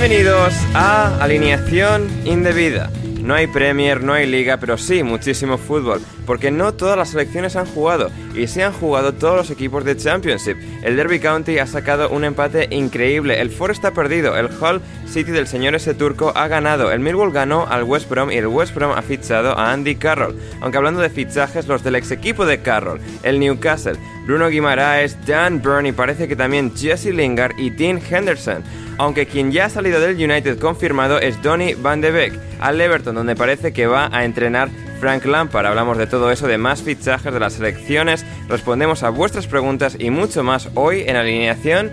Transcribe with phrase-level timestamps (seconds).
[0.00, 2.88] Bienvenidos a Alineación Indebida.
[3.20, 7.56] No hay Premier, no hay Liga, pero sí muchísimo fútbol, porque no todas las selecciones
[7.56, 10.58] han jugado y se han jugado todos los equipos de Championship.
[10.82, 15.30] El Derby County ha sacado un empate increíble, el Forest ha perdido, el Hull City
[15.30, 18.74] del señor ese turco ha ganado, el Millwall ganó al West Brom y el West
[18.74, 20.38] Brom ha fichado a Andy Carroll.
[20.60, 23.96] Aunque hablando de fichajes, los del ex equipo de Carroll, el Newcastle,
[24.26, 28.62] Bruno Guimaraes, Dan Byrne y parece que también Jesse Lingard y Dean Henderson.
[28.98, 33.14] Aunque quien ya ha salido del United confirmado es Donny Van de Beek, al Everton,
[33.14, 34.68] donde parece que va a entrenar
[35.00, 35.66] Frank Lampard.
[35.66, 40.10] Hablamos de todo eso, de más fichajes de las selecciones, respondemos a vuestras preguntas y
[40.10, 41.90] mucho más hoy en alineación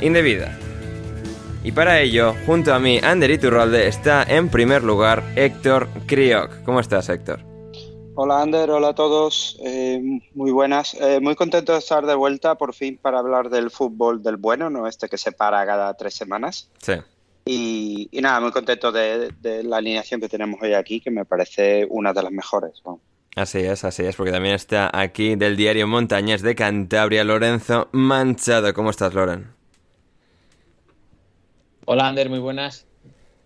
[0.00, 0.56] indebida.
[1.64, 6.62] Y para ello, junto a mí, Ander Iturralde, está en primer lugar Héctor Kriok.
[6.64, 7.40] ¿Cómo estás, Héctor?
[8.14, 10.00] Hola Ander, hola a todos, eh,
[10.34, 10.94] muy buenas.
[10.94, 14.70] Eh, muy contento de estar de vuelta por fin para hablar del fútbol del bueno,
[14.70, 16.68] no este que se para cada tres semanas.
[16.82, 16.94] Sí.
[17.50, 19.32] Y, nada, muy contento de,
[19.64, 22.82] la alineación que tenemos hoy aquí, que me parece una de las mejores.
[23.36, 28.74] Así es, así es, porque también está aquí del diario Montañas de Cantabria, Lorenzo Manchado.
[28.74, 29.46] ¿Cómo estás, Loren?
[31.86, 32.87] Hola Ander, muy buenas.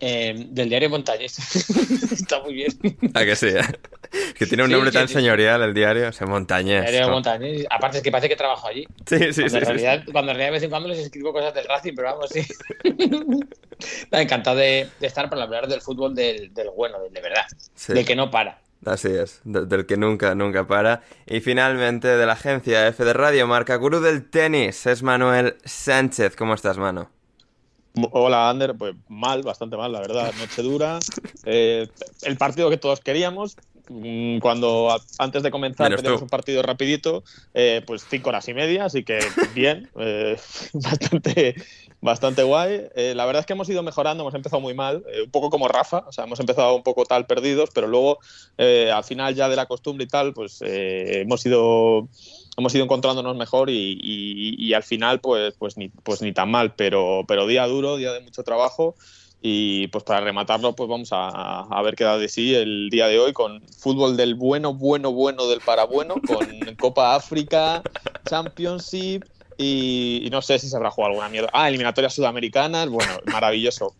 [0.05, 1.37] Eh, del diario Montañés.
[2.11, 2.71] Está muy bien.
[3.13, 3.47] ¿A que sí?
[4.37, 6.87] Que tiene un nombre tan señorial el diario, o Montañés.
[6.91, 7.65] diario Montañés.
[7.69, 8.85] Aparte es que parece que trabajo allí.
[9.07, 9.57] Sí, sí, cuando sí.
[9.57, 12.09] En realidad, Cuando en realidad de vez en cuando les escribo cosas del Racing, pero
[12.09, 12.45] vamos, sí.
[14.11, 17.45] Encantado de, estar para hablar del fútbol del, bueno, del de verdad.
[17.87, 18.59] Del que no para.
[18.85, 21.01] Así es, del que nunca, nunca para.
[21.25, 26.35] Y finalmente de la agencia F de Radio Marca, gurú del tenis, es Manuel Sánchez.
[26.35, 27.09] ¿Cómo estás, mano?
[28.11, 28.75] Hola, Ander.
[28.75, 30.31] Pues mal, bastante mal, la verdad.
[30.39, 30.99] Noche dura.
[31.45, 31.89] Eh,
[32.21, 33.57] el partido que todos queríamos.
[33.89, 37.21] Mm, cuando antes de comenzar tenemos un partido rapidito,
[37.53, 39.19] eh, pues cinco horas y media, así que
[39.53, 40.37] bien, eh,
[40.73, 41.55] bastante,
[41.99, 42.87] bastante guay.
[42.95, 46.05] la verdad es que hemos ido mejorando, hemos empezado muy mal, un poco como Rafa,
[46.07, 48.19] o sea, hemos empezado un poco tal perdidos, pero luego
[48.57, 52.07] al final ya de la costumbre y tal, pues hemos ido
[52.57, 57.23] hemos ido encontrándonos mejor y, al final pues, pues, ni, pues ni tan mal, pero,
[57.27, 58.95] pero día duro, día de mucho trabajo
[59.45, 63.19] y pues para rematarlo pues vamos a, ver qué da de sí el día de
[63.19, 66.47] hoy con fútbol del bueno, bueno, bueno del para bueno, con
[66.79, 67.83] Copa África,
[68.25, 69.25] Championship
[69.57, 71.49] y, no sé si se habrá jugado alguna mierda.
[71.53, 73.93] Ah, eliminatorias sudamericanas, bueno, maravilloso.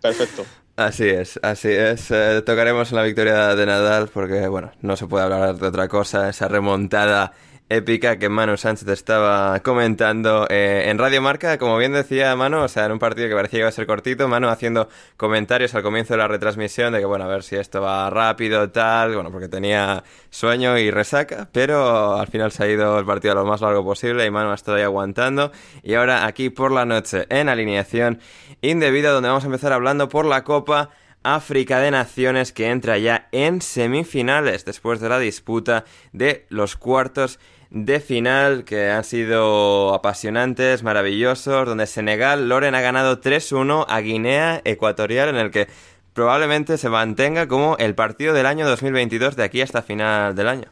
[0.00, 0.46] Perfecto.
[0.76, 2.10] Así es, así es.
[2.10, 6.30] Eh, tocaremos la victoria de Nadal porque, bueno, no se puede hablar de otra cosa.
[6.30, 7.32] Esa remontada
[7.70, 12.68] épica que Manu Sánchez estaba comentando eh, en Radio Marca, como bien decía Manu, o
[12.68, 15.84] sea, en un partido que parecía que iba a ser cortito, Manu haciendo comentarios al
[15.84, 19.30] comienzo de la retransmisión de que, bueno, a ver si esto va rápido, tal, bueno,
[19.30, 23.44] porque tenía sueño y resaca, pero al final se ha ido el partido a lo
[23.44, 25.52] más largo posible y Manu ha estado ahí aguantando.
[25.84, 28.18] Y ahora aquí por la noche, en alineación
[28.62, 30.90] indebida, donde vamos a empezar hablando por la Copa
[31.22, 37.38] África de Naciones que entra ya en semifinales después de la disputa de los cuartos
[37.70, 44.60] de final que han sido apasionantes, maravillosos, donde Senegal, Loren ha ganado 3-1 a Guinea
[44.64, 45.68] Ecuatorial en el que
[46.12, 50.68] probablemente se mantenga como el partido del año 2022 de aquí hasta final del año.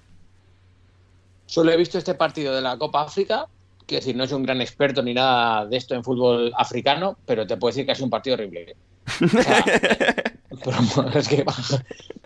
[1.47, 3.47] Solo he visto este partido de la Copa África,
[3.87, 7.47] que si no es un gran experto ni nada de esto en fútbol africano, pero
[7.47, 8.77] te puedo decir que es un partido horrible.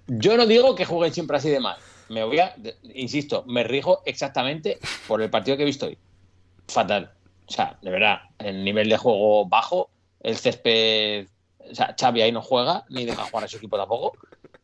[0.08, 1.76] yo no digo que jueguen siempre así de mal.
[2.12, 2.54] Me voy a,
[2.94, 4.78] insisto, me rijo exactamente
[5.08, 5.98] por el partido que he visto hoy.
[6.68, 7.10] Fatal.
[7.46, 11.26] O sea, de verdad, el nivel de juego bajo, el césped
[11.70, 14.12] o sea, Xavi ahí no juega, ni deja jugar a su equipo tampoco.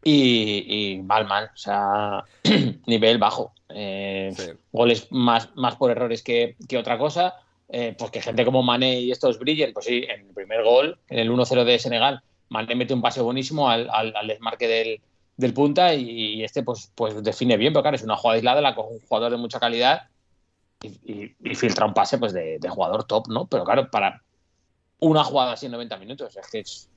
[0.05, 1.51] Y, mal, mal.
[1.55, 2.25] O sea,
[2.87, 3.53] nivel bajo.
[3.69, 4.35] Eh,
[4.73, 7.35] goles más, más por errores que, otra cosa.
[7.71, 9.73] Eh, pues que gente como Mané y estos brillen.
[9.73, 13.21] Pues sí, en el primer gol, en el 1-0 de Senegal, Mané mete un pase
[13.21, 15.01] buenísimo al, desmarque del,
[15.55, 18.95] punta y, este pues, pues define bien, pero claro, es una jugada aislada, la coge
[18.95, 20.09] un jugador de mucha calidad
[20.83, 23.47] y, filtra un pase pues de, de, jugador top, ¿no?
[23.47, 24.23] Pero claro, para,
[25.01, 26.37] una jugada así en 90 minutos.
[26.37, 26.89] Es que es,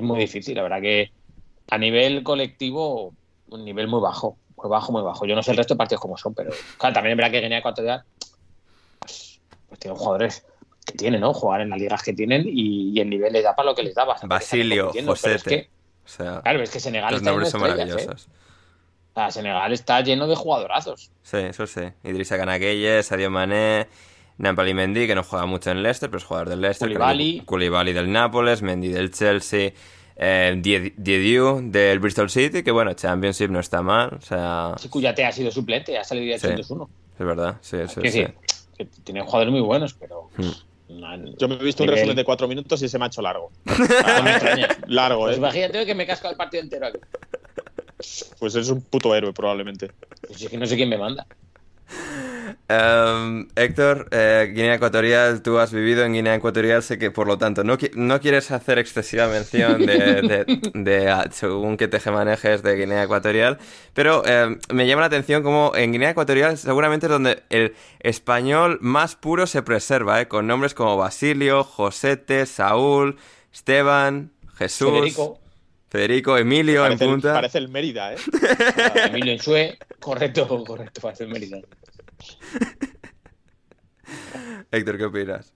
[0.00, 0.56] muy difícil.
[0.56, 1.10] La verdad que
[1.70, 3.14] a nivel colectivo,
[3.48, 4.36] un nivel muy bajo.
[4.56, 5.24] Muy bajo, muy bajo.
[5.24, 7.40] Yo no sé el resto de partidos cómo son, pero claro, también es verdad que
[7.40, 8.02] Guinea Ecuatorial
[8.98, 10.44] pues, pues tienen jugadores
[10.84, 11.32] que tienen, ¿no?
[11.32, 13.94] Jugar en las ligas que tienen y, el nivel les da para lo que les
[13.94, 14.04] da.
[14.24, 15.70] Basilio, José.
[16.16, 18.08] Que, o sea, claro, es que Senegal está lleno de estrellas, ¿eh?
[18.10, 21.10] O sea, Senegal está lleno de jugadorazos.
[21.22, 21.82] Sí, eso sí.
[22.04, 23.88] Idrissa Ganagueye, Sadio Mané,
[24.38, 26.88] Napoli Mendy, que no juega mucho en Leicester, pero es jugador del Leicester.
[27.44, 27.92] Koulibaly.
[27.92, 29.72] del Nápoles, Mendy del Chelsea.
[30.20, 30.60] Eh,
[30.96, 34.14] Diediu del Bristol City, que bueno, Championship no está mal.
[34.14, 34.74] O sea...
[34.76, 38.10] Sí, te ha sido suplente, ha salido ya sí, 1 Es verdad, sí, sí.
[38.10, 38.26] sí,
[39.04, 40.30] tiene jugadores muy buenos, pero.
[40.36, 40.50] Hmm.
[40.88, 43.50] Yo me he visto un resumen de cuatro minutos y se me ha hecho largo.
[44.86, 45.38] largo, pues ¿eh?
[45.38, 46.98] imagínate que me casco el partido entero aquí.
[48.38, 49.90] Pues es un puto héroe, probablemente.
[50.26, 51.26] Pues es que no sé quién me manda.
[52.68, 57.38] Um, Héctor, eh, Guinea Ecuatorial, tú has vivido en Guinea Ecuatorial, sé que por lo
[57.38, 63.02] tanto no, no quieres hacer excesiva mención de, ah, según que te manejes de Guinea
[63.04, 63.58] Ecuatorial,
[63.94, 68.78] pero em, me llama la atención como en Guinea Ecuatorial seguramente es donde el español
[68.80, 70.28] más puro se preserva, ¿eh?
[70.28, 73.16] con nombres como Basilio, Josete, Saúl,
[73.52, 74.90] Esteban, Jesús.
[74.90, 75.40] Federico.
[75.90, 77.28] Federico, Emilio parece en punta.
[77.28, 78.16] El, parece el Mérida, ¿eh?
[79.06, 81.58] Emilio en Sue, correcto, correcto, parece el Mérida.
[84.70, 85.52] Héctor, ¿qué opinas?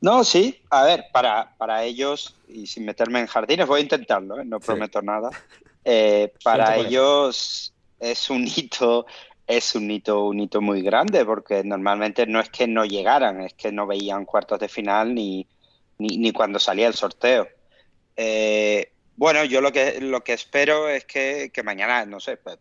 [0.00, 4.40] No, sí, a ver, para, para ellos, y sin meterme en jardines, voy a intentarlo,
[4.40, 4.44] ¿eh?
[4.44, 5.30] no prometo nada.
[5.82, 9.06] Eh, para ellos es un hito,
[9.46, 13.54] es un hito, un hito muy grande, porque normalmente no es que no llegaran, es
[13.54, 15.46] que no veían cuartos de final ni,
[15.96, 17.48] ni cuando salía el sorteo.
[18.14, 22.58] Eh, bueno, yo lo que, lo que espero es que, mañana, no sé, pues,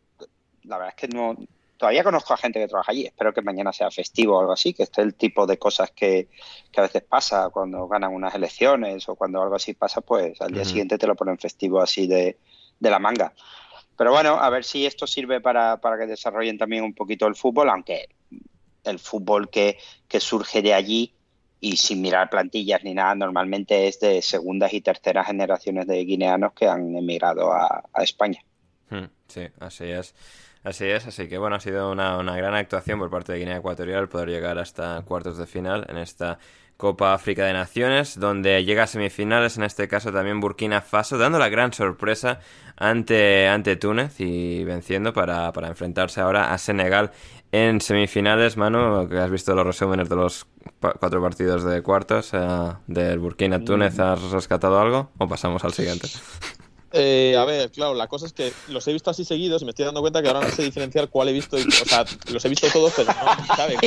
[0.63, 1.35] la verdad es que no,
[1.79, 4.73] todavía conozco a gente que trabaja allí, espero que mañana sea festivo o algo así,
[4.73, 6.27] que este es el tipo de cosas que,
[6.75, 10.65] a veces pasa cuando ganan unas elecciones o cuando algo así pasa, pues al día
[10.65, 12.37] siguiente te lo ponen festivo así de,
[12.81, 13.33] la manga.
[13.97, 17.35] Pero bueno, a ver si esto sirve para, para, que desarrollen también un poquito el
[17.35, 18.09] fútbol, aunque
[18.83, 19.77] el fútbol que,
[20.07, 21.13] que surge de allí
[21.61, 26.51] y sin mirar plantillas ni nada, normalmente es de segundas y terceras generaciones de guineanos
[26.51, 28.41] que han emigrado a, España.
[28.89, 30.13] Hmm, sí, así es.
[30.69, 33.57] Así es, así que bueno, ha sido una, una, gran actuación por parte de Guinea
[33.57, 36.38] Ecuatorial poder llegar hasta cuartos de final en esta
[36.77, 41.40] Copa África de Naciones, donde llega a semifinales, en este caso también Burkina Faso, dando
[41.40, 42.40] la gran sorpresa
[42.78, 47.14] ante, ante Túnez y venciendo para, para enfrentarse ahora a Senegal
[47.52, 50.45] en semifinales, Manu, que has visto los resúmenes de los
[50.80, 52.38] cuatro partidos de cuartos eh,
[52.85, 54.02] del Burkina-Túnez, mm.
[54.02, 55.09] ¿has rescatado algo?
[55.18, 56.07] ¿O pasamos al siguiente?
[56.91, 59.71] Eh, a ver, claro, la cosa es que los he visto así seguidos y me
[59.71, 61.57] estoy dando cuenta que ahora no sé diferenciar cuál he visto.
[61.57, 63.77] o sea, los he visto todos, pero no, ¿sabes?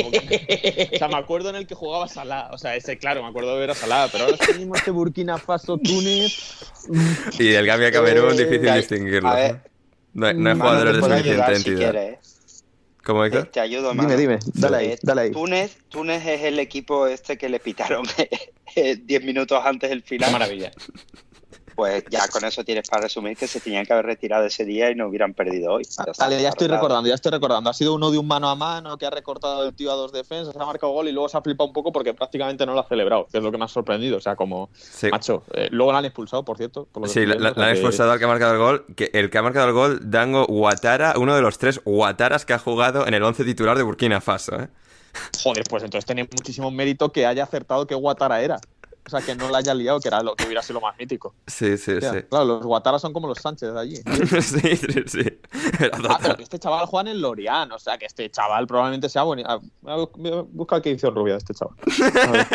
[0.93, 2.49] o sea, me acuerdo en el que jugaba Salah.
[2.53, 4.07] O sea, ese, claro, me acuerdo de ver a Salah.
[4.11, 6.63] Pero ahora es mismo este Burkina Faso, Túnez.
[7.39, 9.29] Y del Gambia Camerún, eh, difícil distinguirlo.
[10.13, 12.19] No, hay, jugadores de suficiente entidad.
[13.03, 13.47] ¿Cómo Héctor?
[13.47, 14.07] Te, ayudo más.
[14.07, 15.31] Dime, dime, dale ahí, dale ahí.
[15.31, 18.05] Túnez, Túnez es el equipo este que le pitaron
[18.75, 20.29] 10 minutos antes del final.
[20.29, 20.71] Qué maravilla
[21.75, 24.91] pues ya con eso tienes para resumir que se tenían que haber retirado ese día
[24.91, 25.83] y no hubieran perdido hoy.
[25.83, 27.69] Ya, vale, ya estoy recordando, ya estoy recordando.
[27.69, 30.11] Ha sido uno de un mano a mano que ha recortado el tío a dos
[30.11, 32.81] defensas, ha marcado gol y luego se ha flipado un poco porque prácticamente no lo
[32.81, 34.17] ha celebrado, que es lo que me ha sorprendido.
[34.17, 34.69] O sea, como
[35.11, 35.43] macho.
[35.53, 36.87] Eh, luego lo han expulsado, por cierto.
[37.05, 38.85] sí, la, han expulsado al que ha marcado el gol.
[38.95, 42.53] Que el que ha marcado el gol, Dango Ouattara, uno de los tres Ouattaras que
[42.53, 44.59] ha jugado en el once titular de Burkina Faso.
[44.59, 44.67] ¿eh?
[45.43, 48.59] Joder, pues entonces tenía muchísimo mérito que haya acertado que Ouattara era.
[49.05, 50.97] O sea, que no la haya liado, que era lo que hubiera sido lo más
[50.97, 51.35] mítico.
[51.45, 52.21] Sí, sí, sí.
[52.29, 53.95] Claro, los Guataras son como los Sánchez de allí.
[54.41, 55.39] sí, sí, sí.
[56.07, 59.09] ah, pero que este chaval juega en el Lorient, o sea que este chaval probablemente
[59.09, 59.43] sea bueno.
[59.45, 60.05] Ah,
[60.51, 61.75] busca qué edición rubia de este chaval.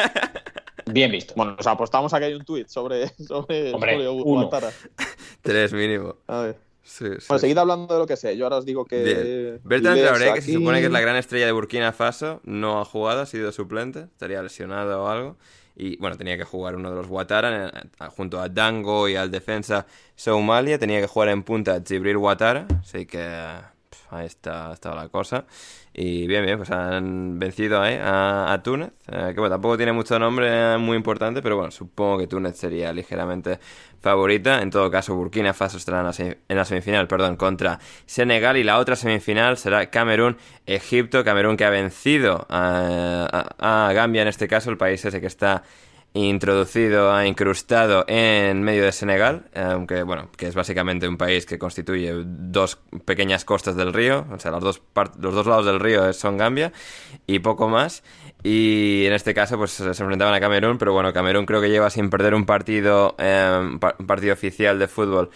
[0.87, 1.35] Bien visto.
[1.37, 4.49] Bueno, nos apostamos a que hay un tweet sobre, sobre, Hombre, uno.
[5.43, 6.17] Tres mínimo.
[6.27, 6.69] A ver.
[6.83, 8.35] Sí, Bueno, seguid hablando de lo que sé.
[8.39, 9.61] Yo ahora os digo que.
[9.63, 12.85] Bertrand Traoré, que se supone que es la gran estrella de Burkina Faso, no ha
[12.87, 15.37] jugado, ha sido suplente, estaría lesionado o algo.
[15.79, 19.87] Y bueno, tenía que jugar uno de los Watara junto a Dango y al defensa
[20.17, 20.77] Soumalia.
[20.79, 23.21] Tenía que jugar en punta Jibril Watara, así que
[24.11, 25.45] ahí está, estaba la cosa.
[25.93, 30.19] Y bien, bien, pues han vencido ahí a, Túnez, eh, que bueno, tampoco tiene mucho
[30.19, 33.59] nombre muy importante, pero bueno, supongo que Túnez sería ligeramente
[34.01, 34.63] favorita.
[34.63, 38.95] En todo caso, Burkina Faso estará en la, semifinal, perdón, contra Senegal y la otra
[38.97, 41.25] semifinal será Camerún-Egipto.
[41.25, 45.65] Camerún que ha vencido a, a Gambia en este caso, el país ese que está
[46.15, 52.13] introducido, incrustado en medio de Senegal, aunque bueno, que es básicamente un país que constituye
[52.25, 54.83] dos pequeñas costas del río, o sea, los dos,
[55.21, 56.73] los dos lados del río son Gambia
[57.27, 58.03] y poco más.
[58.43, 61.91] Y en este caso, pues se enfrentaban a Camerún, pero bueno, Camerún creo que lleva
[61.91, 65.31] sin perder un partido, un partido oficial de fútbol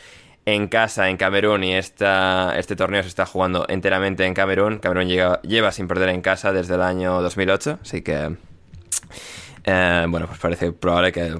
[0.45, 4.79] en casa en Camerún y esta, este torneo se está jugando enteramente en Camerún.
[4.79, 5.09] Camerún
[5.43, 8.37] lleva sin perder en casa desde el año 2008, así que
[9.65, 11.35] eh, bueno, pues parece probable que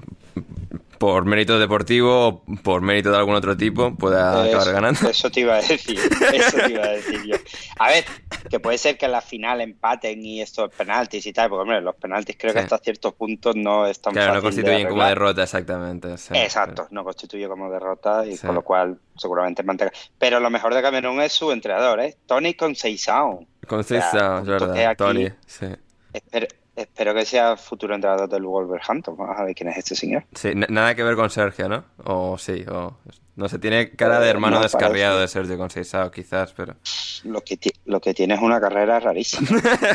[1.03, 5.09] por mérito deportivo o por mérito de algún otro tipo pueda acabar ganando.
[5.11, 5.99] Eso te iba a decir,
[6.33, 7.35] eso te iba a decir yo.
[7.81, 8.05] A ver,
[8.49, 11.81] que puede ser que en la final empaten y estos penaltis y tal, porque hombre,
[11.81, 16.15] los penaltis creo que hasta ciertos puntos no están Claro, no constituyen como derrota, exactamente.
[16.35, 19.91] Exacto, no constituye como derrota y con lo cual seguramente mantenga.
[20.17, 22.17] Pero lo mejor de Camerún es su entrenador, ¿eh?
[22.27, 23.45] Tony Conceição.
[23.67, 24.97] Conceição, es verdad.
[24.97, 25.67] Tony, sí.
[26.13, 26.47] Espero
[26.87, 29.17] que sea futuro entrenador del Wolverhampton.
[29.17, 30.25] Vamos a ver quién es este señor.
[30.35, 31.85] Sí, nada que ver con Sergio, ¿no?
[32.05, 32.97] O sí, o...
[33.35, 36.77] No sé, tiene cara de hermano descarriado de Sergio Conceição, quizás, pero...
[37.25, 39.49] Lo que, lo que tiene es una carrera rarísima.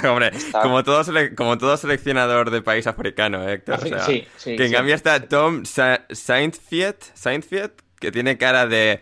[0.09, 0.31] Hombre,
[0.63, 1.03] como, todo
[1.35, 3.79] como todo seleccionador de país africano, Héctor.
[4.07, 9.01] sí, sí, que en cambio está Tom Saintfiet, Saintfiet, que tiene cara de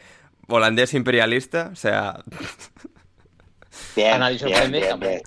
[0.49, 2.21] holandés imperialista, o sea...
[3.95, 5.21] Bien, bien, bien, bien,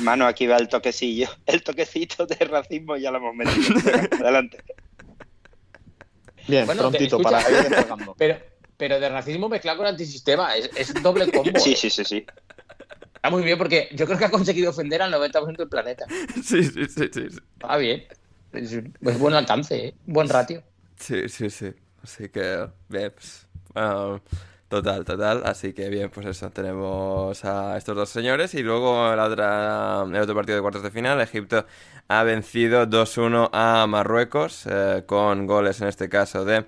[0.00, 1.28] Mano, aquí va el toquecillo.
[1.46, 3.78] El toquecito de racismo ya lo hemos metido.
[4.20, 4.58] Adelante.
[6.48, 8.38] Bien, prontito para ir pero,
[8.76, 10.56] pero de racismo mezclado con antisistema.
[10.56, 11.58] Es, es doble combo.
[11.58, 12.26] Sí, sí, sí, sí.
[13.14, 16.06] Está muy bien porque yo creo que ha conseguido ofender al 90% del planeta.
[16.42, 17.08] Sí, sí, sí.
[17.12, 18.04] sí, Está bien.
[18.52, 19.94] Es, buen alcance, ¿eh?
[20.06, 20.62] buen ratio.
[20.98, 21.72] Sí, sí, sí.
[22.02, 23.46] Así que, bien, pues,
[24.72, 25.42] Total, total.
[25.44, 30.16] Así que bien, pues eso, tenemos a estos dos señores y luego la otra, el
[30.16, 31.66] otro partido de cuartos de final, Egipto
[32.08, 36.64] ha vencido 2-1 a Marruecos eh, con goles en este caso de...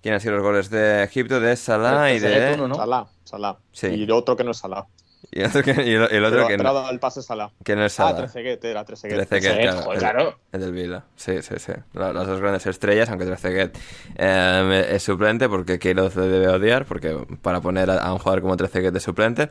[0.00, 1.40] ¿Quién han sido los goles de Egipto?
[1.40, 2.56] De Salah y de...
[2.76, 3.56] Salah, Salah.
[3.72, 3.88] Sí.
[3.88, 4.86] Y otro que no es Salah.
[5.34, 6.90] Y el otro que, y el, otro que no.
[6.90, 7.50] el pase Salah.
[7.64, 8.10] Que no es Salah.
[8.10, 9.26] Ah, Trezeguet, era Trezeguet.
[9.26, 10.38] Trezeguet, claro.
[10.52, 11.04] El, del Vila.
[11.16, 11.72] Sí, sí, sí.
[11.94, 13.78] Las, dos grandes estrellas, aunque Trezeguet
[14.16, 18.92] eh, es suplente porque le debe odiar, porque para poner a, un jugador como Trezeguet
[18.92, 19.48] de suplente.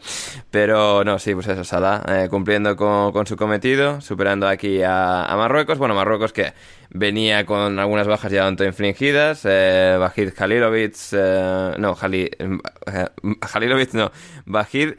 [0.52, 5.26] Pero no, sí, pues eso, Salah eh, cumpliendo con, con, su cometido, superando aquí a,
[5.26, 5.80] a Marruecos.
[5.80, 6.54] Bueno, Marruecos que
[6.94, 9.42] venía con algunas bajas ya tanto infringidas.
[9.46, 12.50] Eh, Bajid Halilovic, eh, no, Jali, eh,
[13.94, 14.12] no,
[14.46, 14.94] Bajid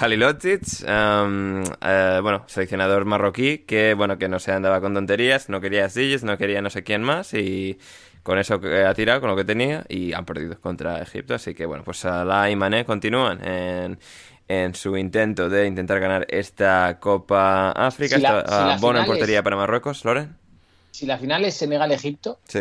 [0.00, 5.60] Halilovic, um, eh, bueno, seleccionador marroquí que, bueno, que no se andaba con tonterías, no
[5.60, 7.78] quería Silles, no quería no sé quién más y
[8.22, 11.34] con eso que ha tirado, con lo que tenía y han perdido contra Egipto.
[11.34, 13.98] Así que, bueno, pues Salah y Mané continúan en
[14.48, 18.16] en su intento de intentar ganar esta Copa África.
[18.16, 20.45] Si Bono en portería para Marruecos, Loren
[20.96, 22.60] si la final es Senegal-Egipto, sí.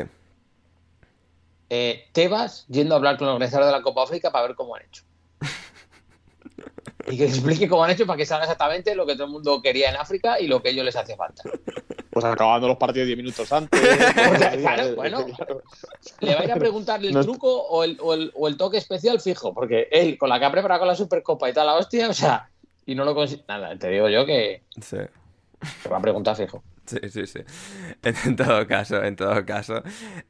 [1.70, 4.76] eh, Tebas yendo a hablar con los organizadores de la Copa África para ver cómo
[4.76, 5.04] han hecho.
[7.08, 9.62] y que explique cómo han hecho para que salga exactamente lo que todo el mundo
[9.62, 11.44] quería en África y lo que a ellos les hacía falta.
[12.10, 13.80] Pues acabando los partidos 10 minutos antes.
[14.60, 15.26] claro, bueno,
[16.20, 19.54] le vais a preguntar el truco o el, o, el, o el, toque especial fijo,
[19.54, 22.14] porque él, con la que ha preparado con la Supercopa y tal, la hostia, o
[22.14, 22.50] sea,
[22.86, 23.46] y no lo consigue.
[23.48, 24.64] Nada, te digo yo que.
[24.82, 24.98] Sí.
[25.84, 26.62] Te va a preguntar fijo.
[26.88, 27.40] Sí, sí, sí.
[28.04, 29.82] En, todo caso, en todo caso.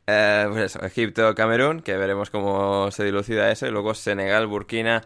[0.08, 3.68] Eh, pues eso, Egipto, Camerún, que veremos cómo se dilucida eso.
[3.68, 5.04] Y luego Senegal, Burkina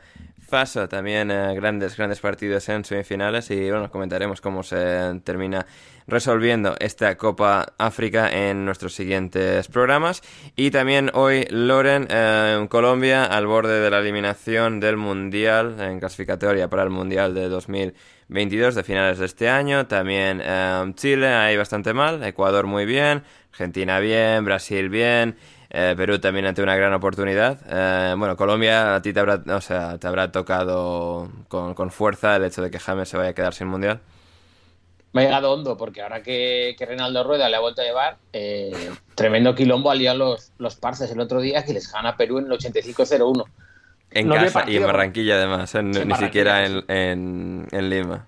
[0.49, 3.49] Faso, también eh, grandes, grandes partidos en semifinales.
[3.51, 5.65] Y bueno, comentaremos cómo se termina
[6.07, 10.21] resolviendo esta Copa África en nuestros siguientes programas.
[10.55, 16.69] Y también hoy Loren, en Colombia, al borde de la eliminación del Mundial, en clasificatoria
[16.69, 19.87] para el Mundial de 2022 de finales de este año.
[19.87, 22.23] También em, Chile, ahí bastante mal.
[22.23, 23.23] Ecuador muy bien.
[23.51, 24.43] Argentina bien.
[24.43, 25.35] Brasil bien.
[25.71, 27.59] Eh, Perú también ante una gran oportunidad.
[27.69, 32.35] Eh, bueno, Colombia a ti te habrá, o sea, te habrá tocado con, con, fuerza
[32.35, 33.99] el hecho de que James se vaya a quedar sin mundial.
[35.13, 38.17] Me ha llegado hondo porque ahora que, que Reinaldo Rueda le ha vuelto a llevar,
[38.33, 42.45] eh, tremendo quilombo al los, los parces el otro día que les gana Perú en
[42.45, 43.45] el 85-0-1.
[44.11, 48.27] En no casa y en Barranquilla además, ni siquiera en, en, en Lima.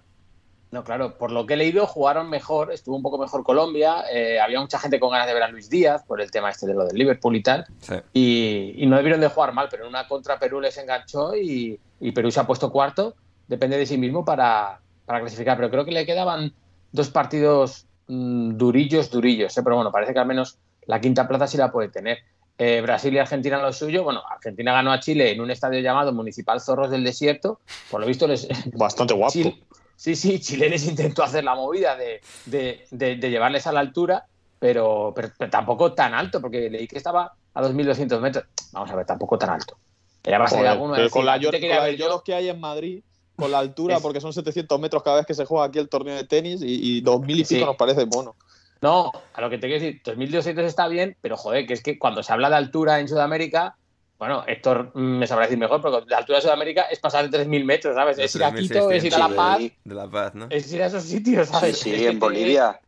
[0.72, 4.40] No, claro, por lo que he leído jugaron mejor, estuvo un poco mejor Colombia, eh,
[4.40, 6.74] había mucha gente con ganas de ver a Luis Díaz por el tema este de
[6.74, 7.96] lo del Liverpool y tal, sí.
[8.14, 11.78] y, y, no debieron de jugar mal, pero en una contra Perú les enganchó y,
[12.00, 13.16] y Perú se ha puesto cuarto,
[13.50, 16.54] depende de sí mismo para, para, clasificar, pero creo que le quedaban
[16.94, 19.62] dos partidos mmm, durillos, durillos, ¿eh?
[19.64, 22.20] pero bueno, parece que al menos la quinta plaza sí la puede tener.
[22.58, 24.04] Eh, Brasil y Argentina en lo suyo.
[24.04, 27.60] Bueno, Argentina ganó a Chile en un estadio llamado Municipal Zorros del Desierto.
[27.90, 28.48] Por lo visto les...
[28.74, 29.32] Bastante guapo.
[29.32, 29.58] Chile,
[30.02, 33.82] Sí, sí, Chile les intentó hacer la movida de, de, de, de llevarles a la
[33.82, 34.26] altura,
[34.58, 38.46] pero, pero, pero, tampoco tan alto, porque leí que estaba a 2.200 metros.
[38.72, 39.78] Vamos a ver, tampoco tan alto.
[40.24, 43.04] Era más Joder, alguno decir, con la, con la lloros que hay en Madrid,
[43.36, 44.02] con la altura, es...
[44.02, 46.98] porque son 700 metros cada vez que se juega aquí el torneo de tenis y,
[46.98, 48.36] y 2.000 y pico nos parece mono.
[48.82, 52.00] No, a lo que te quiero decir, 2.200 está bien, pero joder, que es que
[52.00, 53.76] cuando se habla de altura en Sudamérica,
[54.22, 57.66] bueno, Héctor me sabrá decir mejor, pero la altura de Sudamérica es pasar de 3.000
[57.66, 58.20] metros, ¿sabes?
[58.20, 59.62] Es ir a Quito, es ir a La Paz.
[59.84, 60.46] De La Paz, ¿no?
[60.52, 61.80] Es ir a esos sitios, ¿sabes?
[61.80, 62.80] Sí, sí en Bolivia.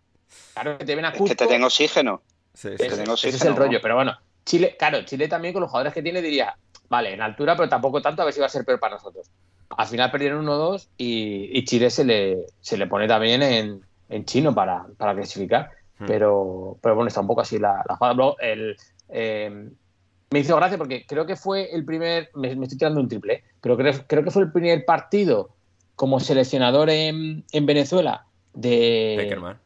[0.54, 1.26] Claro, que te ven a Cusco.
[1.26, 2.22] Es que te den oxígeno.
[2.54, 3.36] Sí, sí, te den oxígeno.
[3.36, 6.22] Ese es el rollo, pero bueno, Chile, claro, Chile también con los jugadores que tiene
[6.22, 6.56] diría,
[6.88, 9.28] vale, en altura, pero tampoco tanto, a ver si va a ser peor para nosotros.
[9.76, 14.26] Al final perdieron 1-2 y, y, Chile se le, se le pone también en, en
[14.26, 15.72] chino para, para clasificar.
[15.98, 16.06] Hmm.
[16.06, 18.36] Pero, pero bueno, está un poco así la, la jugada.
[18.40, 18.78] El,
[19.10, 19.72] eh,
[20.34, 23.34] me hizo gracia porque creo que fue el primer, me, me estoy tirando un triple,
[23.36, 23.44] ¿eh?
[23.62, 25.52] pero creo, creo, que fue el primer partido
[25.96, 28.26] como seleccionador en, en Venezuela
[28.56, 29.60] de Peckerman.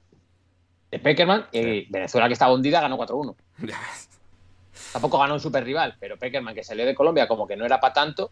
[0.91, 1.59] De Peckerman, sí.
[1.59, 3.33] y Venezuela que estaba hundida ganó 4-1.
[4.91, 7.79] Tampoco ganó un super rival, pero Peckerman que salió de Colombia como que no era
[7.79, 8.29] para tanto.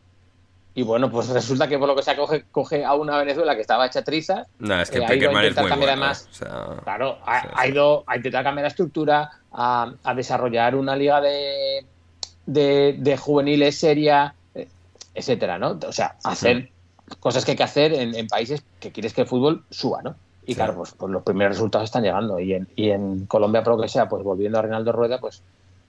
[0.73, 3.61] Y bueno, pues resulta que por lo que sea coge, coge a una Venezuela que
[3.61, 4.45] estaba hecha trizas.
[4.59, 7.67] No, es que eh, Peckerman es muy bueno, además, o sea, Claro, ha, sí, ha
[7.67, 11.85] ido a intentar cambiar la estructura, a, a desarrollar una liga de,
[12.45, 14.67] de, de juveniles seria, eh,
[15.13, 15.79] etcétera, ¿no?
[15.87, 16.69] O sea, hacer
[17.07, 17.15] sí.
[17.19, 20.15] cosas que hay que hacer en, en, países que quieres que el fútbol suba, ¿no?
[20.45, 20.55] Y sí.
[20.55, 22.39] claro, pues, pues, los primeros resultados están llegando.
[22.39, 25.41] Y en, y en Colombia, por lo que sea, pues volviendo a Reinaldo Rueda, pues,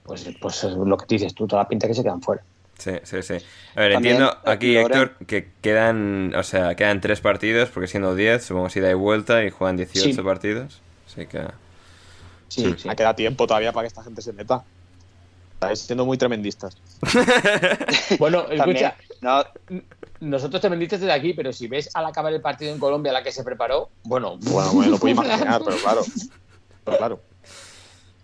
[0.03, 2.41] pues, pues es lo que dices tú, toda la pinta que se quedan fuera.
[2.77, 3.33] Sí, sí, sí.
[3.75, 4.85] A ver, También, entiendo aquí, Loren...
[4.85, 8.93] Héctor, que quedan, o sea, quedan tres partidos, porque siendo 10, supongo que ida y
[8.93, 10.21] vuelta, y juegan 18 sí.
[10.21, 10.81] partidos.
[11.07, 11.41] Así que.
[12.49, 14.63] Sí, sí, queda tiempo todavía para que esta gente se meta.
[15.57, 16.77] Estáis siendo muy tremendistas.
[18.19, 19.43] bueno, escucha, no.
[20.19, 23.31] nosotros tremendistas desde aquí, pero si ves al acabar el partido en Colombia la que
[23.31, 26.01] se preparó, bueno, bueno, bueno lo puedo imaginar, pero claro.
[26.85, 27.21] Pero claro.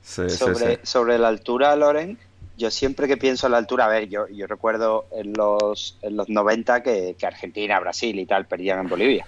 [0.03, 2.19] Sí, sobre, sí, sobre la altura, Loren,
[2.55, 6.17] yo siempre que pienso en la altura, a ver, yo, yo recuerdo en los, en
[6.17, 9.25] los 90 que, que Argentina, Brasil y tal perdían en Bolivia.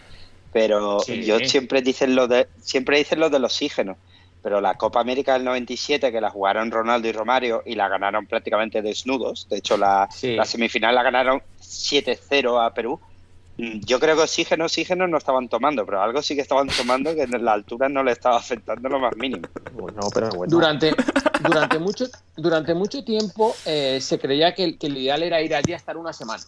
[0.53, 3.97] Pero yo siempre dicen lo de, siempre dicen lo del oxígeno
[4.45, 8.27] pero la Copa América del 97, que la jugaron Ronaldo y Romario y la ganaron
[8.27, 10.35] prácticamente desnudos, de hecho la, sí.
[10.35, 12.99] la semifinal la ganaron 7-0 a Perú,
[13.57, 17.23] yo creo que oxígeno, oxígeno no estaban tomando, pero algo sí que estaban tomando que
[17.23, 19.47] en la altura no le estaba afectando lo más mínimo.
[19.73, 20.51] Bueno, pero bueno.
[20.51, 20.93] Durante,
[21.41, 22.05] durante, mucho,
[22.37, 25.97] durante mucho tiempo eh, se creía que, que el ideal era ir allí a estar
[25.97, 26.43] una semana.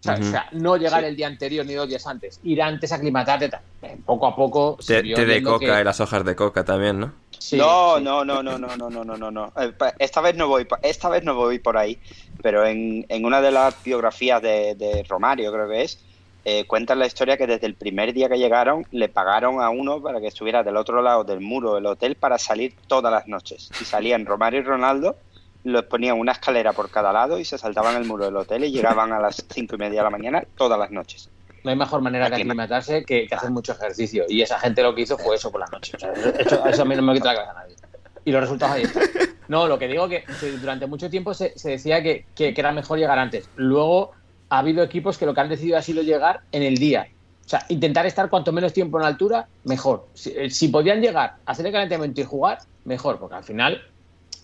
[0.00, 0.28] O sea, uh -huh.
[0.28, 1.06] o sea, no llegar sí.
[1.06, 3.50] el día anterior ni dos días antes, ir antes a aclimatarte.
[3.82, 4.78] Eh, poco a poco.
[4.86, 5.80] Té de coca que...
[5.80, 7.12] y las hojas de coca también, ¿no?
[7.38, 8.04] Sí, no, sí.
[8.04, 9.52] no, no, no, no, no, no, no, no.
[9.98, 11.98] Esta vez no voy, esta vez no voy por ahí,
[12.42, 15.98] pero en, en una de las biografías de, de Romario, creo que es,
[16.44, 20.00] eh, cuentan la historia que desde el primer día que llegaron le pagaron a uno
[20.00, 23.70] para que estuviera del otro lado del muro del hotel para salir todas las noches.
[23.80, 25.16] Y salían Romario y Ronaldo
[25.64, 28.70] les ponían una escalera por cada lado y se saltaban el muro del hotel y
[28.70, 31.30] llegaban a las cinco y media de la mañana todas las noches.
[31.64, 34.24] No hay mejor manera de aclimatarse que, que, hacer mucho ejercicio.
[34.28, 35.92] Y esa gente lo que hizo fue eso por la noche.
[35.96, 37.76] O sea, eso, eso, a mí no me quita la cabeza a nadie.
[38.24, 39.02] Y los resultados ahí están.
[39.48, 42.60] No, lo que digo que, que durante mucho tiempo se, se decía que, que, que,
[42.60, 43.48] era mejor llegar antes.
[43.56, 44.12] Luego
[44.50, 47.08] ha habido equipos que lo que han decidido ha sido llegar en el día.
[47.44, 50.06] O sea, intentar estar cuanto menos tiempo en altura, mejor.
[50.12, 53.18] Si, eh, si podían llegar, hacer el calentamiento y jugar, mejor.
[53.18, 53.82] Porque al final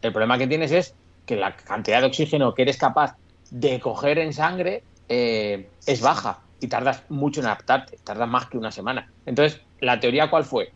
[0.00, 0.94] el problema que tienes es
[1.26, 3.16] que la cantidad de oxígeno que eres capaz
[3.50, 8.58] de coger en sangre eh, es baja y tardas mucho en adaptarte, tardas más que
[8.58, 9.10] una semana.
[9.26, 10.72] Entonces, ¿la teoría cuál fue?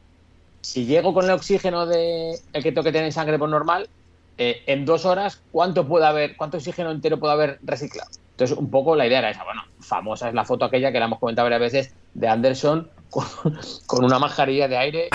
[0.60, 3.88] Si llego con el oxígeno de el que tengo que tener en sangre por normal,
[4.36, 8.10] eh, en dos horas, ¿cuánto puede haber, cuánto oxígeno entero puede haber reciclado?
[8.32, 9.42] Entonces, un poco la idea era esa.
[9.44, 13.24] Bueno, famosa es la foto aquella que la hemos comentado varias veces de Anderson con,
[14.04, 15.08] una mascarilla de aire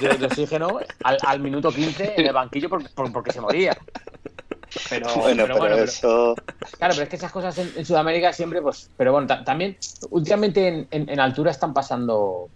[0.00, 3.76] de, de, oxígeno al, al, minuto 15 en el banquillo por, por, porque se moría.
[4.90, 6.34] Pero bueno, pero, pero eso...
[6.78, 8.88] Claro, pero es que esas cosas en, en Sudamérica siempre, pues.
[8.96, 9.76] Pero bueno, ta- también,
[10.10, 12.48] últimamente en, en- en altura están pasando.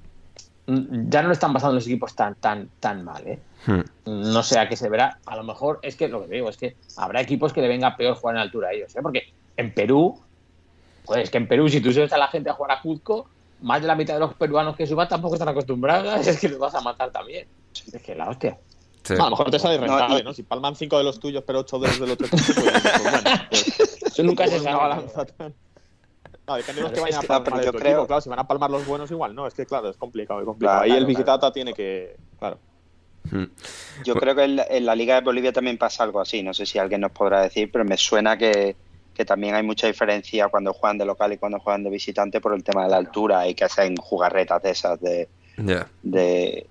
[0.66, 3.38] mm, Ya no lo están pasando los equipos tan, tan, tan mal, ¿eh?
[3.66, 3.80] Hmm.
[4.06, 5.18] No sé a qué se verá.
[5.26, 7.96] A lo mejor es que lo que digo es que habrá equipos que le venga
[7.96, 9.00] peor jugar en altura a ellos, ¿eh?
[9.02, 9.24] Porque
[9.56, 10.18] en Perú,
[11.04, 13.28] pues es que en Perú, si tú subes a la gente a jugar a Cuzco,
[13.60, 16.58] más de la mitad de los peruanos que suban tampoco están acostumbrados, es que los
[16.58, 17.46] vas a matar también.
[17.92, 18.58] Es que la hostia.
[19.06, 19.14] Sí.
[19.14, 20.34] A lo mejor te sale No, rentable, ¿no?
[20.34, 23.02] Si palman cinco de los tuyos, pero ocho de los del otro equipo, pues, pues
[23.02, 23.18] bueno,
[23.50, 24.76] pues, Eso nunca se sabe.
[24.76, 25.54] balanza tan-
[26.46, 28.06] No, depende de los que vayan a Es que, no, palmar yo creo- equipo.
[28.06, 29.46] Claro, si van a palmar los buenos, igual no.
[29.46, 30.78] Es que, claro, es complicado, es complicado.
[30.78, 32.16] Claro, Ahí el claro, Visitata tiene que.
[32.38, 32.58] Claro.
[33.30, 33.44] Hmm.
[34.04, 36.42] Yo creo que en la, en la Liga de Bolivia también pasa algo así.
[36.42, 38.76] No sé si alguien nos podrá decir, pero me suena que,
[39.14, 42.54] que también hay mucha diferencia cuando juegan de local y cuando juegan de visitante por
[42.54, 45.28] el tema de la altura y que hacen jugarretas de esas de,
[46.02, 46.66] de,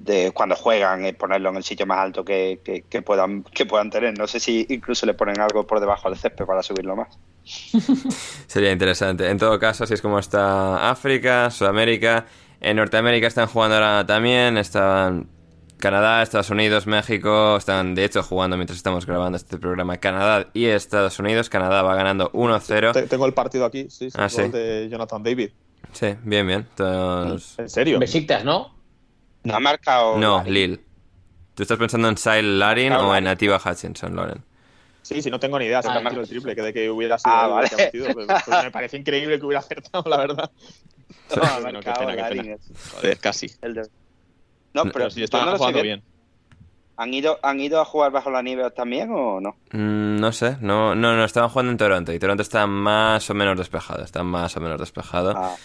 [0.00, 3.66] de cuando juegan y ponerlo en el sitio más alto que, que- que puedan que
[3.66, 4.16] puedan tener.
[4.18, 7.18] No sé si incluso le ponen algo por debajo del césped para subirlo más.
[8.46, 9.28] Sería interesante.
[9.28, 12.26] En todo caso, así es como está África, Sudamérica.
[12.60, 14.56] En Norteamérica están jugando ahora también.
[14.56, 15.28] Están
[15.78, 17.56] Canadá, Estados Unidos, México.
[17.56, 19.96] Están, de hecho, jugando mientras estamos grabando este programa.
[19.96, 21.48] Canadá y Estados Unidos.
[21.48, 22.92] Canadá va ganando 1-0.
[22.92, 24.42] Te- Tengo el partido aquí, sí, sí, Ah, sí.
[24.48, 25.50] de Jonathan David.
[25.90, 26.68] Sí, bien, bien.
[26.78, 27.98] ¿En serio?
[27.98, 28.80] Besiktas, ¿no?
[29.44, 30.18] No ha marcado.
[30.18, 30.54] No, Larin.
[30.54, 30.80] Lille.
[31.54, 33.24] ¿Tú estás pensando en Sile Larin o en.
[33.24, 34.42] Nativa Hutchinson, Loren?
[35.02, 35.82] Sí, sí, no tengo ni idea.
[35.82, 37.68] Se Ah, metido el triple, que de que hubiera sido Ah, vale.
[37.68, 38.12] que ha metido.
[38.14, 40.50] Pues, pues me parece increíble que hubiera acertado, la verdad.
[41.36, 42.42] No, ha Bueno, qué marcado pena, qué Larin.
[42.42, 42.56] pena.
[42.94, 43.46] Joder, casi.
[43.62, 43.82] El de-
[44.74, 46.00] No, pero, Pero sí, yo estaba no lo sé jugando bien.
[46.00, 46.12] bien.
[46.96, 49.56] ¿Han ido, ¿Han ido a jugar bajo la nieve también o no?
[49.72, 53.34] Mm, no sé, no, no, no, estaban jugando en Toronto y Toronto está más o
[53.34, 55.32] menos despejado, está más o menos despejado.
[55.36, 55.56] Ah,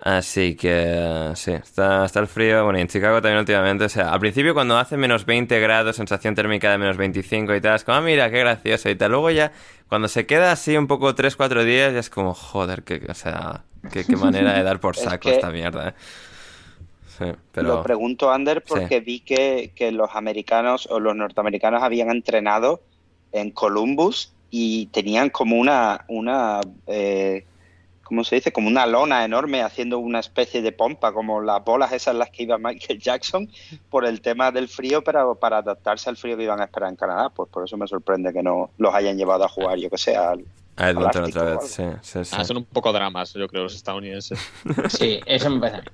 [0.00, 2.64] Así que sí, está, está el frío.
[2.64, 5.96] Bueno, y en Chicago también últimamente, o sea, al principio cuando hace menos 20 grados,
[5.96, 9.10] sensación térmica de menos 25 y tal, es como, ah, mira, qué gracioso y tal.
[9.10, 9.52] Luego ya,
[9.88, 13.64] cuando se queda así un poco 3-4 días, ya es como, joder, que, o sea,
[13.92, 15.94] qué, manera de dar por Es saco que- esta mierda, ¿eh?
[17.18, 17.68] Sí, pero...
[17.68, 22.80] Lo pregunto, Ander, porque vi que, que los americanos o los norteamericanos habían entrenado
[23.32, 27.44] en Columbus y tenían como una, una eh,
[28.08, 28.52] ¿cómo se dice?
[28.52, 32.30] Como una lona enorme haciendo una especie de pompa, como las bolas esas en las
[32.30, 33.48] que iba Michael Jackson,
[33.90, 36.96] por el tema del frío, pero para adaptarse al frío que iban a esperar en
[36.96, 37.28] Canadá.
[37.28, 40.16] Pues por eso me sorprende que no los hayan llevado a jugar, yo que sé,
[40.16, 40.44] al,
[40.76, 42.36] A Edmonton Ártico otra vez, sí, sí, sí.
[42.36, 44.40] Ah, son un poco dramas, yo creo, los estadounidenses.
[44.88, 45.90] Sí, eso me parece.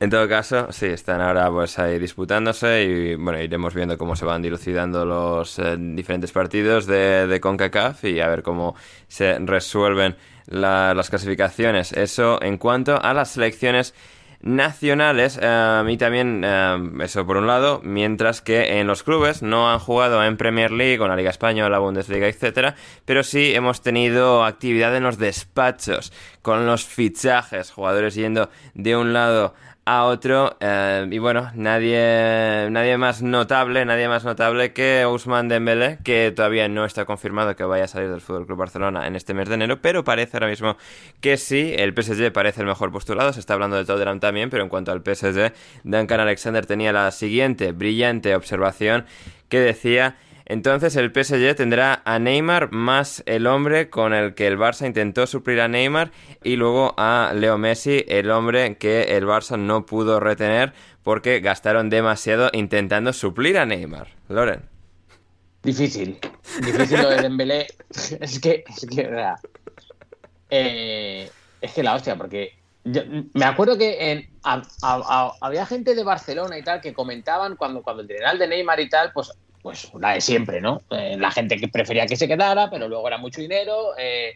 [0.00, 4.24] En todo caso, sí, están ahora pues ahí disputándose y bueno, iremos viendo cómo se
[4.24, 8.74] van dilucidando los eh, diferentes partidos de, de CONCACAF y a ver cómo
[9.06, 11.92] se resuelven la- las clasificaciones.
[11.92, 13.94] Eso en cuanto a las selecciones
[14.40, 19.70] nacionales eh, y también eh, eso por un lado, mientras que en los clubes no
[19.70, 22.74] han jugado en Premier League o en la Liga Española, Bundesliga, etcétera,
[23.06, 29.14] pero sí hemos tenido actividad en los despachos con los fichajes, jugadores yendo de un
[29.14, 29.54] lado
[29.86, 35.98] a otro eh, y bueno, nadie nadie más notable, nadie más notable que Ousmane Dembélé,
[36.02, 39.34] que todavía no está confirmado que vaya a salir del Fútbol Club Barcelona en este
[39.34, 40.76] mes de enero, pero parece ahora mismo
[41.20, 44.62] que sí, el PSG parece el mejor postulado, se está hablando de Tottenham también, pero
[44.62, 45.52] en cuanto al PSG,
[45.84, 49.04] Duncan Alexander tenía la siguiente brillante observación
[49.48, 54.58] que decía entonces el PSG tendrá a Neymar más el hombre con el que el
[54.58, 56.10] Barça intentó suplir a Neymar
[56.42, 61.90] y luego a Leo Messi, el hombre que el Barça no pudo retener porque gastaron
[61.90, 64.08] demasiado intentando suplir a Neymar.
[64.28, 64.62] Loren.
[65.62, 66.18] Difícil.
[66.62, 67.66] Difícil lo de Dembélé.
[68.20, 69.36] Es que, es que, sea,
[70.50, 71.30] eh,
[71.60, 72.54] es que la hostia, porque
[72.84, 73.02] yo-
[73.32, 74.28] me acuerdo que en-
[75.40, 78.88] había gente de Barcelona y tal que comentaban cuando, cuando el general de Neymar y
[78.88, 79.32] tal, pues,
[79.64, 80.82] pues la de siempre, ¿no?
[80.90, 83.96] Eh, la gente que prefería que se quedara, pero luego era mucho dinero.
[83.96, 84.34] eh,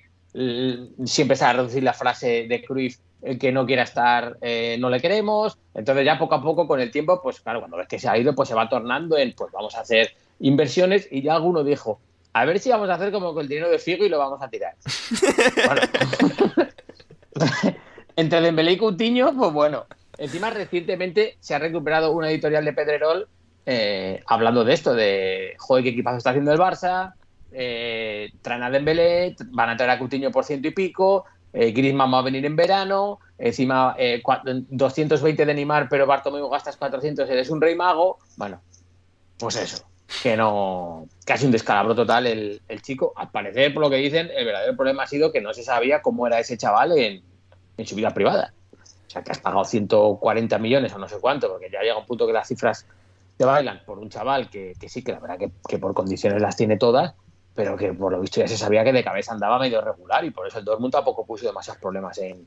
[1.05, 4.79] siempre se va a reducir la frase de Cruyff, el que no quiera estar, eh,
[4.81, 5.59] no le queremos.
[5.75, 8.17] Entonces ya poco a poco, con el tiempo, pues claro, cuando ves que se ha
[8.17, 12.01] ido, pues se va tornando en, pues vamos a hacer inversiones y ya alguno dijo,
[12.33, 14.41] a ver si vamos a hacer como con el dinero de Figo y lo vamos
[14.41, 14.77] a tirar.
[18.17, 19.85] Entre Dembélé y Coutinho, pues bueno.
[20.17, 23.29] Encima recientemente se ha recuperado una editorial de Pedrerol
[23.71, 27.13] eh, hablando de esto, de joder, qué equipazo está haciendo el Barça,
[27.53, 32.11] eh, traen a Dembélé, van a traer a Coutinho por ciento y pico, eh, Griezmann
[32.13, 37.29] va a venir en verano, encima eh, cua- 220 de Neymar, pero Bartomeu gastas 400,
[37.29, 38.17] eres un rey mago.
[38.37, 38.63] Bueno,
[39.39, 39.85] pues eso,
[40.23, 43.13] que no, casi un descalabro total el, el chico.
[43.17, 46.01] Al parecer, por lo que dicen, el verdadero problema ha sido que no se sabía
[46.01, 47.23] cómo era ese chaval en,
[47.77, 48.55] en su vida privada.
[48.73, 52.07] O sea, que has pagado 140 millones o no sé cuánto, porque ya llega un
[52.07, 52.87] punto que las cifras
[53.39, 56.43] de bailan por un chaval que, que sí, que la verdad que, que, por condiciones
[56.43, 57.15] las tiene todas,
[57.55, 60.31] pero que por lo visto ya se sabía que de cabeza andaba medio regular y
[60.31, 62.47] por eso el Dortmund tampoco puso demasiados problemas en,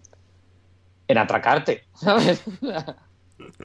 [1.07, 2.43] en atracarte, ¿sabes?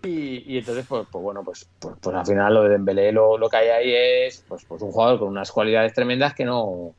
[0.04, 3.36] y, y, entonces, pues, pues bueno, pues, pues, pues, al final lo de Dembélé lo,
[3.36, 3.94] lo que hay ahí
[4.26, 6.94] es pues, pues un jugador con unas cualidades tremendas que no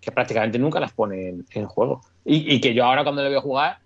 [0.00, 2.02] que prácticamente nunca las pone en, en juego.
[2.26, 3.78] Y, y, que yo ahora cuando le veo jugar,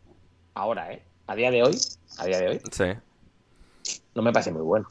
[0.54, 1.00] ahora, ¿eh?
[1.28, 1.78] A día de hoy,
[2.18, 2.84] a día de hoy, sí.
[4.14, 4.88] no me parece muy bueno.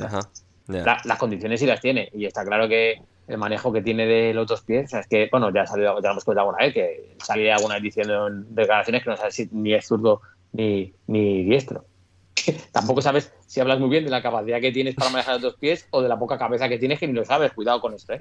[0.00, 0.20] Ajá.
[0.68, 0.84] Yeah.
[0.84, 4.34] La, las condiciones sí las tiene y está claro que el manejo que tiene de
[4.34, 6.64] los dos pies, o sea, es que, bueno, ya, salió, ya lo hemos comentado alguna
[6.64, 10.20] vez, que salía alguna vez diciendo en declaraciones que no sabe si ni es zurdo
[10.52, 11.84] ni, ni diestro.
[12.72, 15.54] Tampoco sabes si hablas muy bien de la capacidad que tienes para manejar los dos
[15.60, 17.52] pies o de la poca cabeza que tienes que ni lo sabes.
[17.52, 18.20] Cuidado con esto, ¿eh?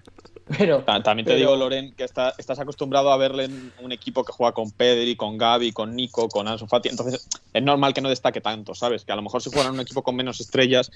[0.58, 1.36] Pero, También te pero...
[1.38, 5.16] digo, Loren, que está, estás acostumbrado a verle en un equipo que juega con Pedri,
[5.16, 6.90] con Gaby, con Nico, con Ansu Fati.
[6.90, 9.06] Entonces es normal que no destaque tanto, ¿sabes?
[9.06, 10.92] Que a lo mejor si fuera en un equipo con menos estrellas,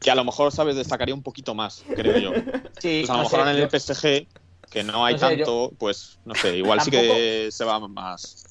[0.00, 0.76] que a lo mejor, ¿sabes?
[0.76, 2.32] Destacaría un poquito más, creo yo.
[2.78, 4.26] Sí, pues a lo no mejor sé, en el yo- PSG,
[4.70, 8.44] que no hay No sé, tanto, pues no sé, igual sí que se va más.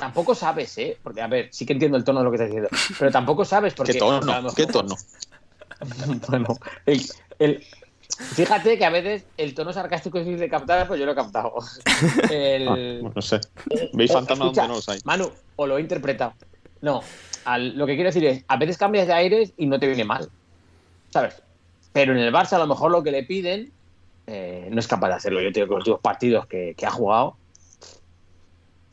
[0.00, 0.96] Tampoco sabes, ¿eh?
[1.02, 3.44] Porque, a ver, sí que entiendo el tono de lo que estás diciendo, pero tampoco
[3.44, 3.92] sabes porque...
[3.92, 4.54] ¿Qué tono?
[4.56, 4.96] ¿Qué tono?
[6.28, 6.46] bueno,
[6.86, 7.02] el,
[7.38, 7.64] el-
[8.34, 11.14] fíjate que a veces el tono sarcástico es difícil de captar, pues yo lo he
[11.14, 11.52] captado.
[12.30, 13.40] El, Ah, no sé.
[13.92, 15.00] ¿Veis escucha, donde no los hay?
[15.04, 16.34] Manu, o lo he interpretado.
[16.80, 17.02] No,
[17.44, 20.04] al- lo que quiero decir es, a veces cambias de aires y no te viene
[20.04, 20.30] mal,
[21.10, 21.42] ¿sabes?
[21.92, 23.72] Pero en el Barça a lo mejor lo que le piden
[24.26, 25.40] eh, no es capaz de hacerlo.
[25.42, 27.36] Yo tengo que los últimos partidos que, que ha jugado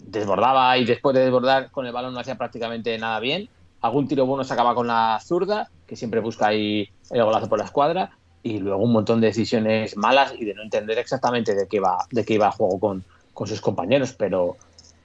[0.08, 3.50] desbordaba y después de desbordar con el balón no hacía prácticamente nada bien.
[3.82, 7.66] Algún tiro bueno sacaba con la zurda, que siempre busca ahí el golazo por la
[7.66, 11.78] escuadra, y luego un montón de decisiones malas y de no entender exactamente de qué
[11.78, 14.14] iba, de qué iba a juego con, con sus compañeros.
[14.14, 14.58] Pero,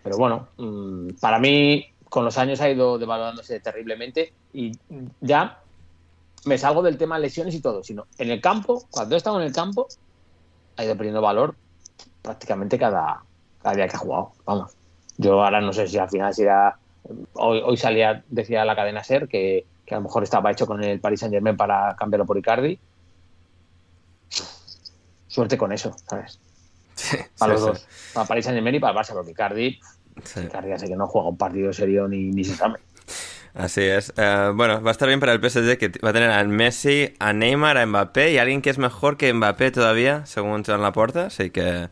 [0.03, 4.73] pero bueno, mmm, para mí con los años ha ido devalorándose terriblemente y
[5.21, 5.61] ya
[6.45, 9.47] me salgo del tema lesiones y todo, sino en el campo, cuando he estado en
[9.47, 9.89] el campo,
[10.77, 11.55] ha ido perdiendo valor
[12.21, 13.23] prácticamente cada,
[13.63, 14.33] cada día que ha jugado.
[14.45, 14.82] Vamos.
[15.17, 16.77] Yo ahora no sé si al final si era.
[17.35, 20.83] Hoy, hoy salía, decía la cadena Ser, que, que a lo mejor estaba hecho con
[20.83, 22.79] el Paris Saint Germain para cambiarlo por Icardi.
[25.27, 26.41] Suerte con eso, ¿sabes?
[26.95, 27.67] Sí, Para sí, los sí.
[27.67, 27.89] dos.
[28.13, 29.81] Para Paris Saint Germain y para el Barça, porque Icardi,
[30.25, 30.41] Sí.
[30.41, 32.81] Icardi sé que no juega un partido serio ni, ni se sabe.
[33.55, 34.13] Así es.
[34.17, 37.15] Eh, bueno, va a estar bien para el PSG que va a tener a Messi,
[37.19, 41.27] a Neymar, a Mbappé y alguien que es mejor que Mbappé todavía, según Joan Laporta.
[41.27, 41.89] Así que.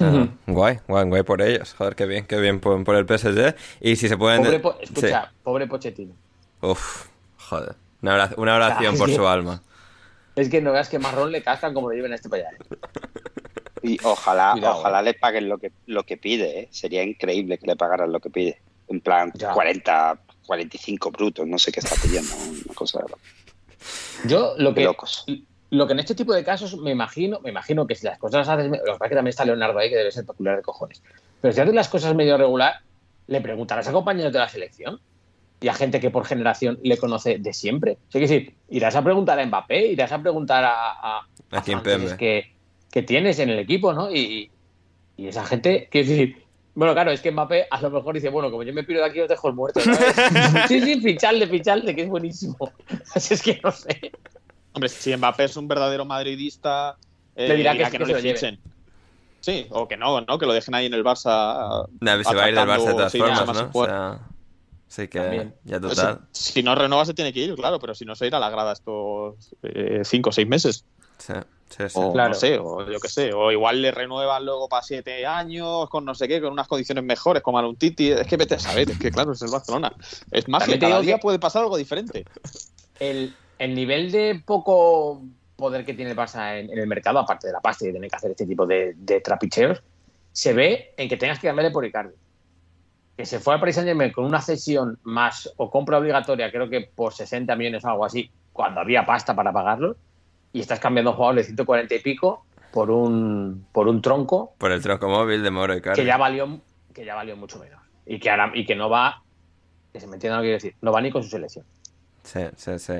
[0.00, 1.74] Eh, guay, guay, guay por ellos.
[1.74, 3.54] Joder, qué bien, qué bien por, por el PSG.
[3.80, 4.42] Y si se pueden.
[4.42, 6.14] Pobre, po- escucha, pobre Pochettino.
[6.60, 7.06] Uf,
[7.38, 7.74] joder.
[8.02, 9.62] Una, ora- una oración por su alma.
[10.36, 12.48] Es que no veas que marrón le cascan como lo lleven a este allá.
[13.82, 16.68] Y ojalá, Cuidado, ojalá le paguen lo que, lo que pide, ¿eh?
[16.70, 18.58] Sería increíble que le pagaran lo que pide.
[18.88, 19.52] En plan, Ya.
[19.52, 22.34] 40, 45 brutos, no sé qué está pidiendo.
[22.64, 23.14] Una cosa de
[24.26, 25.26] Yo lo de que, locos.
[25.74, 28.46] Lo que en este tipo de casos me imagino, me imagino que si las cosas
[28.46, 30.56] las haces, lo que pasa es que también está Leonardo ahí que debe ser peculiar
[30.56, 31.02] de cojones.
[31.40, 32.74] Pero si haces las cosas medio regular,
[33.26, 35.00] le preguntarás a compañeros de la selección
[35.60, 37.98] y a gente que por generación le conoce de siempre.
[38.08, 41.58] O sea, que decir, irás a preguntar a Mbappé, irás a preguntar a, a, A
[41.58, 42.52] a que,
[42.90, 44.10] que tienes en el equipo, ¿no?
[44.10, 44.50] Y,
[45.16, 48.50] y esa gente, quiero decir, bueno, claro, es que Mbappé a lo mejor dice, bueno,
[48.50, 50.16] como yo me piro de aquí os dejo el muerto, ¿sabes?
[50.68, 52.56] sí, sí, ficharle, ficharle, que es buenísimo.
[53.14, 54.12] Así es que no sé.
[54.74, 56.96] Hombre, si Mbappé es un verdadero madridista,
[57.36, 58.60] eh, Le dirá que- no le fichen.
[59.40, 60.38] Sí, o que no, ¿no?
[60.38, 61.86] Que lo dejen ahí en el Barça.
[62.00, 63.70] Nah, se va a ir del Barça de todas meses formas, más ¿no?
[63.72, 64.18] O sea,
[64.88, 65.54] sí que También.
[65.64, 66.20] ya Pues total.
[66.32, 68.40] Si, si no renueva, se tiene que ir, claro, pero si no se irá a
[68.40, 70.84] la grada estos eh, cinco o seis meses.
[71.18, 71.32] Sí,
[71.68, 71.92] sí, sí.
[71.94, 72.30] O Claro.
[72.30, 73.32] no sé, o yo qué sé.
[73.34, 77.04] O igual le renuevan luego para siete años, con no sé qué, con unas condiciones
[77.04, 78.10] mejores, como a un Titi.
[78.10, 79.92] Es que vete a saber, es que claro, es el Barcelona.
[80.30, 82.24] Es te cada día que- puede pasar algo diferente.
[82.98, 83.34] el,
[83.64, 85.22] el nivel de poco
[85.56, 87.94] poder que tiene el Barça en, en el mercado, aparte de la pasta y de
[87.94, 89.82] tener que hacer este tipo de, de trapicheos,
[90.32, 92.14] se ve en que tengas que cambiarle por Icardi.
[93.16, 96.68] Que se fue al Paris Saint Germain con una cesión más o compra obligatoria, creo
[96.68, 99.96] que por 60 millones o algo así, cuando había pasta para pagarlo,
[100.52, 104.72] y estás cambiando un jugador de 140 y pico por un, por un tronco Por
[104.72, 105.98] el tronco móvil de Moro y Carlos.
[105.98, 106.60] que ya valió
[106.92, 107.80] que ya valió mucho menos.
[108.06, 109.22] Y que, ahora, y que no va,
[109.92, 111.64] que se me entienda lo que quiero decir, no va ni con su selección.
[112.22, 112.94] Sí, sí, sí.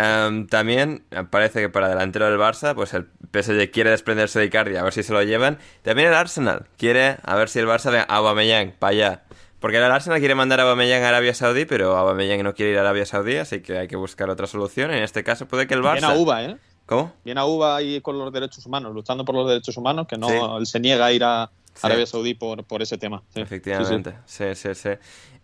[0.00, 4.76] Em, también parece que para delantero del Barça, pues el PSG quiere desprenderse de Icardi,
[4.76, 5.58] a ver si se lo llevan.
[5.82, 9.22] También el Arsenal quiere, a ver si el Barça ve a Aubameyang para allá.
[9.58, 12.78] Porque el Arsenal quiere mandar a Aubameyang a Arabia Saudí, pero Aubameyang no quiere ir
[12.78, 14.92] a Arabia Saudí, así que hay que buscar otra solución.
[14.92, 15.94] En este caso puede que el Barça...
[15.94, 16.56] Viene a Uva, ¿eh?
[16.86, 17.12] ¿Cómo?
[17.24, 20.28] Viene a Uva ahí con los derechos humanos, luchando por los derechos humanos, que no
[20.28, 20.34] Sí.
[20.60, 21.86] él se niega a ir a Sí.
[21.86, 23.22] Arabia Saudí por, por ese tema.
[23.34, 24.74] Sí, Efectivamente, sí sí.
[24.74, 24.90] sí,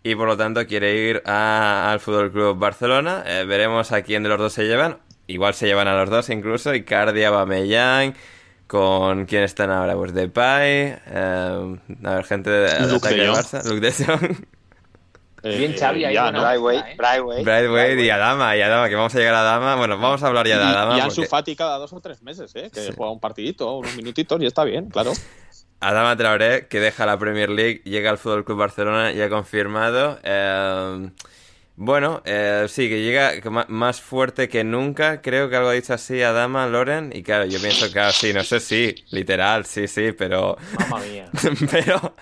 [0.07, 3.23] Y por lo tanto quiere ir a- al Fútbol Club Barcelona.
[3.25, 4.99] Eh, veremos a quién de los dos se llevan.
[5.27, 8.13] igual se llevan a los dos incluso, Icardi, Aubameyang,
[8.67, 13.29] con quién están ahora, pues Depay, eh, a ver, gente de, Luke ataque de.
[13.31, 14.45] Barça, Luke de Jong,
[15.43, 16.43] Bien, Xavi, ahí ya, buena ¿no?
[16.43, 16.95] Brightway, onda, ¿eh?
[16.97, 20.27] Brightway, Brightway y Adama, y Adama, que vamos a llegar a Adama, bueno, vamos a
[20.27, 20.97] hablar ya de Y, Adama.
[20.97, 22.69] y Ansu porque- Fati cada dos o tres meses, ¿eh?
[22.71, 22.91] Que Sí.
[22.95, 25.11] juega un partidito, unos minutitos y está bien, claro.
[25.79, 30.19] Adama Traoré, que deja la Premier League, llega al Fútbol Club Barcelona, ya confirmado.
[30.23, 31.09] Eh,
[31.77, 35.21] bueno, eh, sí, que llega que más fuerte que nunca.
[35.21, 37.11] Creo que algo ha dicho así Adama, Loren.
[37.13, 40.55] Y claro, yo pienso, claro, sí, no sé si, literal, sí, sí, pero.
[40.79, 41.29] Mamma mía.
[41.71, 42.15] pero.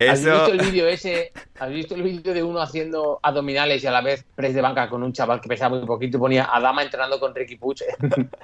[0.00, 0.32] ¿Has Eso.
[0.32, 1.32] visto el vídeo ese?
[1.60, 4.88] ¿Has visto el vídeo de uno haciendo abdominales y a la vez press de banca
[4.88, 7.78] con un chaval que pesaba muy poquito y ponía a Dama entrenando con Ricky Puig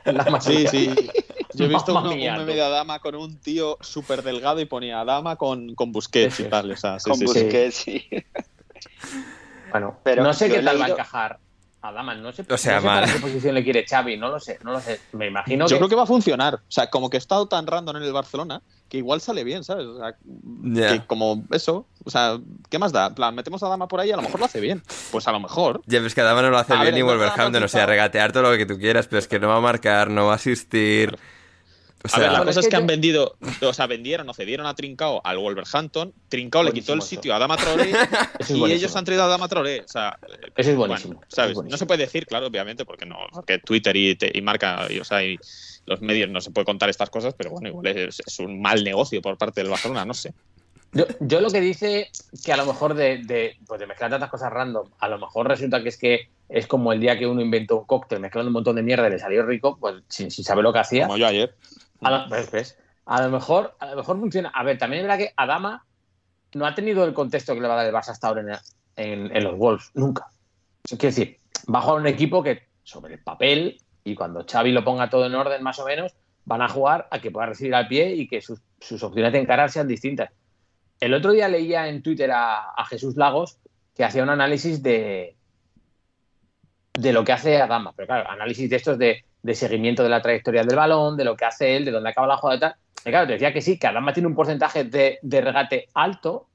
[0.05, 0.95] en, la Sí, sí.
[1.55, 5.01] Yo he visto mía, un meme de Adama con un tío súper delgado y ponía
[5.01, 6.71] Adama con, con Busquets y tal.
[6.71, 7.25] O sea, sí, con sí.
[7.25, 8.09] Busquets, sí.
[9.71, 11.39] Bueno, Pero no sé qué tal va a encajar
[11.83, 12.15] a Dama.
[12.15, 14.17] No sé, O sea, no sé para qué posición le quiere Xavi.
[14.17, 15.01] No lo sé, no lo sé.
[15.13, 15.79] Me imagino Yo que...
[15.79, 16.55] creo que va a funcionar.
[16.55, 19.65] O sea, como que he estado tan random en el Barcelona que igual sale bien,
[19.65, 19.87] ¿sabes?
[19.87, 20.17] O sea,
[20.91, 21.87] que como eso.
[22.05, 22.39] O sea,
[22.71, 23.15] ¿qué más da?
[23.15, 24.83] Plan, metemos a Dama por ahí, a lo mejor lo hace bien.
[25.13, 25.83] Pues a lo mejor.
[25.87, 28.33] Ya ves que Adama no lo hace A bien ver, ni Wolverhampton, o sea, regatear
[28.33, 30.37] todo lo que tú quieras, pero es que no va a marcar, no va a
[30.37, 31.19] asistir.
[32.05, 33.87] O A ver, sea, la Bueno, cosa es es que han te- vendido, o sea,
[33.89, 36.13] vendieron o cedieron a Trincao al Wolverhampton.
[36.29, 38.67] Trincao le quitó el sitio a Dama Traoré y buenísimo.
[38.69, 39.81] ellos han traído a Dama Traoré.
[39.81, 40.17] O sea,
[40.57, 41.15] Eso es buenísimo.
[41.15, 41.51] bueno, ¿sabes?
[41.51, 41.73] es buenísimo.
[41.73, 45.01] No se puede decir, claro, obviamente, porque no, porque Twitter y, te- y marca, y,
[45.01, 45.37] o sea, y
[45.87, 48.85] los medios no se puede contar estas cosas, pero bueno, igual es, es un mal
[48.85, 50.33] negocio por parte del Barcelona, no sé.
[50.93, 52.11] Yo, yo lo que dice
[52.45, 55.47] que a lo mejor de, de, pues de mezclar tantas cosas random, a lo mejor
[55.49, 58.55] resulta que es que es como el día que uno inventó un cóctel mezclando un
[58.55, 61.07] montón de mierda y le salió rico, pues sin, sin saber lo que hacía.
[61.07, 61.55] Como yo ayer.
[62.01, 64.51] A lo, pues, pues, a lo mejor, a lo mejor funciona.
[64.51, 65.85] A ver, también es verdad que Adama
[66.55, 68.51] no ha tenido el contexto que le va a dar el Barça hasta ahora en,
[68.97, 70.27] en- en los Wolves, nunca.
[70.83, 71.39] Quiero decir,
[71.73, 75.27] va a jugar un equipo que sobre el papel y cuando Xavi lo ponga todo
[75.27, 78.27] en orden más o menos, van a jugar a que pueda recibir al pie y
[78.27, 80.31] que sus, sus opciones de encarar sean distintas.
[81.01, 83.59] El otro día leía en Twitter a, a Jesús Lagos
[83.95, 85.37] que hacía un análisis de,
[86.95, 90.21] de lo que hace Adama, pero claro, análisis de estos de, de seguimiento de la
[90.23, 92.75] trayectoria del balón, de lo que hace él, de dónde acaba la jugada y tal.
[93.05, 96.49] Y claro, te decía que sí, que Adama tiene un porcentaje de, de regate alto,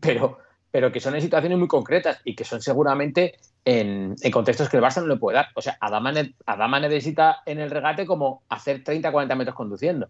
[0.00, 0.38] pero,
[0.70, 4.76] pero que son en situaciones muy concretas y que son seguramente en, en contextos que
[4.76, 5.48] el Barça no le puede dar.
[5.54, 10.08] O sea, Adama, ne- Adama necesita en el regate como hacer 30-40 metros conduciendo.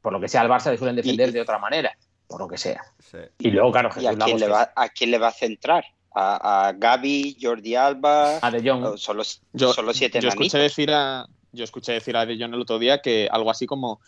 [0.00, 1.92] Por lo que sea, al Barça le suelen defender Y- de otra manera,
[2.26, 2.80] por lo que sea.
[2.98, 3.18] sí.
[3.38, 5.18] Y luego, claro, ¿Y a Jesús quién, Lagos, le que va, es- a quién le
[5.18, 5.84] va a centrar?
[6.14, 8.38] ¿A, a Gaby, Jordi Alba?
[8.42, 8.84] a De Jong.
[8.84, 12.60] o solo, Yo, siete yo escuché decir a yo escuché decir a De Jong el
[12.62, 14.00] otro día que algo así como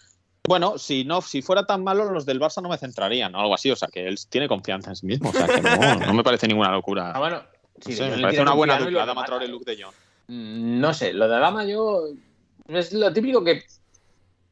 [0.45, 3.55] bueno, si no, si fuera tan malo, los del Barça no me centrarían, o algo
[3.55, 3.71] así.
[3.71, 5.31] O sea, que él tiene confianza en sí mismo.
[5.31, 5.71] O sea, que no,
[6.07, 7.13] no me parece ninguna locura.
[7.15, 7.45] Ah, bueno, No
[7.81, 9.49] sí, Jong me parece una buena dupla, Adama Traoré y.
[9.49, 9.95] Luke de Jong.
[10.27, 12.07] Mm, No sé, lo de Adama yo
[12.67, 13.63] es lo típico que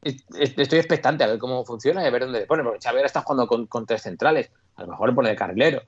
[0.01, 2.79] es- es- estoy expectante a ver cómo funciona y a ver dónde le pone, porque
[2.81, 5.83] Xavi ahora está jugando con, con tres centrales, a lo mejor le pone de carrilero.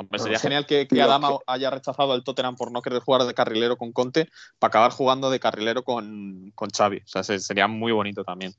[0.00, 3.22] Hombre, sería genial que, que Adama que- haya rechazado al Tottenham por no querer jugar
[3.24, 6.98] de carrilero con Conte para acabar jugando de carrilero con, con Xavi.
[6.98, 8.54] O sea, se- sería muy bonito también.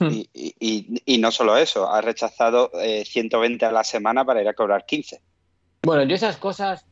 [0.00, 4.42] Y, y- y- y no solo eso, ha rechazado eh, 120 a la semana para
[4.42, 5.22] ir a cobrar 15.
[5.82, 6.84] Bueno, yo esas cosas,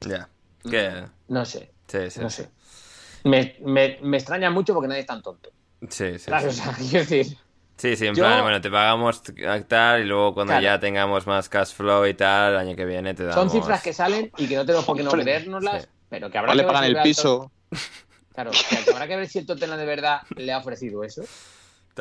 [0.00, 0.28] Ya.
[0.68, 1.04] Que.
[1.28, 2.20] no sé, Sí, sí.
[2.20, 2.48] no sé.
[3.24, 5.50] Me, me, me extraña mucho porque nadie es tan tonto.
[5.88, 6.30] Sí, sí.
[6.30, 6.58] ¿sabes?
[6.58, 7.36] O sea, quiero decir,
[7.82, 9.22] Sí, sí, en Yo- plan, bueno, te pagamos
[9.66, 10.62] tal y luego cuando Claro.
[10.64, 13.34] ya tengamos más cash flow y tal, el año que viene te damos.
[13.34, 15.88] son cifras que salen y que no tenemos por qué no creérnoslas, sí.
[16.08, 17.50] pero que habrá O le que ver pagan el piso.
[18.34, 21.22] Claro, que habrá que ver si el Tottenham de verdad le ha ofrecido eso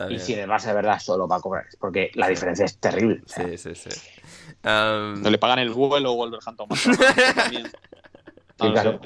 [0.08, 2.78] y si en el Barça de verdad solo va a cobrar, porque la diferencia es
[2.78, 3.24] terrible.
[3.26, 3.90] o sea, Sí, sí, sí.
[4.64, 6.84] Um, No le pagan el vuelo o Wolverhampton más
[7.36, 7.72] también.
[8.60, 9.00] No lo claro.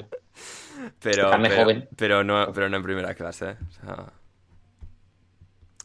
[1.00, 1.88] pero, pero, joven.
[1.96, 3.46] pero no, pero no en primera clase.
[3.66, 4.12] O sea,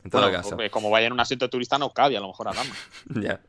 [0.04, 2.74] en todo Bueno, como vaya en un asiento turista no cabe a lo mejor Adama.
[3.22, 3.40] Ya.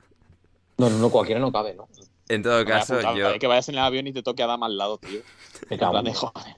[0.79, 1.89] No, no, no, cualquiera no cabe, ¿no?
[2.29, 3.39] En todo caso, yo.
[3.39, 5.21] Que vayas en el avión y te toque Adama al lado, tío.
[5.69, 6.57] Me En cago plan en de, joder.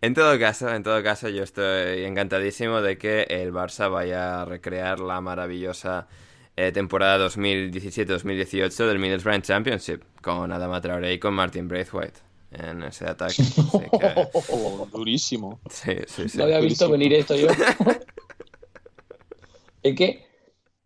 [0.00, 4.44] En todo caso, en todo caso, yo estoy encantadísimo de que el Barça vaya a
[4.44, 6.06] recrear la maravillosa
[6.56, 12.20] eh, temporada 2017-2018 del Middlesbrough Championship con Adama Traoré y con Martin Braithwaite
[12.52, 13.42] en ese ataque.
[13.98, 15.60] Que, Oh, durísimo.
[15.70, 16.38] sí, sí, sí.
[16.38, 17.48] No había visto venir esto yo.
[19.82, 20.26] Es que.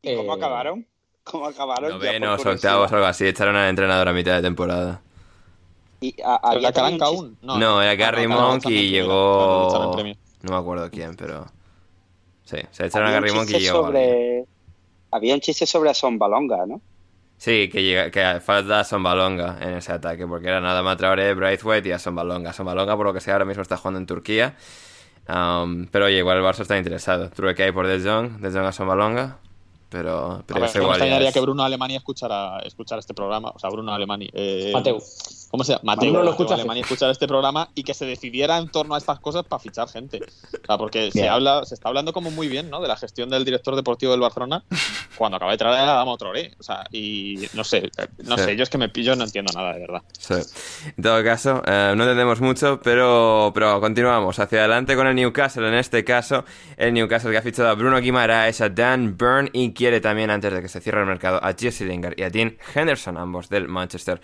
[0.02, 0.86] ¿Y cómo eh, acabaron?
[1.22, 1.90] ¿Cómo acabaron?
[2.36, 2.72] Curiosidad.
[2.72, 3.26] octavos, algo así.
[3.26, 5.00] Echaron al entrenador a mitad de temporada.
[6.00, 7.38] Y, a- ¿Pero había chiste- aún?
[7.42, 9.96] No, era Ah, Gary Monk y era, llegó-.
[10.42, 11.46] No me acuerdo quién, pero.
[12.44, 13.84] Sí, se echaron a Gary Monk y llegó.
[13.84, 14.44] sobre...
[15.10, 16.82] Había un chiste sobre Son Balonga, ¿no?
[17.38, 21.92] Sí, que, que falta Balonga en ese ataque, porque era nada más Traoré, Braithwaite y
[21.92, 22.52] a Balonga.
[22.52, 24.56] Balonga, por lo que sea, ahora mismo está jugando en Turquía.
[25.28, 27.30] Um, pero oye, igual el Barça está interesado.
[27.30, 29.38] Tuve que hay por De Jong, De Jong a Balonga.
[29.88, 33.52] Pero, pero ver, me extrañaría que Bruno Alemania escuchara, escuchara este programa.
[33.54, 34.28] O sea, Bruno Alemania.
[34.32, 34.98] Eh, Mateo.
[35.50, 35.82] ¿Cómo se llama?
[35.84, 38.98] Mateo, no lo escucha Alemania escuchar este programa y que se decidiera en torno a
[38.98, 40.20] estas cosas para fichar gente.
[40.20, 42.80] O sea, porque se habla, se está hablando como muy bien, ¿no?
[42.80, 44.64] De la gestión del director deportivo del Barcelona
[45.16, 46.52] cuando acaba de traer a Adama Traoré.
[46.58, 47.90] O sea, y no sé,
[48.24, 50.02] no sé, yo es que me pillo no entiendo nada, de verdad.
[50.18, 50.34] Sí.
[50.96, 55.66] En todo caso, eh, no entendemos mucho, pero, pero continuamos hacia adelante con el Newcastle.
[55.66, 56.44] En este caso,
[56.76, 60.52] el Newcastle que ha fichado a Bruno Guimaraes, a Dan Byrne y quiere también, antes
[60.52, 63.68] de que se cierre el mercado, a Jesse Lingard y a Dean Henderson, ambos del
[63.68, 64.20] Manchester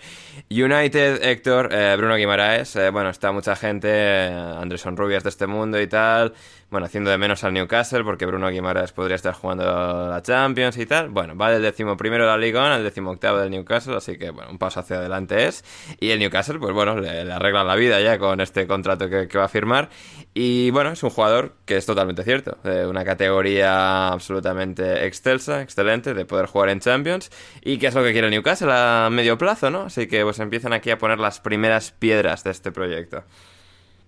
[0.49, 1.20] United.
[1.21, 5.79] Héctor, eh, Bruno Guimaraes, eh, bueno, está mucha gente, eh, Anderson Rubias de este mundo
[5.79, 6.33] y tal,
[6.71, 10.85] bueno, haciendo de menos al Newcastle porque Bruno Guimaraes podría estar jugando la Champions y
[10.85, 11.09] tal.
[11.09, 14.29] Bueno, va del décimo primero de la Liga al décimo octavo del Newcastle, así que
[14.29, 15.65] bueno, un paso hacia adelante es.
[15.99, 19.43] Y el Newcastle, pues bueno, le, arreglan la vida ya con este contrato que, va
[19.43, 19.89] a firmar.
[20.33, 26.13] Y bueno, es un jugador que es totalmente cierto, de una categoría absolutamente excelsa, excelente,
[26.13, 27.31] de poder jugar en Champions.
[27.61, 29.81] Y que es lo que quiere el Newcastle a medio plazo, ¿no?
[29.81, 33.25] Así que pues empiezan aquí a poner las primeras piedras de este proyecto.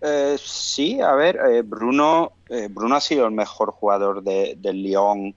[0.06, 4.84] Eh, sí, a ver, eh, Bruno, eh, Bruno ha sido el mejor jugador de, del
[4.84, 5.34] Lyon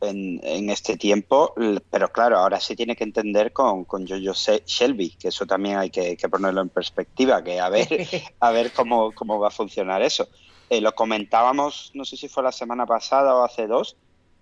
[0.00, 1.52] en, este tiempo,
[1.90, 4.32] pero claro, ahora se tiene que entender con, con Jojo
[4.64, 7.88] Shelby, que eso también hay que, ponerlo en perspectiva, que a ver,
[8.40, 10.28] a ver cómo, cómo va a funcionar eso.
[10.70, 13.96] lo comentábamos, no sé si fue la semana pasada o hace dos,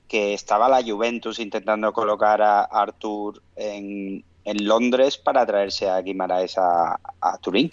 [0.06, 6.56] que estaba la Juventus intentando colocar a Arthur en, en Londres para traerse a Guimaraes
[6.58, 6.98] a,
[7.40, 7.72] Turín.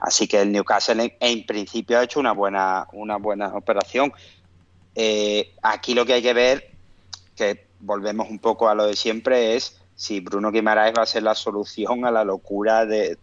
[0.00, 4.12] Así que el Newcastle en, principio ha hecho una buena, una buena operación.
[4.94, 6.70] Eh, aquí lo que hay que ver,
[7.36, 11.22] que volvemos un poco a lo de siempre, es si Bruno Guimaraes va a ser
[11.22, 13.16] la solución a la locura de,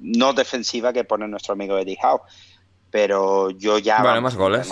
[0.00, 2.22] no defensiva que pone nuestro amigo Eddie Howe.
[2.90, 4.02] Pero yo ya...
[4.02, 4.68] Bueno, más goles.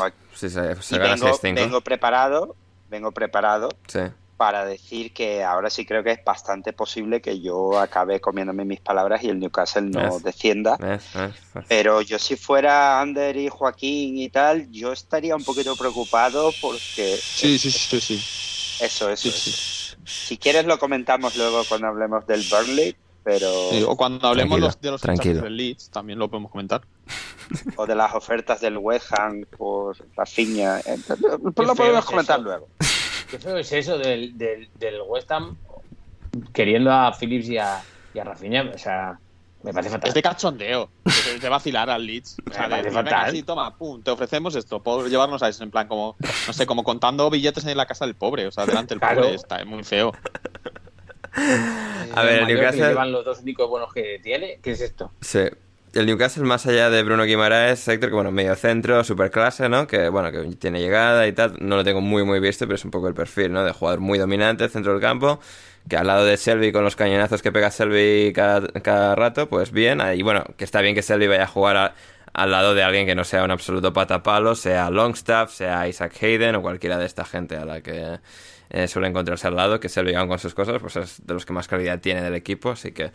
[1.43, 2.57] vengo preparado,
[2.91, 4.01] vengo preparado sí
[4.41, 8.81] para decir que ahora sí creo que es bastante posible que yo acabe comiéndome mis
[8.81, 10.79] palabras y el Newcastle no descienda.
[11.69, 17.19] Pero yo si fuera Ander y Joaquín y tal, yo estaría un poquito preocupado porque...
[17.23, 18.15] Sí, sí, sí, sí.
[18.83, 19.29] Eso, eso.
[20.07, 23.53] Si quieres lo comentamos luego cuando hablemos del Burnley, pero...
[23.89, 26.81] o cuando hablemos de los del Leeds, también lo podemos comentar.
[27.77, 30.79] O de las ofertas del West Ham por Rafinha.
[30.79, 32.69] Eh, pues lo podemos comentar luego.
[33.31, 35.57] Qué feo es eso del, del, del West Ham
[36.53, 37.83] queriendo a Phillips y a,
[38.15, 38.71] y a Rafinha.
[38.75, 39.19] O sea,
[39.63, 40.09] me parece fatal.
[40.09, 40.91] Es de cachondeo.
[41.41, 42.37] de vacilar al Leeds.
[42.49, 43.31] O sea, de, fatal.
[43.31, 44.83] Sí, toma, pum, te ofrecemos esto.
[44.83, 45.63] Puedo llevarnos a eso.
[45.63, 46.17] En plan, como,
[46.47, 48.47] no sé, como contando billetes en la casa del pobre.
[48.47, 49.35] O sea, delante del pobre.
[49.35, 50.13] Está muy feo.
[52.15, 52.89] a ver, el Newcastle.
[52.89, 54.59] llevan los dos únicos buenos que tiene.
[54.63, 55.13] ¿Qué es esto?
[55.21, 55.41] Sí
[55.93, 59.87] el Newcastle, más allá de Bruno Guimaraes, Héctor, que bueno, medio centro, super clase, ¿no?
[59.87, 61.57] Que bueno, que tiene llegada y tal.
[61.61, 63.65] No lo tengo muy, muy visto, pero es un poco el perfil, ¿no?
[63.65, 65.41] De jugador muy dominante, centro del campo.
[65.89, 70.01] Que al lado de Selby, con los cañonazos que pega Selby cada, rato, pues bien.
[70.15, 71.95] Y bueno, que está bien que Selby vaya a jugar
[72.33, 76.55] al lado de alguien que no sea un absoluto patapalo, sea Longstaff, sea Isaac Hayden
[76.57, 78.21] o cualquiera de esta gente a la que
[78.71, 81.45] eh, suele encontrarse al lado, que se le con sus cosas, pues es de los
[81.45, 83.11] que más calidad tiene del equipo, así que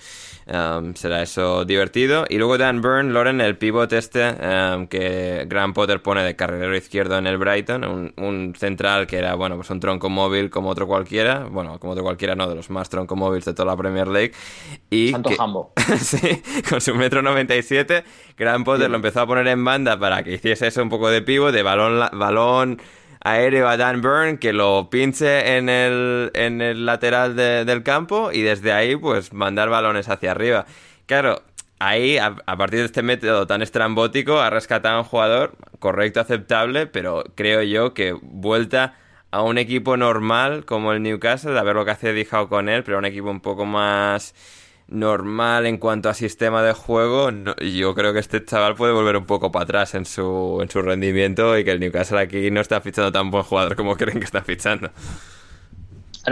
[0.48, 2.26] um, será eso divertido.
[2.28, 6.76] Y luego Dan Byrne, Loren, el pivot este um, que Graham Potter pone de carrilero
[6.76, 10.88] izquierdo en el Brighton, un, central que era, bueno, pues un tronco móvil como otro
[10.88, 14.08] cualquiera, bueno, como otro cualquiera, no, de los más tronco móviles de toda la Premier
[14.08, 14.34] League.
[14.90, 15.72] Y Santo Jambo.
[16.00, 18.04] sí, con su metro 97,
[18.38, 21.22] Graham Potter lo empezó a poner en banda para que hiciese eso un poco de
[21.22, 22.82] pivot, de balón, balón
[23.26, 28.44] aéreo a Dan Byrne que lo pinche en el, en el lateral del campo y
[28.44, 30.68] desde ahí pues mandar balones hacia arriba.
[31.08, 31.42] Claro,
[31.80, 36.86] ahí a, partir de este método tan estrambótico ha rescatado a un jugador correcto, aceptable,
[36.86, 38.94] pero creo yo que vuelta
[39.32, 42.84] a un equipo normal como el Newcastle, a ver lo que hace Dijao con él,
[42.84, 44.36] pero un equipo un poco más
[44.88, 47.30] normal en cuanto a sistema de juego,
[47.60, 50.82] yo creo que este chaval puede volver un poco para atrás en su, en su
[50.82, 54.26] rendimiento y que el Newcastle aquí no está fichando tan buen jugador como creen que
[54.26, 54.92] está fichando.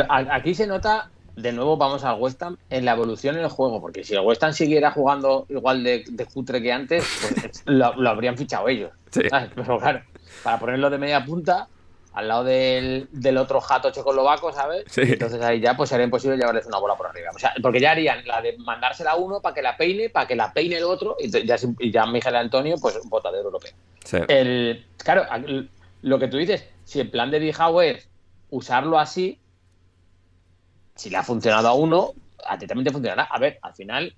[0.10, 3.82] Aquí se nota, de nuevo vamos al West Ham, en la evolución en el juego,
[3.82, 7.96] porque si el West Ham siguiera jugando igual de, de cutre que antes, pues lo,
[7.96, 8.92] lo, habrían fichado ellos.
[9.12, 10.02] Pero claro,
[10.44, 11.68] para ponerlo de media punta,
[12.14, 14.86] al lado del, del otro jato checoslovaco, ¿sabes?
[14.98, 17.32] Entonces ahí ya pues sería imposible llevarles una bola por arriba.
[17.36, 20.28] O sea, porque ya harían la de mandársela a uno para que la peine, para
[20.28, 23.74] que la peine el otro, y ya, y ya Miguel Antonio, pues botadero europeo.
[24.28, 25.26] El, claro,
[26.02, 28.08] lo que tú dices, si el plan de Dijau es
[28.52, 29.40] usarlo así,
[30.96, 32.12] si le ha funcionado a uno,
[32.46, 33.24] a ti también te funcionará.
[33.24, 34.16] A ver, al final,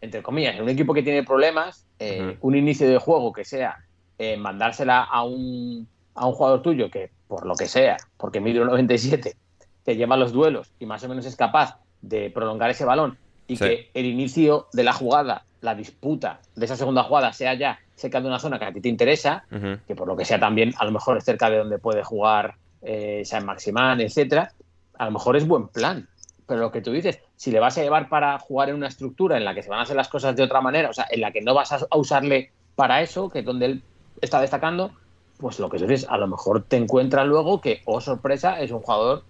[0.00, 3.84] entre comillas, en un equipo que tiene problemas, eh, un inicio de juego que sea
[4.16, 8.60] eh, mandársela a un, a un jugador tuyo que, por lo que sea, porque mide
[8.60, 9.36] un 97,
[9.84, 13.56] te lleva los duelos y más o menos es capaz de prolongar ese balón y
[13.56, 18.20] que el inicio de la jugada, la disputa de esa segunda jugada sea ya cerca
[18.20, 19.44] de una zona que a ti te interesa,
[19.86, 22.56] que por lo que sea también a lo mejor es cerca de donde puede jugar
[22.82, 24.52] eh, San Maximán, etcétera,
[24.96, 26.08] a lo mejor es buen plan.
[26.46, 29.36] Pero lo que tú dices, si le vas a llevar para jugar en una estructura
[29.36, 31.20] en la que se van a hacer las cosas de otra manera, o sea, en
[31.20, 33.82] la que no vas a usarle para eso, que es donde él
[34.20, 34.92] está destacando,
[35.38, 38.80] pues lo que dices, a lo mejor te encuentras luego que, oh sorpresa, es un
[38.80, 39.24] jugador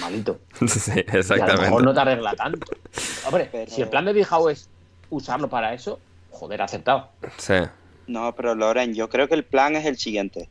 [0.00, 0.38] malito.
[0.66, 1.52] Sí, exactamente.
[1.52, 2.66] a lo mejor no te arregla tanto.
[3.26, 4.68] Hombre, si el plan de Dijau es
[5.10, 5.98] usarlo para eso,
[6.30, 7.10] joder, aceptado.
[7.36, 7.54] Sí.
[8.06, 10.48] No, pero Loren, yo creo que el plan es el siguiente.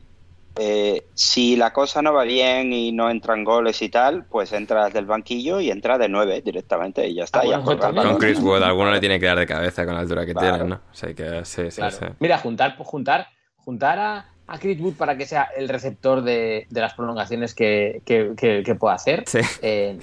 [0.56, 4.92] Eh, si la cosa no va bien y no entran goles y tal, pues entras
[4.92, 7.42] del banquillo y entra de nueve directamente y ya está.
[7.44, 10.34] Ah, con Chris Wood, alguno le tiene que dar de cabeza con la altura que
[10.34, 10.74] tiene, ¿no?
[10.74, 12.04] O que sí, sí, sí.
[12.18, 16.94] Mira, juntar, juntar, juntar a, a Chris Wood para que sea el receptor de, las
[16.94, 19.24] prolongaciones que, que, pueda hacer.
[19.62, 19.98] Eh,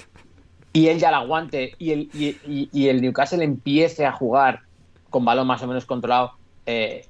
[0.72, 4.62] y él ya la aguante y el, y, el Newcastle empiece a jugar
[5.10, 6.34] con balón más o menos controlado
[6.66, 7.06] eh,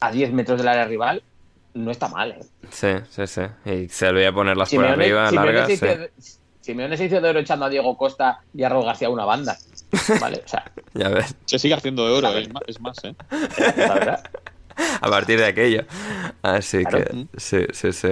[0.00, 1.22] a 10 metros del área rival,
[1.74, 2.32] no está mal.
[2.32, 2.40] ¿eh?
[2.70, 3.42] Sí, sí, sí.
[3.70, 5.70] Y se le voy a ponerlas por arriba, largas.
[6.62, 9.58] Simeone se hizo de oro echando a Diego Costa y a Raúl García una banda.
[10.20, 10.42] ¿Vale?
[10.44, 11.34] O sea, ya ves.
[11.44, 12.28] Se sigue haciendo de oro,
[12.66, 13.14] es más, ¿eh?
[13.76, 14.30] La verdad.
[15.00, 15.84] a partir de aquello.
[16.42, 18.08] Así que, sí, sí, sí.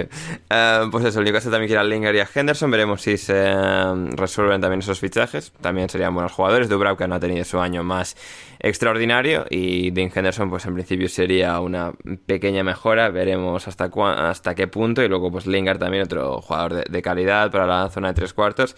[0.49, 2.69] Eh, pues eso, el Newcastle también quiere a Linger y a Henderson.
[2.71, 5.53] Veremos si se eh, resuelven también esos fichajes.
[5.61, 6.69] También serían buenos jugadores.
[6.69, 8.17] Dubravka no ha tenido su año más
[8.59, 9.45] extraordinario.
[9.49, 11.93] Y Dean Henderson, pues en principio sería una
[12.25, 13.09] pequeña mejora.
[13.09, 13.89] Veremos hasta,
[14.29, 15.03] hasta qué punto.
[15.03, 18.33] Y luego, pues Lingard también, otro jugador de, de calidad para la zona de tres
[18.33, 18.75] cuartos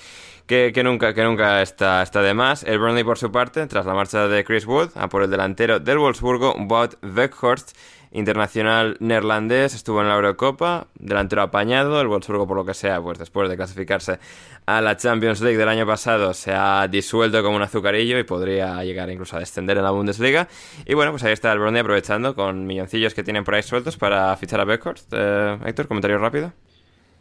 [0.50, 2.64] que, nunca, que nunca está, está de más.
[2.64, 5.80] El Burnley, por su parte, tras la marcha de Chris Wood, a por el delantero
[5.80, 7.78] del Wolfsburgo, Wout Weghorst,
[8.12, 13.20] internacional neerlandés, estuvo en la Eurocopa, delantero apañado, el Wolfsburgo por lo que sea, pues
[13.20, 14.18] después de clasificarse
[14.66, 18.84] a la Champions League del año pasado se ha disuelto como un azucarillo y podría
[18.84, 20.48] llegar incluso a descender en la Bundesliga.
[20.84, 23.98] Y bueno, pues ahí está el Burnley aprovechando con milloncillos que tienen por ahí sueltos
[23.98, 25.14] para fichar a Weghorst.
[25.16, 26.54] Eh, Héctor, comentario rápido.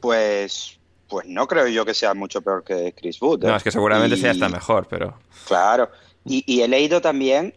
[0.00, 0.77] Pues
[1.08, 3.44] pues no creo yo que sea mucho peor que Chris Wood.
[3.44, 3.56] No, ¿eh?
[3.56, 5.14] es que seguramente sea hasta mejor, pero.
[5.46, 5.90] Claro.
[6.30, 7.54] Y, he leído también,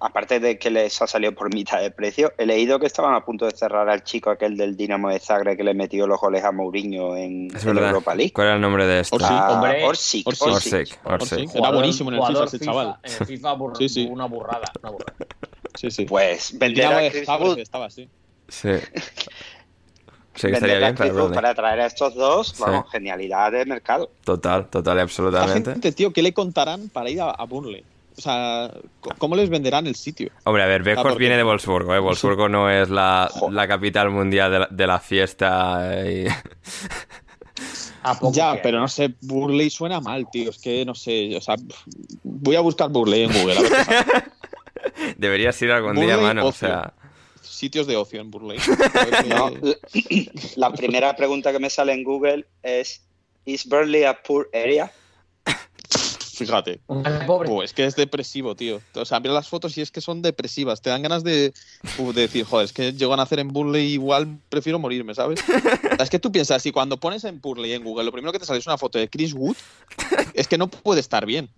[0.00, 3.22] aparte de que les ha salido por mitad de precio, he leído que estaban a
[3.22, 6.42] punto de cerrar al chico aquel del Dinamo de Zagreb que le metió los goles
[6.42, 8.32] a Mourinho en, Europa League.
[8.32, 9.16] ¿Cuál era el nombre de este?
[9.16, 10.26] Orsic.
[10.26, 10.98] Orsic.
[11.04, 11.54] Orsic.
[11.54, 12.96] Era buenísimo en el FIFA ese chaval.
[13.02, 14.08] En el FIFA sí, sí.
[14.10, 14.72] una burrada.
[14.80, 15.14] Una burrada.
[15.74, 16.06] Sí, sí.
[16.06, 17.58] Pues vender a Chris Wood.
[17.58, 18.08] Estaba así.
[18.48, 18.70] Sí.
[20.36, 22.54] Sí, estaría bien para, para traer a estos dos,
[22.90, 24.10] genialidad de mercado.
[24.24, 25.70] Total, total y absolutamente.
[25.70, 27.82] La gente, tío, ¿qué le contarán para ir a, Burnley?
[28.16, 28.70] O sea,
[29.18, 30.30] ¿cómo les venderán el sitio?
[30.44, 31.98] Hombre, a ver, Beckhorst viene de Wolfsburgo, ¿eh?
[31.98, 36.02] Wolfsburgo no es la, la capital mundial de la, fiesta.
[36.06, 36.26] Y...
[38.32, 40.50] ya, pero no sé, Burley suena mal, tío.
[40.50, 41.56] Es que no sé, o sea,
[42.22, 43.58] voy a buscar Burley en Google.
[43.58, 44.36] A ver
[45.18, 46.46] Deberías ir algún día, mano.
[46.46, 46.94] O sea,
[47.48, 48.58] sitios de ocio en Burley.
[50.56, 53.02] la primera pregunta que me sale en Google es
[53.44, 54.92] ¿Is Burley a poor area?
[56.36, 56.80] Fíjate.
[56.86, 58.82] Oh, es que es depresivo, tío.
[58.94, 60.82] O sea, mira las fotos y es que son depresivas.
[60.82, 61.54] Te dan ganas de,
[62.14, 65.40] decir, joder, es que llegan a hacer en Burley igual prefiero morirme, ¿sabes?
[65.98, 68.44] es que tú piensas, si cuando pones en Burley en Google, lo primero que te
[68.44, 69.56] sale es una foto de Chris Wood,
[70.34, 71.48] es que no puede estar bien.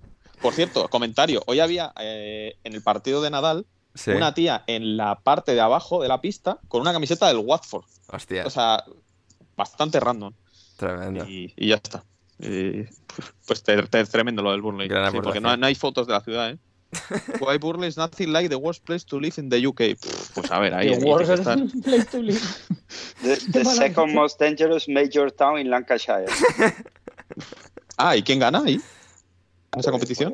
[0.40, 1.42] Por cierto, comentario.
[1.46, 3.66] Hoy había eh, en el partido de Nadal,
[4.06, 7.84] una tía en la parte de abajo de la pista con una camiseta del Watford.
[8.08, 8.46] Hostia.
[8.46, 8.84] O sea,
[9.56, 10.32] bastante random.
[10.76, 11.24] Tremendo.
[11.26, 12.04] Y, ya está.
[12.38, 14.88] pues es tremendo lo del Burnley.
[15.22, 16.58] porque no, hay fotos de la ciudad, ¿eh?
[17.40, 19.98] Why Burnley is nothing like the worst place to live in the UK.
[20.34, 20.98] Pues a ver, ahí.
[20.98, 21.42] The worst
[21.84, 22.40] place to live.
[23.20, 26.24] The, second most dangerous major town in Lancashire.
[27.98, 28.80] ah, ¿y quién gana ahí?
[29.72, 30.32] ¿En esa competición?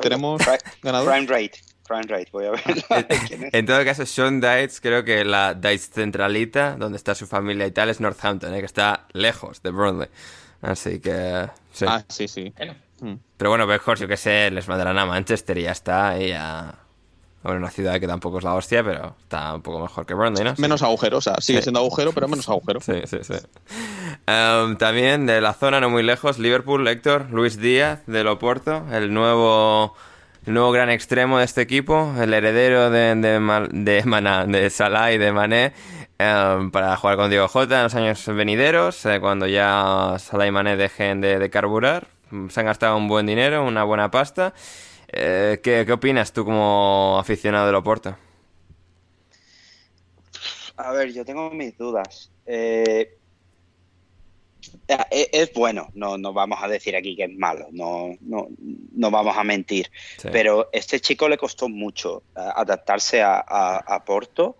[0.00, 0.40] Tenemos
[0.82, 1.10] ganador.
[1.10, 1.65] Crime rate
[2.32, 2.62] voy a ver.
[3.52, 7.70] en, todo caso, Sean Dites, creo que la Dites centralita, donde está su familia y
[7.70, 8.60] tal, es Northampton, ¿eh?
[8.60, 10.08] que está lejos de Burnley.
[10.62, 11.48] Así que.
[11.72, 11.84] Sí.
[11.88, 12.52] Ah, sí, sí.
[13.00, 13.14] Mm.
[13.36, 16.20] Pero bueno, mejor, yo que sé, les mandarán a Manchester y ya está.
[16.20, 16.74] Y a.
[17.42, 20.42] Bueno, una ciudad que tampoco es la hostia, pero está un poco mejor que Burnley,
[20.42, 20.54] ¿no?
[20.58, 22.80] Menos agujero, o sea, sigue siendo agujero, pero menos agujero.
[22.80, 23.34] Sí, sí, sí.
[24.26, 29.14] Em, también de la zona no muy lejos, Liverpool, Héctor, Luis Díaz, de Loporto, el
[29.14, 29.94] nuevo
[30.54, 35.72] nuevo gran extremo de este equipo, el heredero de, de, de, Salah y de Mané,
[36.18, 40.50] em, para jugar con Diego Jota en los años venideros, eh, cuando ya Salah y
[40.52, 42.06] Mané dejen de, carburar.
[42.48, 44.54] se han gastado un buen dinero, una buena pasta.
[45.08, 48.16] Eh, ¿qué, opinas tú como aficionado del Oporto?
[50.76, 52.30] A ver, yo tengo mis dudas.
[52.46, 53.16] Eh,
[54.88, 59.10] eh, es bueno, no, no vamos a decir aquí que es malo, no, no, no
[59.10, 59.90] vamos a mentir.
[60.32, 64.56] Pero este chico le costó mucho adaptarse a, Porto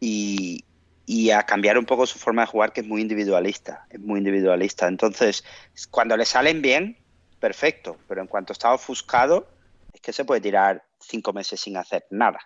[0.00, 0.64] y,
[1.06, 3.86] y, a cambiar un poco su forma de jugar, que es muy individualista.
[3.90, 4.86] Es muy individualista.
[4.86, 5.44] Entonces,
[5.90, 6.98] cuando le salen bien,
[7.38, 7.96] perfecto.
[8.08, 9.48] Pero en cuanto está ofuscado,
[9.92, 12.38] es que se puede tirar cinco meses sin hacer nada.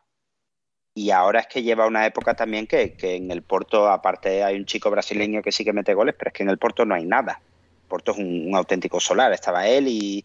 [0.95, 4.67] Y ahora es que lleva una época también que, en el Porto, aparte hay un
[4.67, 7.05] chico brasileño que sí que mete goles, pero es que en el Porto no hay
[7.05, 7.41] nada.
[7.89, 9.33] Porto es un, auténtico solar.
[9.33, 10.25] Estaba él y,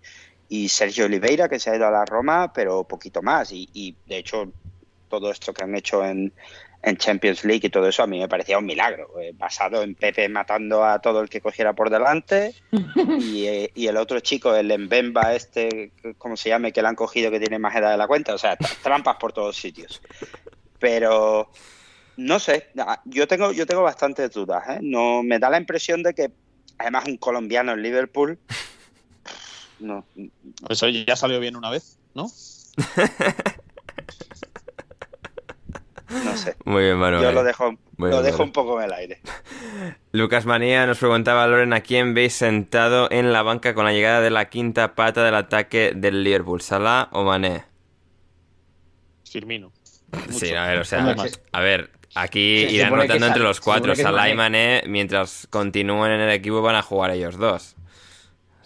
[0.70, 3.52] Sergio Oliveira, que se ha ido a la Roma, pero poquito más.
[3.52, 4.52] y de hecho,
[5.10, 6.34] todo esto que han hecho en,
[6.84, 9.96] en Champions League y todo eso, a mí me parecía un milagro, eh, basado en
[9.96, 14.78] Pepe matando a todo el que cogiera por delante eh, y, el otro chico, el
[14.78, 18.08] Mbemba este, como se llame, que le han cogido que tiene más edad de la
[18.08, 20.02] cuenta, o sea, trampas por todos sitios.
[20.80, 21.52] Pero
[22.18, 22.70] no sé,
[23.06, 24.80] yo tengo yo tengo bastantes dudas, ¿eh?
[24.82, 26.32] No me da la impresión de que
[26.78, 28.40] además un colombiano en Liverpool
[29.80, 30.06] no.
[30.70, 32.28] Eso ya salió bien una vez, ¿no?
[36.24, 36.56] No sé.
[36.64, 37.22] Muy bien, Manuel.
[37.22, 39.22] Yo lo dejo, lo dejo un poco en el aire.
[40.14, 44.22] Lucas Manía nos preguntaba, Loren, ¿a quién veis sentado en la banca con la llegada
[44.22, 46.62] de la quinta pata del ataque del Liverpool?
[46.62, 47.66] ¿Salah o Mané?
[49.30, 49.74] Firmino.
[50.30, 51.16] Sí, a ver, o sea,
[51.52, 53.96] a ver, aquí irán rotando entre los cuatro.
[53.96, 57.78] Salah y Mané, mientras continúen en el equipo, van a jugar ellos dos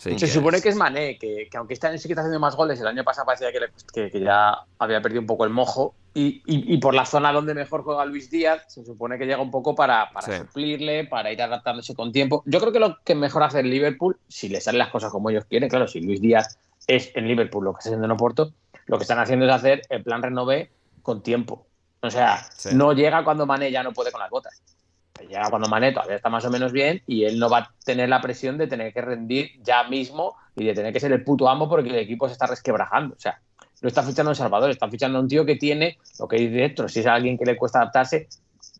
[0.01, 2.79] se supone que es Mané, que, aunque este año sí que está haciendo más goles,
[2.79, 3.49] el año pasado parecía
[3.93, 5.93] que, ya había perdido un poco el mojo.
[6.13, 9.75] Y, por la zona donde mejor juega Luis Díaz, se supone que llega un poco
[9.75, 12.43] para, para suplirle, para ir adaptándose con tiempo.
[12.45, 15.29] Yo creo que lo que mejor hace el Liverpool, si le salen las cosas como
[15.29, 18.51] ellos quieren, claro, si Luis Díaz es en Liverpool lo que está haciendo en Oporto,
[18.87, 20.71] lo que están haciendo es hacer el plan renové
[21.01, 21.67] con tiempo.
[22.01, 22.43] O sea,
[22.73, 24.61] no llega cuando Mané ya no puede con las botas
[25.27, 28.09] llega cuando Mané todavía está más o menos bien y él no va a tener
[28.09, 31.49] la presión de tener que rendir ya mismo y de tener que ser el puto
[31.49, 33.15] amo porque el equipo se está resquebrajando.
[33.15, 33.39] O sea,
[33.81, 36.55] no está fichando en Salvador, está fichando a un tío que tiene lo que dice
[36.55, 36.89] dentro.
[36.89, 38.27] Si es alguien que le cuesta adaptarse,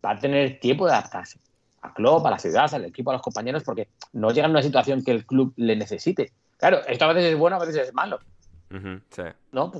[0.04, 1.38] va a tener tiempo de adaptarse
[1.82, 4.62] a club, a la ciudad, al equipo, a los compañeros, porque no llega en una
[4.62, 6.32] situación que el club le necesite.
[6.56, 8.20] Claro, esto a veces es bueno, a veces es malo.
[9.50, 9.72] ¿No?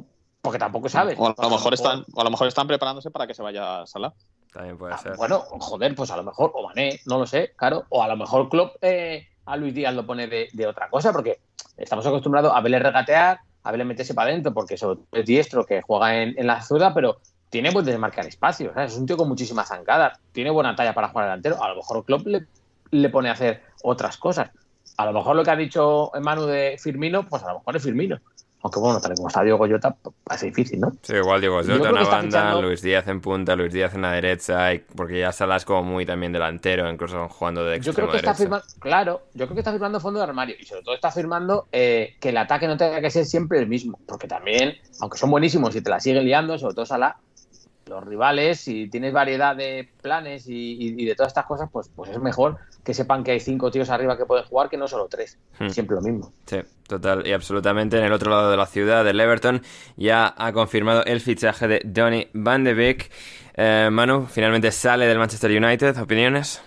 [0.43, 1.17] Porque tampoco sabes.
[1.19, 3.87] O a lo mejor están, a lo mejor están preparándose para que se vaya a
[3.87, 4.13] Salah.
[4.53, 5.17] También puede ah, ser.
[5.17, 7.87] Bueno, joder, pues a lo mejor, o Mané, no lo sé, claro.
[7.89, 11.41] O a lo mejor Klopp eh, a Luis Díaz lo pone de, otra cosa, porque
[11.77, 16.23] estamos acostumbrados a verle regatear, a verle meterse para adentro, porque es diestro que juega
[16.23, 17.19] en, la zurda, pero
[17.49, 18.73] tiene buen desmarcar espacio.
[18.77, 21.63] Es un tío con muchísimas zancadas, tiene buena talla para jugar delantero.
[21.63, 22.47] A lo mejor Klopp le,
[22.91, 24.51] le pone a hacer otras cosas.
[24.97, 27.83] A lo mejor lo que ha dicho Manu de Firmino, pues a lo mejor es
[27.83, 28.19] Firmino.
[28.63, 30.93] Aunque bueno, tal como está Diego Jota, parece difícil, ¿no?
[31.03, 34.13] Sí, igual Diego Jota en la banda, Luis Díaz en punta, Luis Díaz en la
[34.13, 38.17] derecha, porque ya Salas como muy también delantero, incluso jugando de extremo Yo creo que
[38.19, 41.11] está firmando, claro, yo creo que está firmando fondo de armario y sobre todo está
[41.11, 45.19] firmando eh, que el ataque no tenga que ser siempre el mismo, porque también, aunque
[45.19, 47.17] son buenísimos y te la siguen liando, sobre todo Salah,
[47.93, 52.21] los rivales, si tienes variedad de planes y, de todas estas cosas, pues, pues es
[52.21, 55.39] mejor que sepan que hay cinco tíos arriba que pueden jugar que no solo tres.
[55.59, 55.69] Hmm.
[55.69, 56.33] Siempre lo mismo.
[56.47, 57.99] Sí, total y absolutamente.
[57.99, 59.63] En el otro lado de la ciudad, del Everton,
[59.97, 63.11] ya ha confirmado el fichaje de Donny Van de Beek.
[63.55, 65.99] Eh, Manu, finalmente sale del Manchester United.
[65.99, 66.61] ¿Opiniones?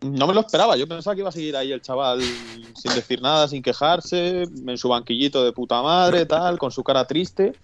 [0.00, 3.22] No me lo esperaba, yo pensaba que iba a seguir ahí el chaval sin decir
[3.22, 7.54] nada, sin quejarse, en su banquillito de puta madre, tal, con su cara triste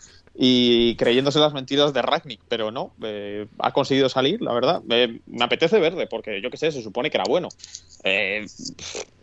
[0.43, 4.83] y creyéndose las mentiras de Ragnick, pero no, eh, ha conseguido salir, la verdad.
[4.87, 7.49] me apetece verde, porque yo qué sé, se supone que era bueno.
[8.05, 8.47] Eh,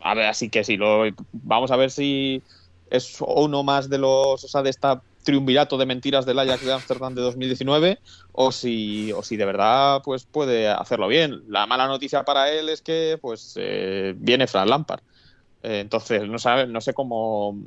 [0.01, 2.43] a ver, así que si lo vamos a ver si
[2.91, 6.74] es uno más de los, o sea, de esta triunvirato de mentiras del Ajax de
[6.74, 7.97] Amsterdam de 2019
[8.34, 11.41] o si, o si de verdad pues puede hacerlo bien.
[11.47, 15.01] La mala noticia para él es que pues eh, viene Fran Lampard.
[15.63, 17.57] entonces no sabe, no sé cómo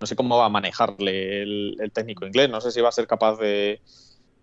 [0.00, 3.06] no sé cómo va a manejarle el, técnico inglés, no sé si va a ser
[3.06, 3.80] capaz de,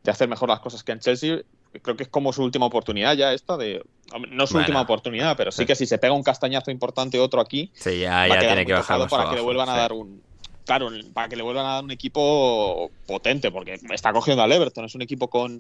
[0.08, 1.42] hacer mejor las cosas que en Chelsea.
[1.82, 3.84] Creo que es como su última oportunidad ya esta de...
[4.30, 7.72] No su última oportunidad, pero sí que si se pega un castañazo importante otro aquí,
[7.74, 10.22] sí, ya, ya tiene que bajar para que le vuelvan a dar un...
[10.66, 14.86] Claro, para que le vuelvan a dar un equipo potente, porque está cogiendo al Everton,
[14.86, 15.60] es un equipo con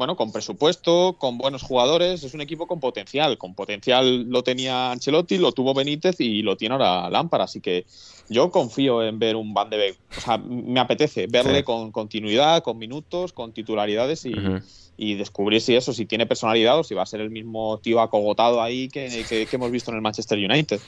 [0.00, 3.36] bueno, con presupuesto, con buenos jugadores, es un equipo con potencial.
[3.36, 7.42] Con potencial lo tenía Ancelotti, lo tuvo Benítez y lo tiene ahora Lampard.
[7.42, 7.84] Así que
[8.30, 9.98] yo confío en ver un Van de Beek.
[10.16, 14.24] O sea, me apetece verle con continuidad, con minutos, con titularidades
[14.96, 18.00] y, descubrir si eso, si tiene personalidad o si va a ser el mismo tío
[18.00, 20.80] acogotado ahí que, que hemos visto en el Manchester United.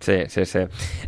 [0.00, 0.60] Sí, sí, sí.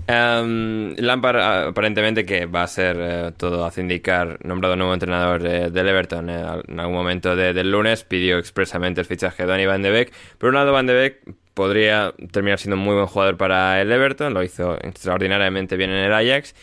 [0.08, 5.88] Um, Lampard aparentemente que va a ser eh, todo hace indicar nombrado nuevo entrenador del
[5.88, 9.90] Everton eh, en algún momento del lunes pidió expresamente el fichaje de Donny Van de
[9.90, 10.12] Beek.
[10.38, 13.92] Por un lado Van de Beek podría terminar siendo un muy buen jugador para el
[13.92, 16.54] Everton, lo hizo extraordinariamente bien en el Ajax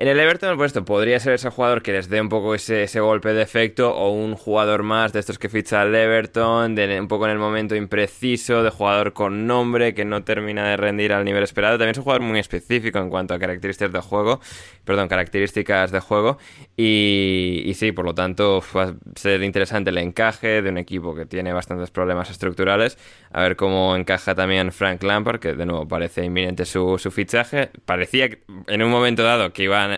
[0.00, 3.00] en el Everton, pues esto podría ser ese jugador que les dé un poco ese,
[3.00, 7.06] golpe de efecto o un jugador más de estos que ficha el Everton, de, un
[7.06, 11.26] poco en el momento impreciso, de jugador con nombre que no termina de rendir al
[11.26, 11.76] nivel esperado.
[11.76, 14.40] También es un jugador muy específico en cuanto a características de juego,
[14.86, 16.38] perdón, características de juego.
[16.78, 21.26] Y, sí, por lo tanto, va a ser interesante el encaje de un equipo que
[21.26, 22.96] tiene bastantes problemas estructurales.
[23.32, 27.68] A ver cómo encaja también Frank Lampard, que de nuevo parece inminente su, su fichaje.
[27.84, 28.30] Parecía
[28.66, 29.89] en un momento dado que iban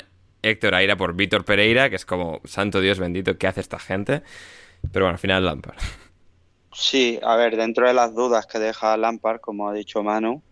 [0.42, 4.22] Héctor a por Víctor Pereira, que es como, santo Dios bendito, ¿qué hace esta gente?
[4.92, 5.78] Pero bueno, al final Lampard.
[6.72, 10.42] Sí, a ver, dentro de las dudas que deja Lampard, como ha dicho Manu,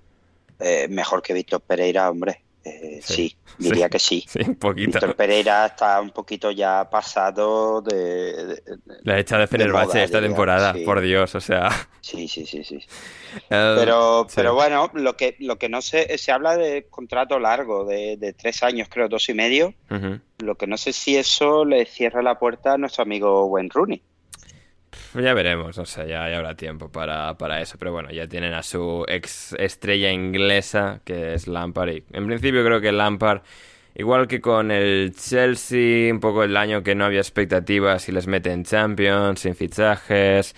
[0.60, 2.42] eh, mejor que Víctor Pereira, hombre.
[2.62, 4.24] Eh, sí, diría que sí.
[4.28, 4.92] Sí, un poquito.
[4.92, 8.62] Víctor Pereira está un poquito ya pasado de.
[9.02, 11.70] la hecha de Fenerbahce esta temporada, por Dios, o sea.
[12.00, 12.80] Sí, sí, sí, sí.
[13.48, 17.84] Eh, pero, pero bueno, lo que, lo que no sé, se habla de contrato largo,
[17.84, 19.72] de, tres años, creo, dos y medio.
[20.38, 24.02] Lo que no sé si eso le cierra la puerta a nuestro amigo Wayne Rooney.
[25.14, 27.76] Ya veremos, o sea, ya, habrá tiempo para, eso.
[27.78, 31.90] Pero bueno, ya tienen a su ex estrella inglesa, que es Lampard.
[31.90, 33.42] Y en principio creo que Lampard,
[33.94, 38.26] igual que con el Chelsea, un poco el año que no había expectativas y les
[38.26, 40.54] mete en Champions, sin fichajes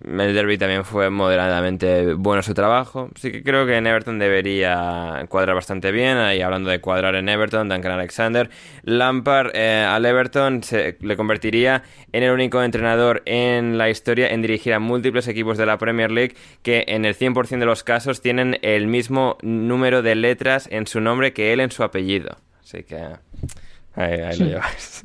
[0.00, 3.10] el derby también fue moderadamente bueno su trabajo.
[3.16, 6.18] Sí que creo que en Everton debería cuadrar bastante bien.
[6.36, 8.48] Y hablando de cuadrar en Everton, Duncan Alexander.
[8.84, 11.82] Lampard eh, al Everton se le convertiría
[12.12, 16.12] en el único entrenador en la historia en dirigir a múltiples equipos de la Premier
[16.12, 20.86] League que en el 100% de los casos tienen el mismo número de letras en
[20.86, 22.36] su nombre que él en su apellido.
[22.60, 23.02] Así que
[23.94, 25.04] ahí, lo lleváis.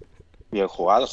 [0.50, 1.08] Bien jugado,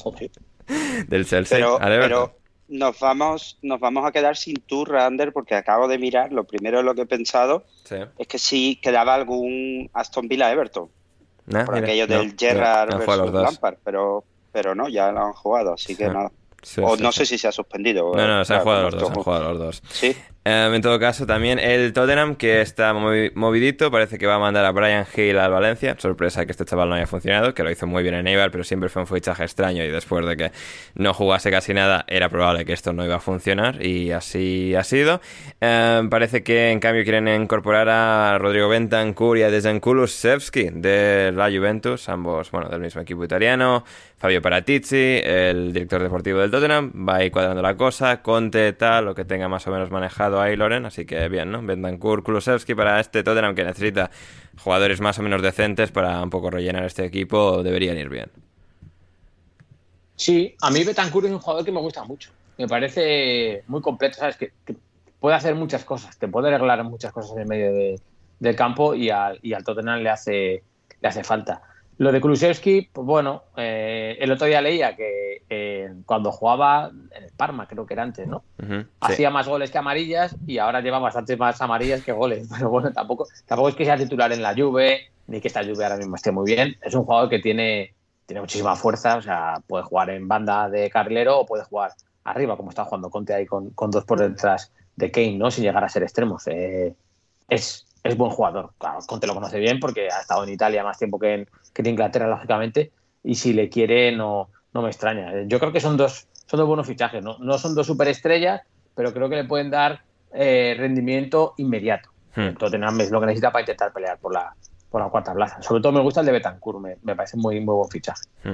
[1.07, 2.40] Del Chelsea al Everton
[2.71, 6.81] nos vamos, nos vamos a quedar sin tour, Rander, porque acabo de mirar, lo primero
[6.81, 7.65] lo que he pensado
[8.17, 10.89] es que si quedaba algún Aston Villa Everton.
[11.65, 16.07] por aquello del Gerrard versus Lampard, pero, pero no, ya lo han jugado, así que
[16.07, 16.31] nada.
[16.81, 18.15] o no sé si se ha suspendido.
[18.15, 19.83] No, no, se han jugado los dos, se han jugado los dos.
[19.89, 20.15] Sí.
[20.43, 24.65] Em, en todo caso, también el Tottenham, que está movidito, parece que va a mandar
[24.65, 25.95] a Brian Hill al Valencia.
[25.99, 28.63] Sorpresa que este chaval no haya funcionado, que lo hizo muy bien en Eibar, pero
[28.63, 30.51] siempre fue un fichaje extraño y después de que
[30.95, 34.83] no jugase casi nada, era probable que esto no iba a funcionar y así ha
[34.83, 35.21] sido.
[35.59, 41.51] Em, parece que en cambio quieren incorporar a Rodrigo Bentancur y a Dejan de la
[41.51, 43.83] Juventus, ambos, bueno, del mismo equipo italiano.
[44.17, 48.21] Fabio Paratici, el director deportivo del Tottenham, va ahí cuadrando la cosa.
[48.21, 51.61] Conte, tal, lo que tenga más o menos manejado ahí Loren, así que bien, ¿no?
[51.61, 54.11] Bentancur, Kulusevski para este Tottenham que necesita
[54.57, 58.29] jugadores más o menos decentes para un poco rellenar este equipo, deberían ir bien.
[60.15, 62.31] Sí, a mí Bentancur es un jugador que me gusta mucho.
[62.57, 64.37] Me parece muy completo, ¿sabes?
[64.37, 64.53] Que,
[65.19, 67.99] puede hacer muchas cosas, te puede arreglar muchas cosas en medio
[68.39, 70.63] del campo y al, y al Tottenham le hace,
[70.99, 71.61] le hace falta.
[72.01, 77.23] Lo de Kulusevski, pues bueno, eh, el otro día leía que eh, cuando jugaba en
[77.25, 78.43] el Parma, creo que era antes, ¿no?
[78.99, 82.49] Hacía más goles que amarillas y ahora lleva bastantes más amarillas que goles.
[82.57, 85.83] Pero bueno, tampoco, tampoco es que sea titular en la Juve, ni que esta Juve
[85.83, 86.75] ahora mismo esté muy bien.
[86.81, 87.93] Es un jugador que tiene,
[88.25, 91.91] tiene muchísima fuerza, o sea, puede jugar en banda de carrilero o puede jugar
[92.23, 95.51] arriba, como está jugando Conte ahí con, dos por detrás de Kane, ¿no?
[95.51, 96.47] Sin llegar a ser extremos.
[96.47, 96.95] Eh,
[97.47, 98.71] es, es buen jugador.
[98.77, 101.81] Claro, Conte lo conoce bien porque ha estado en Italia más tiempo que en, que
[101.81, 102.91] en Inglaterra, lógicamente,
[103.23, 105.43] y si le quiere no, no me extraña.
[105.45, 108.61] Yo creo que son dos, son dos buenos fichajes, no, no son dos superestrellas,
[108.95, 110.01] pero creo que le pueden dar
[110.33, 112.09] eh, rendimiento inmediato.
[112.35, 112.53] Hmm.
[112.57, 114.55] Tottenham es lo que necesita para intentar pelear por la,
[114.89, 115.61] por la cuarta plaza.
[115.61, 118.21] Sobre todo me gusta el de Betancourt, me, parece muy, muy buen fichaje.
[118.43, 118.53] Hmm.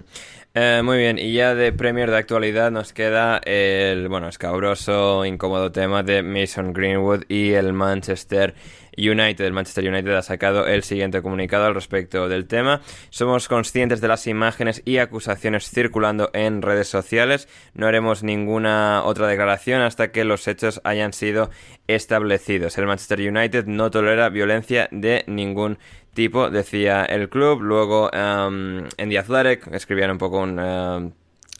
[0.54, 5.72] Eh, muy bien, y ya de Premier de actualidad nos queda el, bueno, escabroso, incómodo
[5.72, 8.56] tema de Mason Greenwood y el Manchester
[8.98, 12.82] United, el Manchester United ha sacado el siguiente comunicado al respecto del tema.
[13.10, 17.48] Somos conscientes de las imágenes y acusaciones circulando en redes sociales.
[17.74, 21.50] No haremos ninguna otra declaración hasta que los hechos hayan sido
[21.88, 22.78] establecidos.
[22.78, 25.78] El Manchester United no tolera violencia de ningún
[26.14, 27.62] tipo, decía el club.
[27.62, 30.60] Luego um, en The Athletic escribían un poco un...
[30.60, 31.12] Um,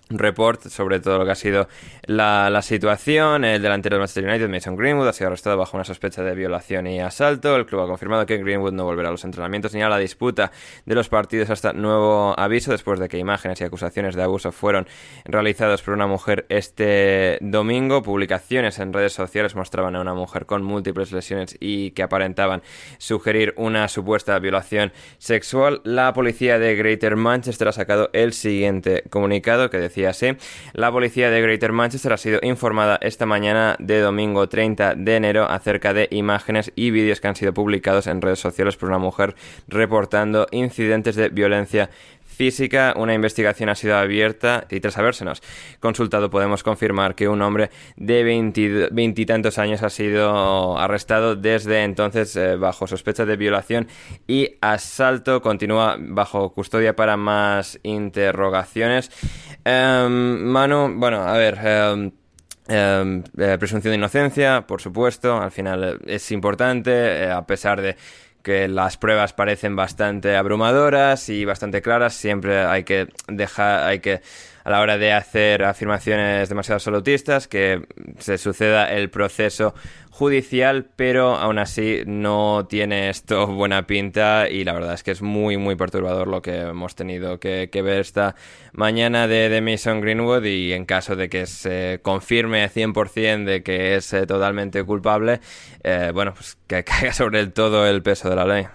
[0.10, 1.68] report sobre todo lo que ha sido
[2.04, 3.44] la, la, situación.
[3.44, 6.88] El delantero del Manchester United, Mason Greenwood, ha sido arrestado bajo una sospecha de violación
[6.88, 7.56] y asalto.
[7.56, 10.52] El club ha confirmado que Greenwood no volverá a los entrenamientos ni a la disputa
[10.86, 14.88] de los partidos hasta nuevo aviso, después de que imágenes y acusaciones de abuso fueron
[15.26, 18.02] realizadas por una mujer este domingo.
[18.02, 22.62] Publicaciones en redes sociales mostraban a una mujer con múltiples lesiones y que aparentaban
[22.98, 25.82] sugerir una supuesta violación sexual.
[25.84, 29.97] La policía de Greater Manchester ha sacado el siguiente comunicado que decía
[30.74, 35.50] La policía de Greater Manchester ha sido informada esta mañana de domingo 30 de enero
[35.50, 39.36] acerca de imágenes y vídeos que han sido publicados en redes sociales por una mujer
[39.68, 41.90] reportando incidentes de violencia
[42.38, 45.42] física, una investigación ha sido abierta y tras habérsenos
[45.80, 52.56] consultado podemos confirmar que un hombre de veintitantos años ha sido arrestado desde entonces eh,
[52.56, 53.88] bajo sospecha de violación
[54.28, 55.42] y asalto.
[55.42, 59.10] Continúa bajo custodia para más interrogaciones.
[59.66, 61.58] Em, Manu, bueno, a ver.
[61.64, 62.12] Em,
[62.70, 67.96] em, eh, presunción de inocencia, por supuesto, al final es importante, eh, a pesar de
[68.48, 74.22] que las pruebas parecen bastante abrumadoras y bastante claras, siempre hay que dejar, hay que
[74.68, 77.88] a la hora de hacer afirmaciones demasiado absolutistas, que
[78.20, 79.74] se suceda el proceso
[80.10, 85.22] judicial, pero aún así no tiene esto buena pinta y la verdad es que es
[85.22, 88.36] muy, muy perturbador lo que hemos tenido que, ver esta
[88.74, 93.96] mañana de, de, Mason Greenwood y en caso de que se confirme 100% de que
[93.96, 95.40] es eh, totalmente culpable,
[95.82, 98.68] eh, bueno, pues que caiga sobre el todo el peso de la ley.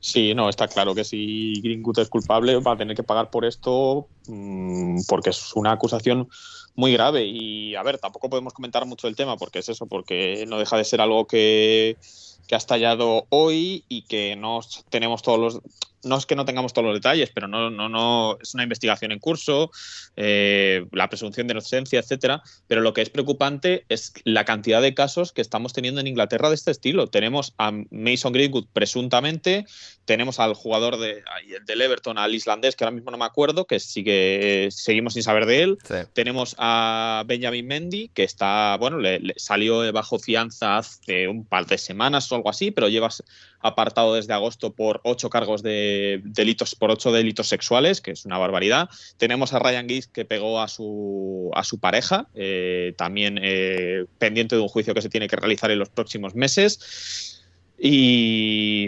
[0.00, 3.44] Sí, no, está claro que si Greenwood es culpable va a tener que pagar por
[3.44, 6.28] esto mm, porque es una acusación
[6.76, 7.26] muy grave.
[7.26, 10.76] Y a ver, tampoco podemos comentar mucho del tema porque es eso, porque no deja
[10.76, 11.96] de ser algo que,
[12.46, 15.60] que ha estallado hoy y que no tenemos todos los
[16.04, 19.12] no es que no tengamos todos los detalles, pero no, no, no es una investigación
[19.12, 19.70] en curso,
[20.16, 22.42] eh, la presunción de inocencia, etcétera.
[22.66, 26.48] Pero lo que es preocupante es la cantidad de casos que estamos teniendo en Inglaterra
[26.48, 27.08] de este estilo.
[27.08, 29.66] Tenemos a Mason Greenwood presuntamente,
[30.04, 31.22] tenemos al jugador de,
[31.66, 35.46] del Everton, al islandés, que ahora mismo no me acuerdo, que sigue, seguimos sin saber
[35.46, 35.78] de él.
[36.14, 41.78] Tenemos a Benjamin Mendy, que está, bueno, le, salió bajo fianza hace un par de
[41.78, 43.10] semanas o algo así, pero lleva
[43.60, 48.38] apartado desde agosto por ocho cargos de delitos, por ocho delitos sexuales, que es una
[48.38, 48.88] barbaridad.
[49.16, 54.56] Tenemos a Ryan Giggs que pegó a su, a su pareja, eh, también eh, pendiente
[54.56, 57.37] de un juicio que se tiene que realizar en los próximos meses.
[57.78, 58.86] Y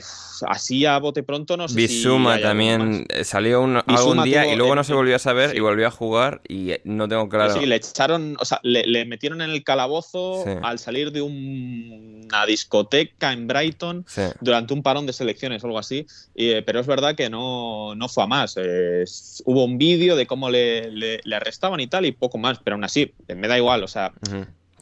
[0.49, 4.75] así a bote pronto no sé Bisuma también eh, salió un, algún día y luego
[4.75, 7.55] no se volvió a saber y volvió a jugar y no tengo claro.
[7.55, 13.33] Sí, le echaron, o sea, le, metieron en el calabozo al salir de una discoteca
[13.33, 14.07] en Brighton
[14.41, 16.07] durante un parón de selecciones o algo así.
[16.35, 18.57] Eh, pero es verdad que no, no fue a más.
[18.57, 22.85] hubo un vídeo de cómo le, le, arrestaban y tal y poco más, pero aún
[22.85, 24.13] así, me da igual, o sea.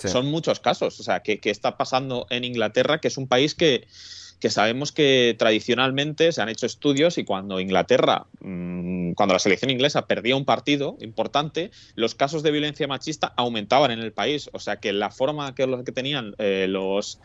[0.06, 1.00] Son muchos casos.
[1.00, 3.00] O sea, ¿qué, está pasando en Inglaterra?
[3.00, 3.86] Que es un país que,
[4.48, 10.06] sabemos que tradicionalmente se han hecho estudios y cuando Inglaterra, mm, cuando la selección inglesa
[10.06, 14.48] perdía un partido importante, los casos de violencia machista aumentaban en el país.
[14.52, 17.20] O sea que la forma que, que tenían eh, los,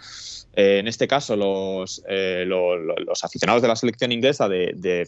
[0.55, 5.07] eh, en este caso, los, eh, los, aficionados de la selección inglesa de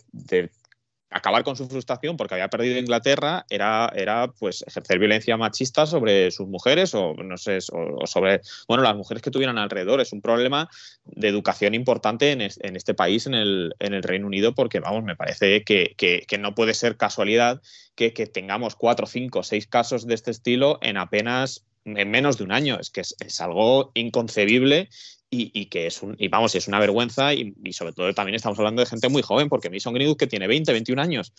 [1.10, 6.32] acabar con su frustración porque había perdido Inglaterra era, era pues ejercer violencia machista sobre
[6.32, 10.02] sus mujeres o no sé o, sobre bueno las mujeres que tuvieran alrededor.
[10.02, 10.70] Es un problema
[11.06, 15.16] de educación importante en, este país en el, en el, Reino Unido porque vamos me
[15.16, 15.96] parece que,
[16.40, 17.62] no puede ser casualidad
[17.96, 22.52] que, tengamos cuatro cinco seis casos de este estilo en apenas en menos de un
[22.52, 24.90] año es que es algo inconcebible
[25.30, 28.82] y, que es un, y vamos, es una vergüenza y, sobre todo también estamos hablando
[28.82, 31.34] de gente muy joven, porque Mason Greenwood que tiene 20, 21 años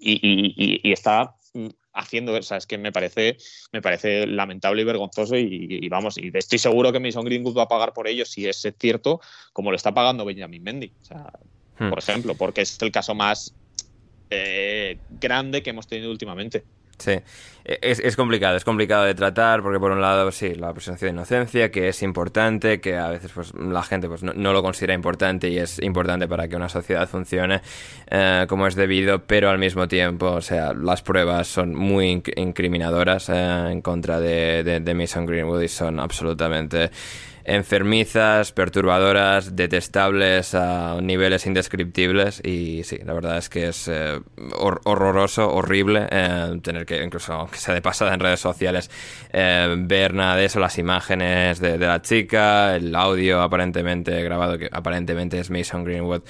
[0.00, 1.34] y, está
[1.92, 3.36] haciendo, o sea, es que me parece,
[3.72, 7.68] me parece lamentable y vergonzoso y, vamos, y estoy seguro que Mason Greenwood va a
[7.68, 9.20] pagar por ello si es cierto,
[9.52, 11.32] como lo está pagando Benjamin Mendy, o sea,
[11.78, 11.90] hmm.
[11.90, 13.54] por ejemplo, porque es el caso más
[14.30, 16.64] eh, grande que hemos tenido últimamente.
[16.98, 17.20] Sí,
[17.64, 21.12] e, es, complicado, es complicado de tratar porque por un lado sí, la presencia de
[21.12, 25.48] inocencia, que es importante, que a veces pues la gente pues no, lo considera importante
[25.48, 27.62] y es importante para que una sociedad funcione
[28.10, 33.30] eh, como es debido, pero al mismo tiempo, o sea, las pruebas son muy incriminadoras
[33.30, 36.90] eh, en contra de, de, Mason Greenwood y son absolutamente
[37.44, 44.20] enfermizas, perturbadoras, detestables a niveles indescriptibles y sí, la verdad es que es eh,
[44.56, 48.90] horroroso, horrible eh, tener que, incluso aunque sea de pasada en redes sociales,
[49.30, 54.70] eh, ver nada de eso, las imágenes de, la chica, el audio aparentemente grabado, que
[54.72, 56.22] aparentemente es Mason Greenwood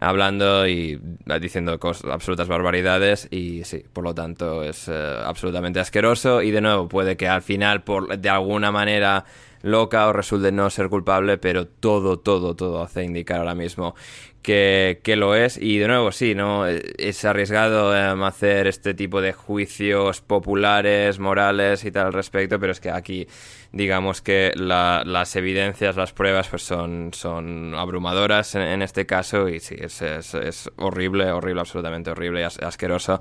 [0.00, 1.00] hablando y
[1.40, 6.88] diciendo cosas, absolutas barbaridades y sí, por lo tanto es absolutamente asqueroso y de nuevo
[6.88, 9.24] puede que al final por de alguna manera
[9.62, 13.94] loca o resulte no ser culpable, pero todo, todo, todo hace indicar ahora mismo
[14.42, 15.58] que, que lo es.
[15.58, 16.66] Y de nuevo, sí, ¿no?
[16.66, 22.72] Es arriesgado em, hacer este tipo de juicios populares, morales y tal al respecto, pero
[22.72, 23.26] es que aquí
[23.72, 29.76] digamos que las evidencias, las pruebas, pues son, son abrumadoras en, este caso y sí,
[29.78, 33.20] es, es, horrible, horrible, absolutamente horrible y asqueroso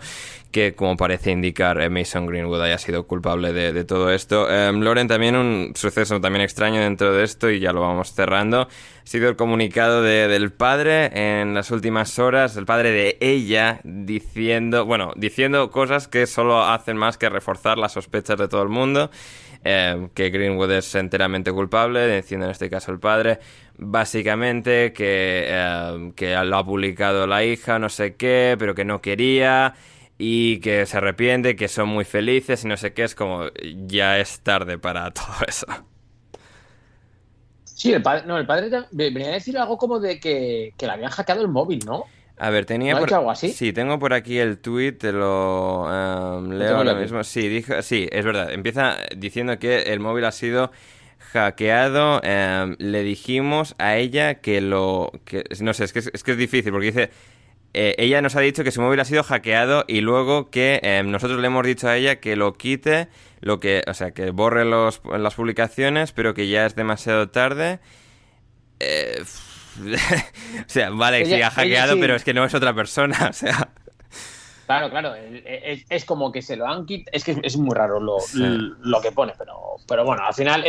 [0.51, 4.49] que, como parece indicar, eh, Mason Greenwood haya sido culpable de, todo esto.
[4.49, 8.67] Em, Loren, también un suceso también extraño dentro de esto y ya lo vamos cerrando.
[9.10, 15.14] Sido el comunicado del padre en las últimas horas, el padre de ella, diciendo, bueno,
[15.16, 19.10] diciendo cosas que solo hacen más que reforzar las sospechas de todo el mundo.
[19.64, 23.39] Eh, que Greenwood es enteramente culpable, diciendo en este caso el padre,
[23.80, 29.01] básicamente que, eh, que lo ha publicado la hija, no sé qué, pero que no
[29.01, 29.74] quería
[30.20, 33.45] y que se arrepiente, que son muy felices y no sé qué, es como
[33.88, 35.66] ya es tarde para todo eso.
[37.80, 40.91] Sí, el padre, no, el padre venía a decir algo como de que, que le
[40.91, 42.03] habían hackeado el móvil, ¿no?
[42.38, 43.13] A ver, tenía por...
[43.13, 43.53] algo así?
[43.53, 47.23] Sí, tengo por aquí el tweet, te lo em, leo ahora mismo.
[47.23, 48.51] Sí, dijo, sí, es verdad.
[48.51, 50.73] Empieza diciendo que el móvil ha sido
[51.32, 52.19] hackeado.
[52.21, 55.13] Em, le dijimos a ella que lo...
[55.23, 57.09] Que, no sé, es que es, que es difícil porque dice...
[57.74, 61.11] Eh, ella nos ha dicho que su móvil ha sido hackeado y luego que em,
[61.11, 63.09] nosotros le hemos dicho a ella que lo quite,
[63.41, 67.80] lo que, o sea, que borre los, las publicaciones, pero que ya es demasiado tarde.
[68.80, 69.24] Eh,
[69.86, 73.70] o sea, vale, sí ha hackeado, pero es que no es otra persona, o sea.
[74.65, 78.17] Claro, claro, es, como que se lo han quitado, es que es muy raro lo,
[78.36, 80.63] lo, que pone, pero, pero bueno, al final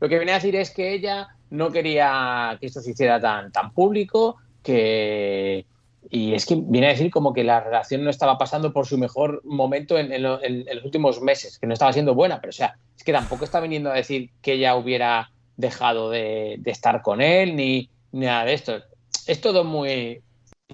[0.00, 3.52] lo que viene a decir es que ella no quería que esto se hiciera tan,
[3.52, 5.66] tan público, que...
[6.10, 8.96] Y es que viene a decir como que la relación no estaba pasando por su
[8.98, 10.40] mejor momento en, los
[10.84, 13.90] últimos meses, que no estaba siendo buena, pero o sea, es que tampoco está viniendo
[13.90, 18.82] a decir que ella hubiera dejado de, de estar con él, ni, nada de esto.
[19.26, 20.22] Es todo muy,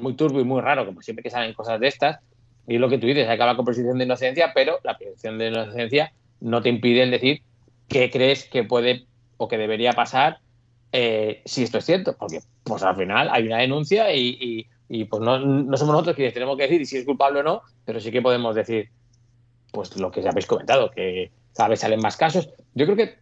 [0.01, 2.21] muy turbio y muy raro, como siempre que salen cosas de estas.
[2.67, 6.13] Y lo que tú dices, hablar con presunción de inocencia, pero la presunción de inocencia
[6.41, 7.43] no te impide el decir
[7.89, 9.07] qué crees que puede
[9.37, 10.39] o que debería pasar
[10.93, 12.17] eh, si esto es cierto.
[12.17, 14.67] Porque pues al final hay una denuncia y,
[15.09, 17.99] pues no, no, somos nosotros quienes tenemos que decir si es culpable o no, pero
[18.01, 18.91] sí que podemos decir
[19.71, 22.51] pues lo que ya habéis comentado, que cada vez salen más casos.
[22.75, 23.15] Yo creo que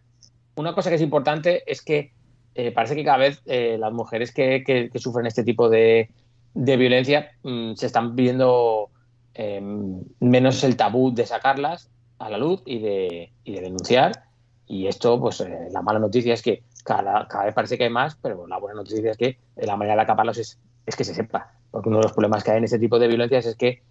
[0.55, 2.11] una cosa que es importante es que
[2.55, 6.09] eh, parece que cada vez eh, las mujeres que, sufren este tipo de,
[6.53, 8.89] violencia mm, se están viendo
[9.33, 14.23] em, menos el tabú de sacarlas a la luz y de, denunciar.
[14.67, 18.17] Y esto, pues eh, la mala noticia es que cada, vez parece que hay más,
[18.21, 21.53] pero la buena noticia es que la manera de acaparlos es, que se sepa.
[21.69, 23.81] Porque uno de los problemas que hay en este tipo de violencias es que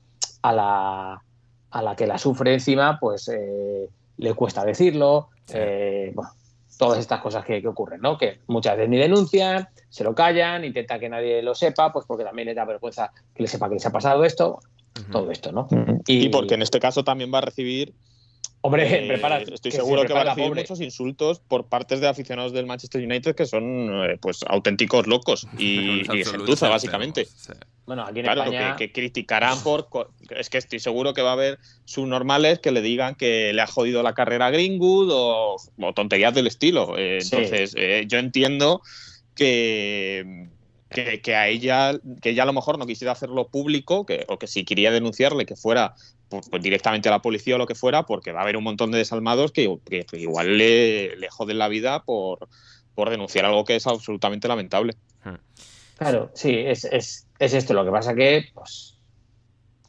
[0.42, 1.22] a la,
[1.70, 3.30] a la que la sufre encima, pues
[4.16, 5.28] le cuesta decirlo.
[5.48, 6.30] bueno,
[6.80, 8.16] todas estas cosas que, ocurren, ¿no?
[8.16, 12.24] Que muchas veces ni denuncian, se lo callan, intenta que nadie lo sepa, pues porque
[12.24, 14.60] también les da vergüenza que le sepa que les ha pasado esto,
[15.12, 15.68] todo esto, ¿no?
[16.06, 17.92] y, porque en este caso también va a recibir
[18.62, 19.20] Hombre, eh,
[19.52, 23.34] Estoy seguro que va a recibir muchos insultos por partes de aficionados del Manchester United
[23.34, 27.26] que son eh, pues auténticos locos y, y gentuza, básicamente.
[27.86, 29.88] Bueno, aquí en claro, que, criticarán por.
[30.30, 33.66] Es que estoy seguro que va a haber subnormales que le digan que le ha
[33.66, 35.56] jodido la carrera a Greenwood o,
[35.94, 36.98] tonterías del estilo.
[36.98, 37.74] Eh, entonces,
[38.06, 38.82] yo entiendo
[39.34, 40.48] que
[40.90, 44.48] que, a ella, que ella a lo mejor no quisiera hacerlo público, que, o que
[44.48, 45.94] si quería denunciarle que fuera
[46.30, 48.64] pues, pues, directamente a la policía o lo que fuera, porque va a haber un
[48.64, 49.68] montón de desalmados que,
[50.12, 52.48] igual le, le, joden la vida por,
[52.94, 54.94] por denunciar algo que es absolutamente lamentable.
[55.24, 55.34] Hmm.
[55.98, 57.74] Claro, sí, es, es, es esto.
[57.74, 58.96] Lo que pasa que, pues,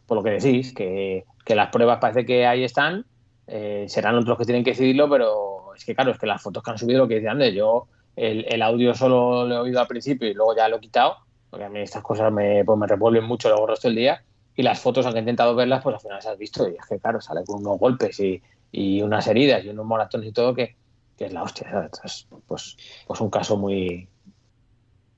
[0.08, 3.06] por lo que decís, que, que las pruebas parece que ahí están,
[3.48, 6.64] eh, serán otros que tienen que decidirlo, pero es que, claro, es que las fotos
[6.64, 9.88] que han subido, lo que decía Andrés, yo el, audio solo lo he oído al
[9.88, 11.18] principio y luego ya lo he quitado,
[11.50, 14.24] porque a mí estas cosas me, pues me revuelven mucho luego el resto del día.
[14.56, 16.68] Y las fotos, aunque he intentado verlas, pues al final se has visto.
[16.68, 18.42] Y es que, claro, sale con unos golpes y,
[18.72, 20.76] y unas heridas y unos moratones y todo que,
[21.18, 21.90] que es la hostia.
[22.48, 22.78] pues,
[23.08, 24.08] pues un caso muy,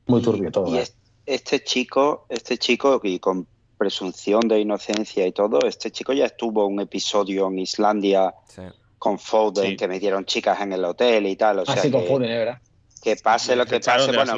[0.06, 0.76] muy turbio todo.
[0.76, 0.82] Y
[1.26, 6.66] este chico, este chico, y con presunción de inocencia y todo, este chico ya estuvo
[6.68, 8.34] un episodio en Islandia
[8.98, 11.60] con Foden que me dieron chicas en el hotel y tal.
[11.60, 12.60] O ah, sea con Foden, ¿verdad?
[13.04, 14.12] que pase lo que pase.
[14.14, 14.38] Bueno,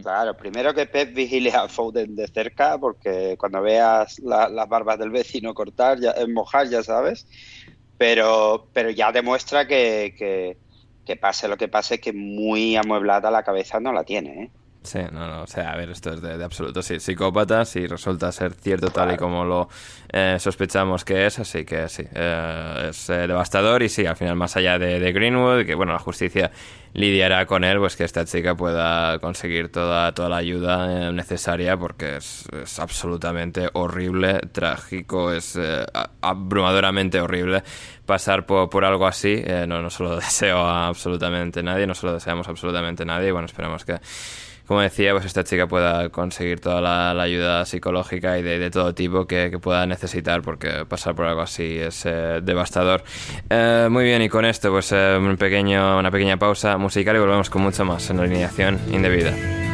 [0.00, 5.10] Claro, primero que Pep vigile a Foden de cerca, porque cuando veas las barbas del
[5.10, 7.26] vecino cortar, ya, mojar, ya sabes.
[7.98, 10.56] Pero, pero ya demuestra que,
[11.04, 14.50] que, pase lo que pase, que muy amueblada la cabeza no la tiene, ¿eh?
[14.82, 18.32] Sí, no, no, o sea, a ver, esto es de, absoluto sí, psicópata, si resulta
[18.32, 19.68] ser cierto tal y como lo
[20.12, 24.34] eh, sospechamos que es, así que sí, eh, es eh, devastador y sí, al final
[24.34, 26.50] más allá de, de, Greenwood, que bueno, la justicia
[26.94, 32.16] lidiará con él, pues que esta chica pueda conseguir toda, toda la ayuda necesaria porque
[32.16, 35.58] es, es, absolutamente horrible, trágico, es
[36.20, 37.62] abrumadoramente horrible
[38.04, 42.04] pasar por, por algo así, no, no se lo deseo a absolutamente nadie, no se
[42.04, 44.00] lo deseamos a absolutamente nadie y bueno, esperemos que
[44.72, 49.26] como decía, pues esta chica pueda conseguir toda la, ayuda psicológica y de, todo tipo
[49.26, 53.04] que, pueda necesitar, porque pasar por algo así es eh, devastador.
[53.50, 57.18] Eh, muy bien, y con esto, pues eh, un pequeño, una pequeña pausa musical y
[57.18, 59.71] volvemos con mucho más en la alineación indebida.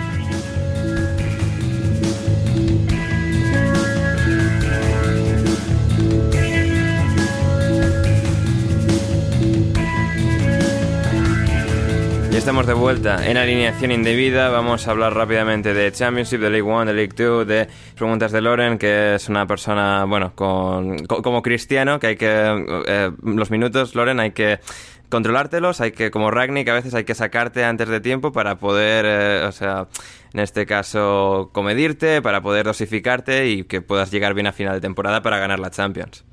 [12.39, 14.49] Estamos de vuelta en alineación indebida.
[14.49, 17.66] Vamos a hablar rápidamente de Championship, de League One, de League Two, de
[17.97, 22.64] preguntas de Loren, que es una persona, bueno, con, como cristiano, que hay que.
[22.86, 24.61] Eh, los minutos, Loren, hay que
[25.09, 29.05] controlártelos, hay que, como Ragnick, a veces hay que sacarte antes de tiempo para poder,
[29.09, 29.89] eh, o sea,
[30.32, 34.80] en este caso, comedirte, para poder dosificarte y que puedas llegar bien a final de
[34.80, 36.24] temporada para ganar la Champions.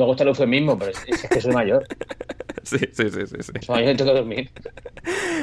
[0.00, 1.86] Me gusta el eufemismo, pero es, que soy mayor.
[2.62, 3.36] sí, sí, sí, sí.
[3.38, 3.52] sí.
[3.60, 4.50] Soy mayor y tengo que dormir.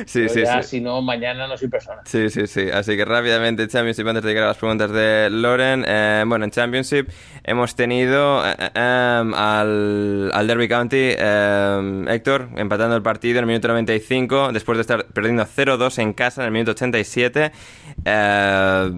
[0.08, 2.02] Sí, sí, ya, Si no, mañana no soy persona.
[2.06, 2.68] Sí, sí, sí.
[2.74, 5.86] Así que rápidamente, Championship, antes de llegar a las preguntas de Loren.
[5.88, 7.08] Eh, bueno, en Championship
[7.44, 13.44] hemos tenido eh, eh, em, al, al, Derby County, em, Héctor, empatando el partido en
[13.44, 17.52] el minuto 95, después de estar perdiendo 0-2 en casa en el minuto 87.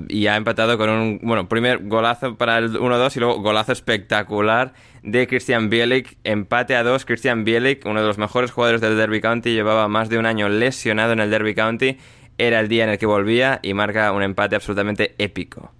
[0.09, 4.73] Y ha empatado con un, bueno, primer golazo para el 1-2 y luego golazo espectacular
[5.01, 6.17] de Christian Bielik.
[6.23, 7.05] Empate a dos.
[7.05, 10.47] Christian Bielik, uno de los mejores jugadores del Derby County, llevaba más de un año
[10.47, 11.97] lesionado en el Derby County.
[12.37, 15.71] Era el día en el que volvía y marca un empate absolutamente épico.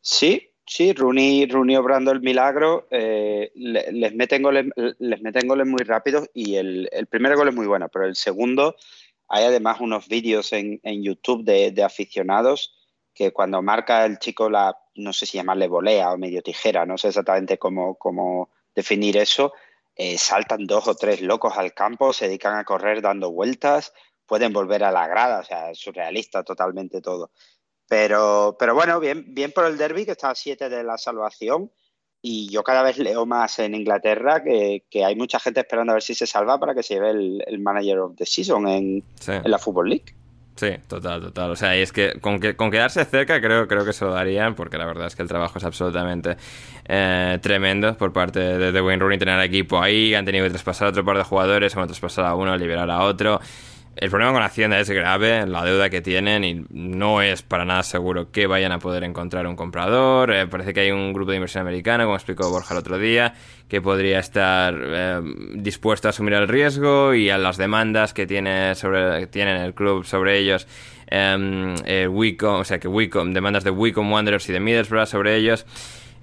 [0.00, 2.88] Sí, sí, Rooney, Rooney obrando el milagro.
[2.90, 4.66] Eh, les, meten goles,
[5.46, 8.74] goles muy rápidos y el, primer gol es muy bueno, pero el segundo
[9.28, 12.74] hay además unos vídeos en, YouTube de, de aficionados
[13.14, 16.98] que cuando marca el chico la no sé si llamarle volea o medio tijera, no
[16.98, 19.52] sé exactamente cómo, cómo definir eso,
[19.96, 23.92] eh, saltan dos o tres locos al campo, se dedican a correr dando vueltas,
[24.26, 27.30] pueden volver a la grada, o sea, es surrealista totalmente todo.
[27.88, 31.70] Pero, pero bueno, bien, bien por el derby, que está a siete de la salvación.
[32.26, 36.02] Y yo cada vez leo más en Inglaterra que, hay mucha gente esperando a ver
[36.02, 39.58] si se salva para que se lleve el, Manager of the Season en, en la
[39.58, 40.14] Football League.
[40.56, 41.50] Sí, total, total.
[41.50, 44.12] O sea, y es que con, que con quedarse cerca creo, creo que se lo
[44.12, 46.38] darían, porque la verdad es que el trabajo es absolutamente
[46.86, 50.14] eh, tremendo por parte de, de Wayne Rooney tener equipo ahí.
[50.14, 53.02] Han tenido que traspasar a otro par de jugadores, han traspasado a uno, liberar a
[53.04, 53.38] otro.
[53.96, 57.84] El problema con Hacienda es grave, la deuda que tienen y no es para nada
[57.84, 60.32] seguro que vayan a poder encontrar un comprador.
[60.32, 63.34] Eh, parece que hay un grupo de inversión americano, como explicó Borja el otro día,
[63.68, 65.20] que podría estar eh,
[65.54, 70.04] dispuesto a asumir el riesgo y a las demandas que tiene sobre tienen el club
[70.04, 70.66] sobre ellos.
[71.06, 75.66] Em, eh, o sea que Wicom, demandas de Wicom Wanderers y de Middlesbrough sobre ellos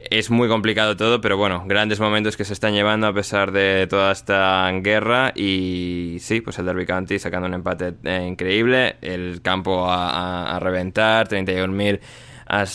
[0.10, 3.88] es muy complicado todo, pero bueno, grandes momentos que se están llevando a pesar de
[3.88, 9.42] toda esta guerra y sí, pues el Derby County sacando un empate eh, increíble, el
[9.42, 12.00] campo a, reventar, 31.000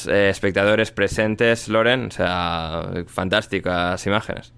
[0.09, 4.53] eh, espectadores presentes, Loren, o sea, fantásticas imágenes.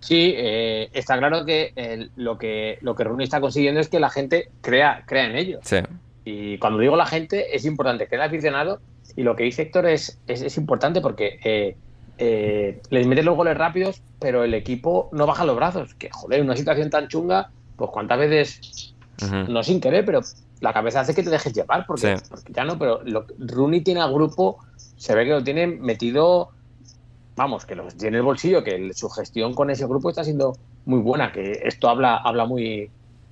[0.00, 4.10] Sí, eh, está claro que lo que lo que Rooney está consiguiendo es que la
[4.10, 5.58] gente crea, crea en ello.
[5.62, 5.78] Sí.
[6.24, 8.80] Y cuando digo la gente, es importante que el aficionado
[9.16, 11.76] y lo que dice Héctor es, es, importante porque eh,
[12.18, 15.94] eh, les meten los goles rápidos, pero el equipo no baja los brazos.
[15.94, 18.94] Que, joder, una situación tan chunga, pues cuántas veces,
[19.48, 20.20] no sin querer, pero
[20.60, 22.16] la cabeza hace que te dejes llevar, porque,
[22.50, 24.58] ya no, pero lo, Rooney tiene al grupo,
[24.96, 26.50] se ve que lo tiene metido,
[27.36, 30.58] vamos, que lo tiene en el bolsillo, que su gestión con ese grupo está siendo
[30.84, 32.90] muy buena, que esto habla, habla muy,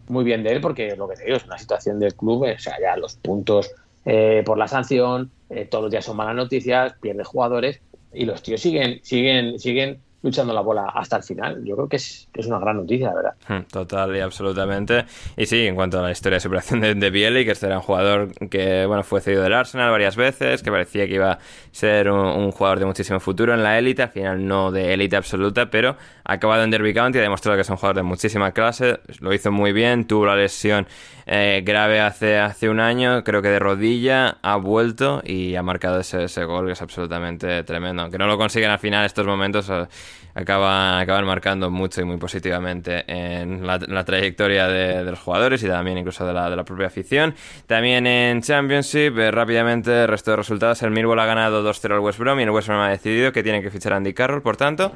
[0.08, 2.58] muy bien de él, porque lo que te digo es una situación del club, o
[2.58, 3.70] sea, ya los puntos
[4.04, 7.80] eh, por la sanción, eh, todos los días son malas noticias, pierde jugadores
[8.12, 11.62] y los tíos siguen, siguen, siguen luchando la bola hasta el final.
[11.64, 13.34] Yo creo que es, es una gran noticia, la verdad.
[13.46, 15.04] Hmm, total y absolutamente.
[15.36, 17.76] Y sí, en cuanto a la historia de superación de, de Bielli, que este era
[17.76, 21.38] un jugador que bueno fue cedido del Arsenal varias veces, que parecía que iba a
[21.72, 25.70] ser un, jugador de muchísimo futuro en la élite, al final no de élite absoluta,
[25.70, 29.00] pero ha acabado en Derby County, ha demostrado que es un jugador de muchísima clase,
[29.20, 30.86] lo hizo muy bien, tuvo la lesión
[31.26, 36.00] eh, grave hace, hace un año, creo que de rodilla, ha vuelto y ha marcado
[36.00, 38.02] ese, ese gol que es absolutamente tremendo.
[38.02, 39.86] Aunque no lo consiguen al final estos momentos, eh,
[40.34, 45.98] acaban, acaban marcando mucho y muy positivamente en la, trayectoria de, los jugadores y también
[45.98, 47.34] incluso de la, de la propia afición.
[47.66, 52.00] También en Championship, eh, rápidamente, el resto de resultados, el Millwall ha ganado 2-0 al
[52.00, 54.42] West Brom y el West Brom ha decidido que tiene que fichar a Andy Carroll,
[54.42, 54.92] por tanto,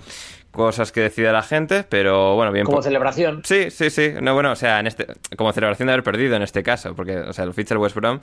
[0.51, 2.65] cosas que decide la gente, pero bueno, bien.
[2.65, 3.43] Como celebración.
[3.45, 4.15] Sí, sí, sí.
[4.20, 5.07] No, bueno, o sea, en este,
[5.37, 7.95] como celebración de haber perdido en este caso, porque, o sea, lo ficha el West
[7.95, 8.20] Brom,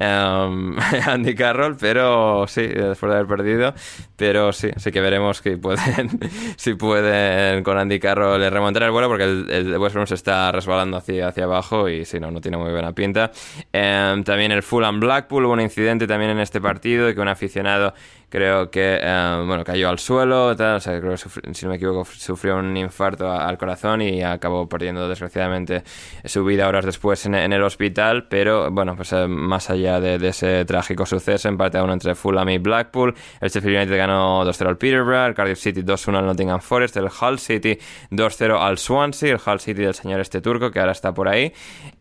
[0.00, 0.76] um,
[1.06, 3.74] Andy Carroll, pero sí, después de haber perdido,
[4.16, 6.20] pero sí, sí que veremos que pueden,
[6.56, 10.98] si pueden con Andy Carroll remontar el vuelo, porque el, West Brom se está resbalando
[10.98, 13.32] hacia, hacia abajo y si no, no tiene muy buena pinta.
[13.72, 17.28] Um, también el Fulham Blackpool, hubo un incidente también en este partido y que un
[17.28, 17.94] aficionado
[18.28, 21.76] creo que um, bueno cayó al suelo tal, o sea, creo que si no me
[21.76, 25.82] equivoco sufrió un infarto al corazón y acabó perdiendo desgraciadamente
[26.24, 30.64] su vida horas después en, el hospital pero bueno pues eh, más allá de, ese
[30.64, 34.78] trágico suceso empate a uno entre Fulham y Blackpool el Sheffield United ganó 2-0 al
[34.78, 37.78] Peterborough el Cardiff City 2-1 al Nottingham Forest el Hull City
[38.10, 41.52] 2-0 al Swansea el Hull City del señor este turco que ahora está por ahí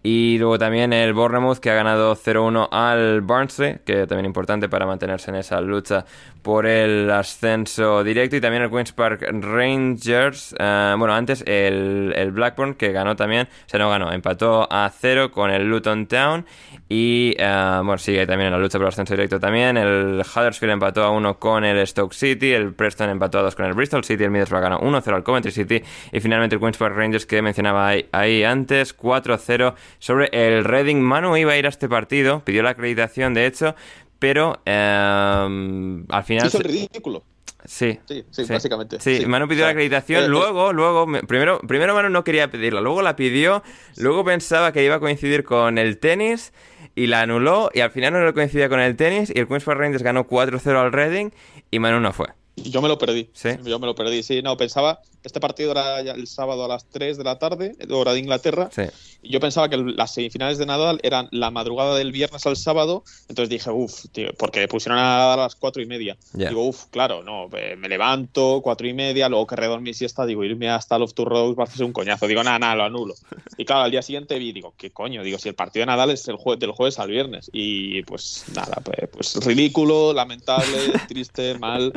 [0.02, 4.86] y luego también el Bournemouth que ha ganado 0-1 al Barnsley que también importante para
[4.86, 6.06] mantenerse en esa lucha
[6.44, 10.53] por el ascenso directo y también el Queen's Park Rangers.
[10.60, 14.91] Eh, bueno, antes el, el, Blackburn que ganó también, o sea, no ganó, empató a
[14.94, 16.45] cero con el Luton Town
[16.90, 19.77] y eh, bueno, sigue también en la lucha por el ascenso directo también.
[19.77, 23.65] El Huddersfield empató a uno con el Stoke City, el Preston empató a dos con
[23.65, 25.81] el Bristol City, el Middlesbrough ganó 1-0 al Coventry City
[26.11, 30.98] y finalmente el Queen's Park Rangers que mencionaba ahí, ahí antes, 4-0 sobre el Reading.
[30.98, 33.76] Manu iba a ir a este partido, pidió la acreditación de hecho,
[34.24, 36.48] pero eh, al final...
[36.48, 37.26] Hizo el ridículo.
[37.66, 39.02] Sí, sí, sí, básicamente.
[39.02, 43.02] Sí, Manu pidió la acreditación, eh, luego, luego, primero, primero Manu no quería pedirla, luego
[43.02, 43.64] la pidió,
[43.98, 46.54] luego pensaba que iba a coincidir con el tenis
[46.95, 49.66] y la anuló y al final no lo coincidía con el tenis y el Queens
[49.66, 51.32] Park Rangers ganó 4-0 al Reading
[51.70, 52.28] y Manu no fue.
[52.55, 53.30] Yo me lo perdí.
[53.34, 53.49] ¿Sí?
[53.63, 54.41] Yo me lo perdí, sí.
[54.41, 58.19] No, pensaba, este partido era el sábado a las 3 de la tarde, hora de
[58.19, 58.69] Inglaterra.
[58.71, 58.84] Sí.
[59.21, 63.03] Y yo pensaba que las semifinales de Nadal eran la madrugada del viernes al sábado.
[63.30, 64.05] Entonces dije, uff,
[64.38, 66.17] porque pusieron a las 4 y media.
[66.34, 70.69] Digo, uff, claro, no, me levanto, 4 y media, luego que redormí siesta, digo, irme
[70.69, 72.27] hasta Love to Rose va a hacer un coñazo.
[72.27, 73.15] Digo, nada, nada, lo anulo.
[73.57, 75.23] Y claro, al día siguiente vi, digo, ¿qué coño?
[75.23, 77.49] Digo, si el partido de Nadal es el del jueves al viernes.
[77.53, 81.93] Y pues nada, pues, pues ridículo, lamentable, triste, mal.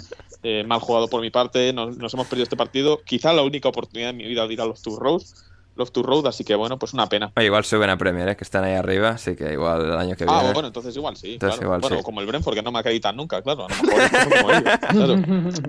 [0.48, 3.00] Eh, mal jugado por mi parte, nos, hemos perdido este partido.
[3.04, 5.44] Quizá la única oportunidad de mi vida de ir a los Two Roads.
[5.74, 7.32] Los Two Road, así que bueno, pues una pena.
[7.42, 8.36] igual suben a Premier, ¿eh?
[8.36, 10.48] que están ahí arriba, así que igual el año que ah, viene.
[10.48, 11.36] Ah, bueno, entonces igual sí.
[11.40, 13.66] bueno, como el Brentford, que no me acreditan nunca, claro.
[13.66, 15.22] A lo mejor claro,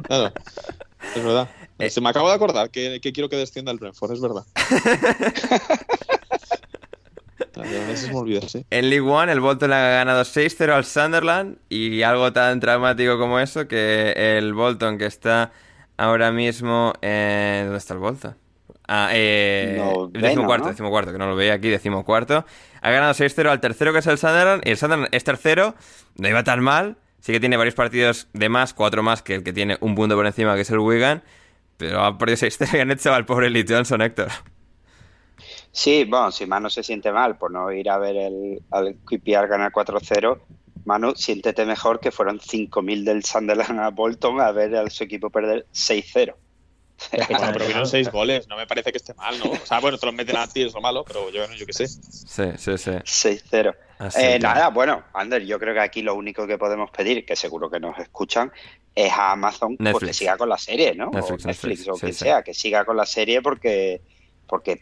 [0.04, 0.34] claro.
[1.16, 1.50] Es verdad.
[1.80, 1.90] Eh.
[1.90, 4.44] Se me acabo de acordar que, que quiero que descienda el Brentford, es verdad.
[8.70, 13.40] En League One, el Bolton ha ganado 6-0 al Sunderland y algo tan traumático como
[13.40, 15.52] eso que el Bolton que está
[15.98, 16.94] ahora mismo...
[17.02, 17.66] en...
[17.66, 18.36] ¿Dónde está el Bolton?
[18.88, 19.82] Ah, eh,
[20.12, 22.46] decimocuarto, decimocuarto, que no lo veía aquí, decimocuarto.
[22.82, 25.76] Ha ganado 6-0 al tercero que es el Sunderland y el Sunderland es tercero,
[26.16, 26.98] no iba tan mal.
[27.20, 30.16] Sí que tiene varios partidos de más, cuatro más que el que tiene un punto
[30.16, 31.24] por encima que es el Wigan,
[31.76, 34.30] pero ha perdido 6-0 y han hecho al pobre Lee Johnson, Héctor.
[35.78, 39.48] Sí, bueno, si Manu se siente mal por no ir a ver el, al QPR
[39.48, 40.40] ganar 4-0,
[40.86, 45.30] Manu, siéntete mejor que fueron 5.000 del Sunderland a Bolton a ver a su equipo
[45.30, 46.34] perder 6-0.
[47.12, 49.52] Bueno, pero vieron 6 goles, no me parece que esté mal, ¿no?
[49.52, 51.74] O sea, bueno, te los meten a ti, es lo malo, pero yo, yo qué
[51.74, 51.88] sé.
[51.88, 52.90] Sí, sí, sí.
[52.90, 53.76] 6-0.
[54.18, 57.70] Eh, nada, bueno, Ander, yo creo que aquí lo único que podemos pedir, que seguro
[57.70, 58.52] que nos escuchan,
[58.96, 61.10] es a Amazon pues, que siga con la serie, ¿no?
[61.10, 64.02] o Netflix, o quien sea, que siga con la serie porque,
[64.48, 64.76] porque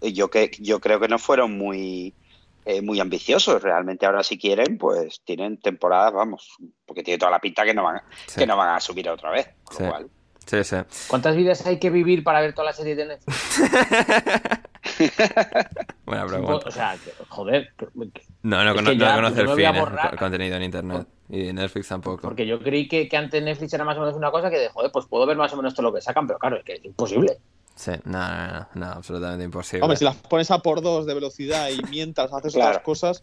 [0.00, 2.14] yo, que, yo creo que no fueron muy,
[2.64, 3.62] eh, muy ambiciosos.
[3.62, 6.56] Realmente ahora si quieren, pues tienen temporadas, vamos,
[6.86, 8.02] porque tiene toda la pinta que no van,
[8.36, 9.48] que no van a subir otra vez.
[9.64, 10.10] Con lo cual...
[10.46, 10.76] Sí, sí.
[11.06, 13.60] ¿Cuántas vidas hay que vivir para ver toda la serie de Netflix?
[16.04, 16.68] Buena pregunta.
[16.68, 16.96] O sea,
[17.28, 17.72] joder.
[18.42, 21.06] No, no, no, conoce el fin, el contenido en internet.
[21.28, 22.22] Y Netflix tampoco.
[22.22, 24.68] Porque yo creí que, que, antes Netflix era más o menos una cosa que de,
[24.70, 26.72] joder, pues puedo ver más o menos todo lo que sacan, pero claro, es que
[26.74, 27.38] es imposible.
[27.80, 29.82] Sí, no, no, no, no, absolutamente imposible.
[29.82, 33.22] Hombre, si las pones a por dos de velocidad y mientras haces otras cosas,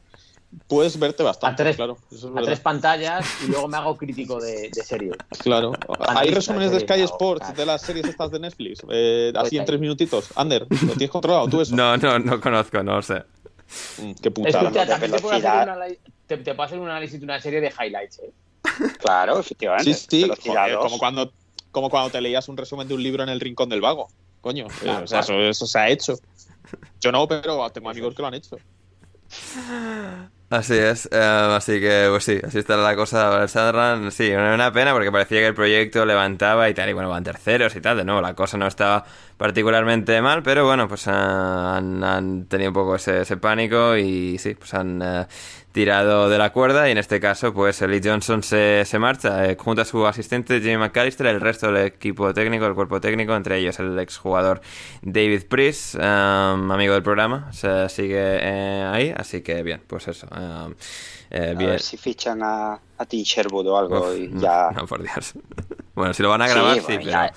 [0.65, 1.95] puedes verte bastante, a tres, claro.
[2.35, 5.15] a tres pantallas y luego me hago crítico de, de series.
[5.43, 5.73] Claro.
[6.07, 9.79] Hay resúmenes de Sky Sports de las series estas de Netflix, eh, así en tres
[9.79, 10.29] minutitos.
[10.35, 11.75] Ander, ¿lo tienes controlado tú eso?
[11.77, 13.23] No, no, no conozco, no lo sé.
[14.01, 14.63] Mm, qué putada.
[14.63, 15.85] Escucha, también te puedo, hacer una,
[16.25, 18.33] te, te puedo hacer un análisis de una serie de highlights, ¿eh?
[18.97, 19.93] Claro, efectivamente.
[19.93, 21.31] Sí, sí, joder, como, cuando,
[21.69, 24.09] como cuando te leías un resumen de un libro en el rincón del vago.
[24.47, 25.41] Coño, claro, o sea, claro.
[25.41, 26.15] eso, eso se ha hecho.
[27.01, 28.57] Yo no, pero tengo amigos que lo han hecho.
[30.49, 34.11] Así es, eh, así que pues sí, así está la cosa para el Sunderland.
[34.11, 37.75] Sí, una pena porque parecía que el proyecto levantaba y tal, y bueno, van terceros
[37.75, 39.03] y tal, de nuevo, la cosa no estaba
[39.35, 44.55] particularmente mal, pero bueno, pues han, han tenido un poco ese, ese, pánico y sí,
[44.55, 45.25] pues han uh,
[45.77, 49.55] tirado de la cuerda y en este caso pues Lee Johnson se, se marcha eh,
[49.59, 53.59] junto a su asistente Jimmy McAllister, el resto del equipo técnico, el cuerpo técnico, entre
[53.59, 54.59] ellos el exjugador
[55.03, 56.01] David Priest, um,
[56.71, 60.25] amigo del programa, se sigue eh, ahí, así que bien, pues eso.
[60.35, 60.73] Um,
[61.29, 61.69] eh, bien.
[61.69, 64.71] A ver si fichan a, a Tim Sherwood o algo Uf, y ya...
[64.71, 65.33] No, no, por Dios.
[65.93, 67.01] bueno, si lo van a grabar, sí, sí pero...
[67.03, 67.31] Ya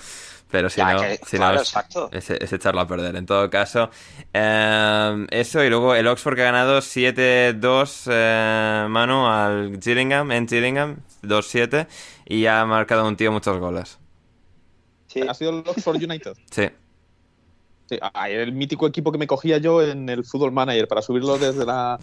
[0.51, 2.09] pero si ya, no, que, si claro, no exacto.
[2.11, 3.15] es, es, echarlo a perder.
[3.15, 3.89] En todo caso,
[4.33, 10.47] eh, eso y luego el Oxford que ha ganado 7-2 eh, Manu al Gillingham, en
[10.47, 11.87] Gillingham, 2-7
[12.27, 13.97] y ha marcado un tío muchos goles.
[15.07, 15.21] Sí.
[15.27, 16.33] ¿Ha sido el Oxford United?
[16.51, 16.69] sí.
[17.89, 17.99] sí.
[18.27, 21.97] El mítico equipo que me cogía yo en el Football Manager para subirlo desde la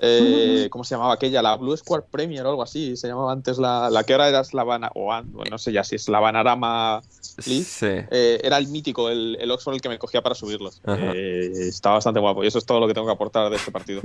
[0.00, 1.42] eh, ¿cómo se llamaba aquella?
[1.42, 4.44] La Blue Square Premier o algo así, se llamaba antes la, la que ahora era
[4.44, 7.02] Slavana, o bueno, no sé ya si es Slavanarama
[7.46, 7.86] League, Sí.
[7.86, 10.80] eh, era el mítico, el, el, Oxford el que me cogía para subirlos.
[10.86, 13.70] Eh, está bastante guapo y eso es todo lo que tengo que aportar de este
[13.70, 14.02] partido.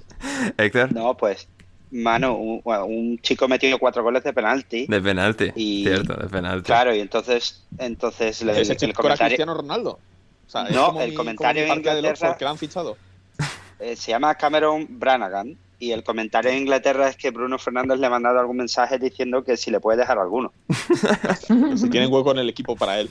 [0.58, 0.92] Héctor.
[0.92, 1.48] No, pues,
[1.90, 4.86] mano, un, un, chico metió cuatro goles de penalti.
[4.86, 6.66] De penalti, y, cierto, de penalti.
[6.66, 9.26] Claro, y entonces, entonces le, Ese chico el comentario...
[9.28, 9.98] Cristiano Ronaldo.
[10.46, 12.36] O sea, no, el mi, comentario en Inglaterra...
[12.36, 12.96] que lo han fichado.
[13.80, 18.06] Eh, se llama Cameron Brannagan y el comentario en Inglaterra es que Bruno Fernández le
[18.06, 20.52] ha mandado algún mensaje diciendo que si le puede dejar alguno.
[21.76, 23.10] si tienen hueco en el equipo para él.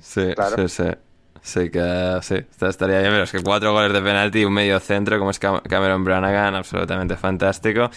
[0.00, 0.68] Sí, claro.
[0.68, 0.90] sí, sí.
[1.42, 4.78] Sí, que sí, estaría bien, pero es que cuatro goles de penalti y un medio
[4.80, 7.90] centro como es Cameron Brannagan, absolutamente fantástico.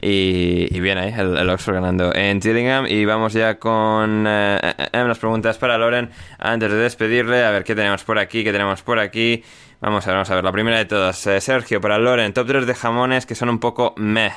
[0.00, 2.86] Y, y bien ahí, el, el, Oxford ganando en Gillingham.
[2.86, 7.44] Y vamos ya con eh, eh, las preguntas para Loren antes de despedirle.
[7.44, 9.42] A ver qué tenemos por aquí, qué tenemos por aquí.
[9.82, 10.44] Vamos a ver, vamos a ver.
[10.44, 13.58] La primera de todas, eh, Sergio, para Loren, top 3 de jamones que son un
[13.58, 14.30] poco meh.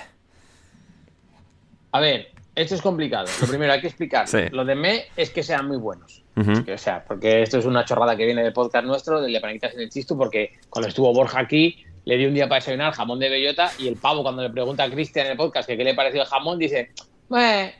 [1.91, 3.27] A ver, esto es complicado.
[3.39, 4.27] Lo primero hay que explicar.
[4.27, 4.39] Sí.
[4.51, 6.23] Lo de meh es que sean muy buenos.
[6.35, 6.73] Uh -huh.
[6.73, 9.75] O sea, porque esto es una chorrada que viene del podcast nuestro, del de Paniquitas
[9.75, 13.19] en el Chistu, porque cuando estuvo Borja aquí, le di un día para desayunar jamón
[13.19, 15.83] de bellota y el pavo, cuando le pregunta a Cristian en el podcast que qué
[15.83, 16.89] le pareció el jamón, dice.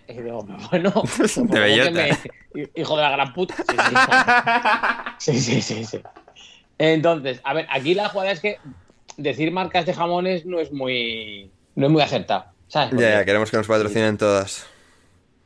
[0.08, 0.94] Y digo, bueno,
[1.36, 1.92] de bellota.
[1.92, 2.70] Me...
[2.76, 3.56] hijo de la gran puta.
[5.18, 5.40] Sí.
[5.40, 6.02] sí, sí, sí.
[6.78, 8.58] Entonces, a ver, aquí la jugada es que
[9.18, 12.46] decir marcas de jamones no es muy, no es muy acertado.
[12.68, 12.92] ¿sabes?
[13.00, 14.68] Ya, ya, queremos que nos patrocinen todas.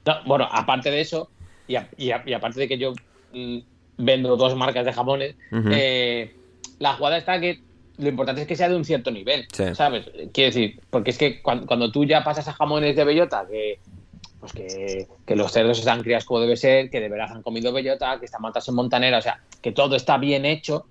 [0.06, 1.30] No, bueno, aparte de eso,
[1.68, 2.94] y, a, y, a, y, aparte de que yo
[3.34, 3.60] mmm,
[3.98, 5.74] vendo dos marcas de jamones, uh -huh.
[5.76, 6.36] eh,
[6.80, 7.62] la jugada está que
[7.98, 9.76] lo importante es que sea de un cierto nivel, sí.
[9.76, 10.06] ¿sabes?
[10.34, 13.80] Quiero decir, porque es que cuando, cuando, tú ya pasas a jamones de bellota, que
[14.40, 17.74] pues que, que, los cerdos están criados como debe ser, que de verdad han comido
[17.74, 20.86] bellota, que están matados en montanera, o sea, que todo está bien hecho,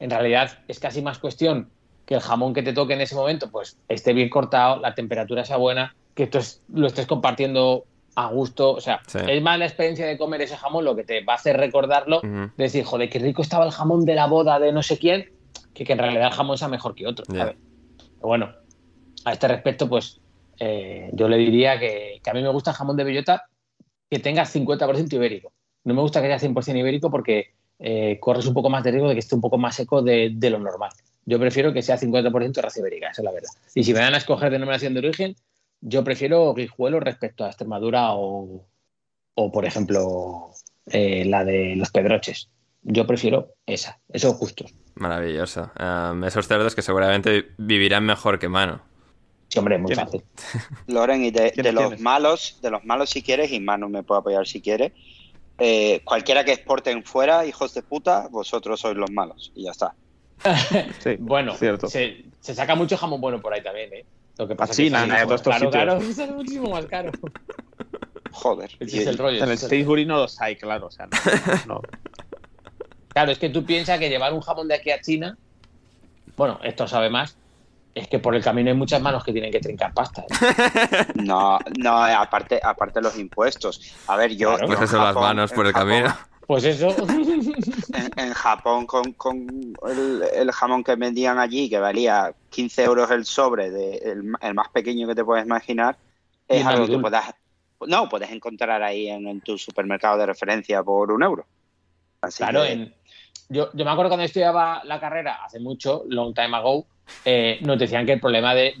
[0.00, 1.70] en realidad es casi más cuestión
[2.06, 5.44] que el jamón que te toque en ese momento pues esté bien cortado, la temperatura
[5.44, 7.84] sea buena, que tú es, lo estés compartiendo
[8.16, 9.18] a gusto, o sea, sí.
[9.28, 12.18] es más la experiencia de comer ese jamón lo que te va a hacer recordarlo,
[12.18, 12.52] uh -huh.
[12.56, 15.30] de decir, joder, qué rico estaba el jamón de la boda de no sé quién,
[15.72, 17.54] que, que en realidad el jamón sea mejor que otro, yeah.
[18.16, 18.52] Pero bueno,
[19.24, 20.20] a este respecto, pues
[20.58, 23.46] eh, yo le diría que, que, a mí me gusta el jamón de bellota
[24.10, 25.52] que tenga 50% ibérico.
[25.84, 29.08] No me gusta que sea 100% ibérico porque eh, corres un poco más de riesgo
[29.08, 30.90] de que esté un poco más seco de, de lo normal.
[31.24, 33.50] Yo prefiero que sea 50% raza ibérica, esa es la verdad.
[33.74, 35.36] Y si me dan a escoger denominación de origen,
[35.80, 38.66] yo prefiero Guijuelo respecto a Extremadura o,
[39.34, 40.50] o por ejemplo,
[40.86, 42.50] eh, la de los Pedroches.
[42.82, 44.74] Yo prefiero esa, esos gustos.
[44.94, 45.70] Maravilloso.
[45.78, 48.82] Um, esos cerdos que seguramente vivirán mejor que mano.
[49.48, 50.22] Sí, hombre, muy fácil.
[50.86, 54.20] Loren, y de, de los malos, de los malos si quieres, y Manu me puede
[54.20, 54.92] apoyar si quiere.
[55.62, 59.52] Eh, cualquiera que exporten fuera, hijos de puta, vosotros sois los malos.
[59.54, 59.94] Y ya está.
[61.00, 64.06] sí, bueno, se, se, saca mucho jamón bueno por ahí también, ¿eh?
[64.38, 67.12] Lo que pasa sí, es que nada, es claro, claro, es muchísimo más caro.
[68.30, 68.70] Joder.
[68.80, 69.44] Ese es el rollo.
[69.44, 70.86] En el Sainsbury no los hay, claro.
[70.86, 71.06] O sea,
[71.66, 71.82] no, no.
[73.08, 75.36] Claro, es que tú piensas que llevar un jamón de aquí a China,
[76.36, 77.36] bueno, esto sabe más,
[77.94, 80.22] es que por el camino hay muchas manos que tienen que trincar pasta.
[80.22, 81.06] ¿eh?
[81.14, 83.94] No, no, aparte, aparte los impuestos.
[84.06, 84.56] A ver, yo.
[84.56, 86.16] Claro, pues eso, las manos por el Japón, camino.
[86.46, 86.94] Pues eso.
[88.16, 89.14] En, Japón, con,
[89.88, 95.06] el, jamón que vendían allí, que valía 15 euros el sobre, de, el, más pequeño
[95.06, 95.96] que te puedes imaginar,
[96.48, 97.34] es algo que puedas,
[97.86, 101.46] no, puedes encontrar ahí en, tu supermercado de referencia por un euro.
[102.36, 102.64] claro,
[103.50, 106.86] yo, yo me acuerdo cuando estudiaba la carrera, hace mucho, long time ago,
[107.24, 108.74] eh, nos decían que el problema de,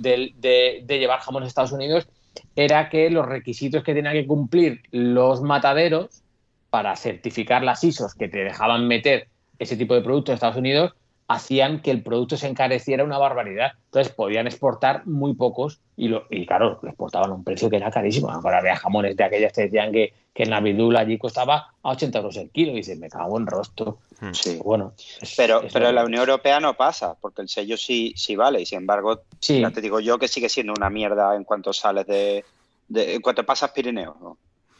[0.88, 2.08] llevar jamón a Estados Unidos
[2.54, 6.22] era que los requisitos que tenían que cumplir los mataderos
[6.70, 9.28] para certificar las ISOs que te dejaban meter
[9.58, 10.92] ese tipo de productos a Estados Unidos
[11.30, 13.74] hacían que el producto se encareciera una barbaridad.
[13.84, 17.76] Entonces podían exportar muy pocos y, lo, y claro, lo exportaban a un precio que
[17.76, 18.28] era carísimo.
[18.32, 21.90] Ahora había jamones de aquellas que decían que, que en la vidula allí costaba a
[21.90, 23.98] 80 euros el kilo y dices, me cago en rostro.
[24.20, 24.32] Hmm.
[24.32, 24.58] Sí.
[24.64, 24.94] Bueno,
[25.36, 28.66] pero, pero en la Unión Europea no pasa, porque el sello sí, sí vale y
[28.66, 32.44] sin embargo, ya te digo yo que sigue siendo una mierda en cuanto sales de,
[32.88, 34.16] en cuanto pasas Pirineos.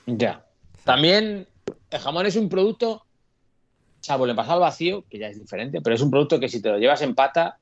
[0.04, 0.44] Ya.
[0.82, 1.46] También
[1.92, 3.04] el jamón es un producto
[4.10, 6.68] salvo el al vacío, que ya es diferente, pero es un producto que si te
[6.68, 7.58] lo llevas en pata,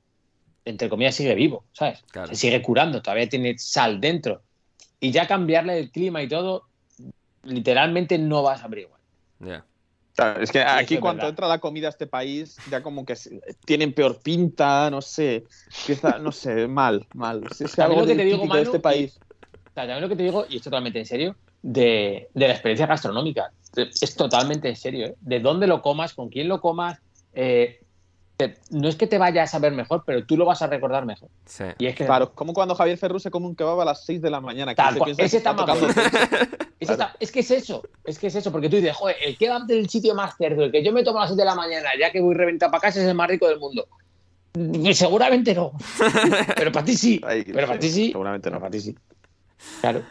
[0.65, 2.03] entre comillas, sigue vivo, ¿sabes?
[2.29, 4.41] Se sigue curando, todavía tiene sal dentro.
[4.99, 6.65] Y ya cambiarle el clima y todo,
[7.43, 9.63] literalmente no vas a abrir igual.
[10.41, 13.15] es que aquí cuando entra la comida a este país, ya como que
[13.67, 15.45] tienen peor pinta, no sé,
[15.81, 17.45] empieza, no sé, mal, mal.
[17.61, 19.21] Es algo que te digo, de este país.
[19.75, 23.53] también lo que te digo, y es totalmente en serio, de, de la experiencia gastronómica
[23.77, 25.07] es totalmente en serio.
[25.07, 25.15] ¿eh?
[25.21, 26.99] De dónde lo comas, con quién lo comas,
[27.35, 27.81] eh,
[28.71, 31.29] no es que te vaya a saber mejor, pero tú lo vas a recordar mejor.
[31.79, 34.23] Y es que, claro, como cuando Javier Ferrus se come un kebab a las 6
[34.23, 34.73] de la mañana.
[35.19, 39.37] ese está, Es que es eso, es que es eso, porque tú dices, joder, el
[39.37, 41.57] kebab del sitio más cerdo, el que yo me tomo a las 6 de la
[41.57, 43.89] mañana, ya que voy reventado para casa, es el más rico del mundo.
[44.55, 45.73] Mm, seguramente no.
[46.57, 47.21] pero para ti sí.
[47.21, 48.13] pero para ti sí.
[48.13, 48.61] Seguramente no.
[48.61, 48.97] para ti sí.
[49.81, 50.03] Claro.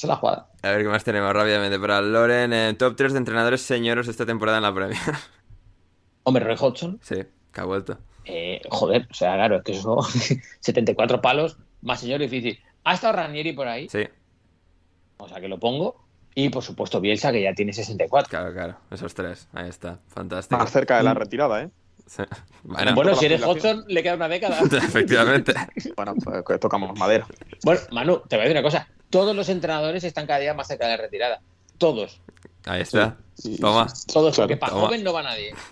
[0.00, 0.46] Esa es la jugada.
[0.62, 2.54] A ver qué más tenemos rápidamente para Loren.
[2.54, 4.96] en top 3 de entrenadores señoros esta temporada en la Premier.
[6.22, 6.98] Hombre, Roy Hodgson.
[7.02, 7.16] Sí,
[7.52, 7.98] que ha vuelto.
[8.24, 10.00] Eh, joder, o sea, claro, es que eso
[10.60, 12.58] 74 palos, más señor difícil.
[12.84, 13.90] ¿Ha estado Ranieri por ahí?
[13.90, 14.08] Sí.
[15.18, 16.02] O sea, que lo pongo.
[16.34, 18.30] Y por supuesto Bielsa, que ya tiene 64.
[18.30, 19.48] Claro, claro, esos tres.
[19.52, 20.58] Ahí está, fantástico.
[20.58, 21.70] Más cerca de la retirada, ¿eh?
[22.64, 24.60] Bueno, si eres Hodgson, le queda una década.
[24.78, 25.52] Efectivamente.
[25.94, 27.26] bueno, pues tocamos madera.
[27.64, 30.68] Bueno, Manu, te voy a decir una cosa todos los entrenadores están cada día más
[30.68, 31.40] cerca de la retirada.
[31.78, 32.20] Todos.
[32.64, 33.16] Ahí está.
[33.60, 33.86] Toma.
[34.12, 35.54] Todos, porque para joven no va nadie.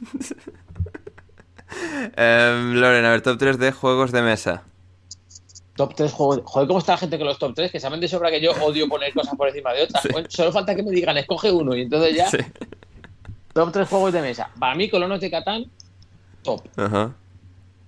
[2.17, 4.65] Em, Loren, a ver, top 3 de juegos de mesa.
[5.77, 6.41] Top 3 juegos.
[6.45, 7.71] Joder, ¿cómo está la gente con los top 3?
[7.71, 10.03] Que saben de sobra que yo odio poner cosas por encima de otras.
[10.29, 12.27] solo falta que me digan, escoge uno y entonces ya.
[13.53, 14.51] Top 3 juegos de mesa.
[14.59, 15.71] Para mí, Colonos de Catán,
[16.43, 16.63] top.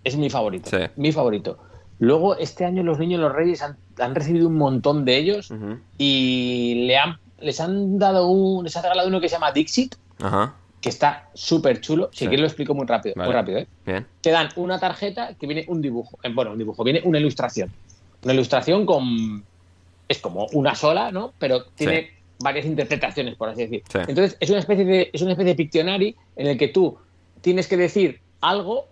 [0.05, 0.71] Es mi favorito.
[0.97, 1.59] Mi favorito.
[2.01, 3.77] Luego, este año los niños los reyes han,
[4.15, 5.53] recibido un montón de ellos
[5.99, 9.95] y le han, les han dado un, les han regalado uno que se llama Dixit,
[10.81, 12.09] que está súper chulo.
[12.13, 14.05] Si quieres lo explico muy rápido, muy rápido, ¿eh?
[14.21, 17.71] Te dan una tarjeta que viene un dibujo, eh, bueno, un dibujo, viene una ilustración.
[18.23, 19.45] Una ilustración con
[20.09, 21.33] es como una sola, ¿no?
[21.39, 22.11] Pero tiene
[22.41, 23.83] varias interpretaciones, por así decir.
[23.95, 26.99] Entonces, es una especie de es una especie de pictionary en el que tú
[27.41, 28.87] tienes que decir algo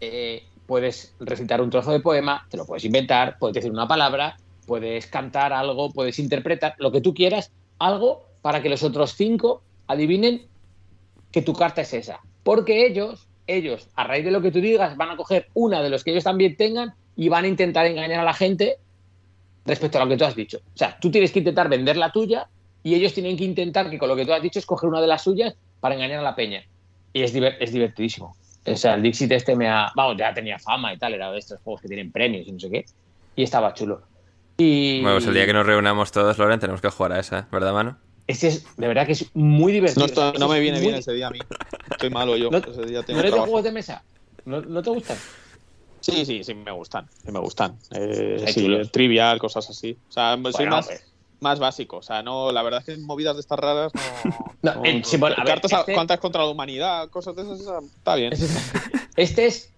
[0.00, 4.36] eh, puedes recitar un trozo de poema, te lo puedes inventar, puedes decir una palabra,
[4.66, 9.64] puedes cantar algo, puedes interpretar lo que tú quieras, algo para que los otros cinco
[9.88, 10.46] adivinen
[11.32, 12.20] que tu carta es esa.
[12.44, 15.90] Porque ellos, ellos, a raíz de lo que tú digas, van a coger una de
[15.90, 18.76] los que ellos también tengan y van a intentar engañar a la gente
[19.66, 20.58] respecto a lo que tú has dicho.
[20.58, 22.48] O sea, tú tienes que intentar vender la tuya
[22.84, 25.08] y ellos tienen que intentar que con lo que tú has dicho escoger una de
[25.08, 26.62] las suyas para engañar a la peña.
[27.12, 28.36] Y es, es divertidísimo.
[28.66, 29.90] O sea, el Dixit este me ha.
[29.94, 32.60] Vamos, ya tenía fama y tal, era de estos juegos que tienen premios y no
[32.60, 32.84] sé qué.
[33.36, 34.02] Y estaba chulo.
[34.58, 35.00] Y.
[35.00, 37.72] Bueno, pues el día que nos reunamos todos, Loren, tenemos que jugar a esa, ¿verdad,
[37.72, 37.98] mano?
[38.26, 40.32] Este es, de verdad que es muy divertido.
[40.38, 41.38] No, me viene bien ese día a mí.
[41.90, 42.50] Estoy malo yo.
[42.50, 44.04] ¿No, ese día tengo ¿no eres de juegos de mesa?
[44.44, 45.16] ¿No, ¿No, te gustan?
[46.00, 47.08] Sí, sí, sí, me gustan.
[47.24, 47.76] Sí, me gustan.
[47.92, 49.98] Eh, sí, trivial, cosas así.
[50.08, 50.86] O sea, soy más.
[50.86, 51.09] Pues
[51.40, 51.98] más básico.
[51.98, 53.92] O sea, no, la verdad es que movidas de estas raras
[54.62, 54.72] no.
[54.74, 55.94] no, en, cartas este...
[55.94, 58.32] cuántas contra la humanidad, cosas de esas, está bien.
[59.16, 59.72] Este es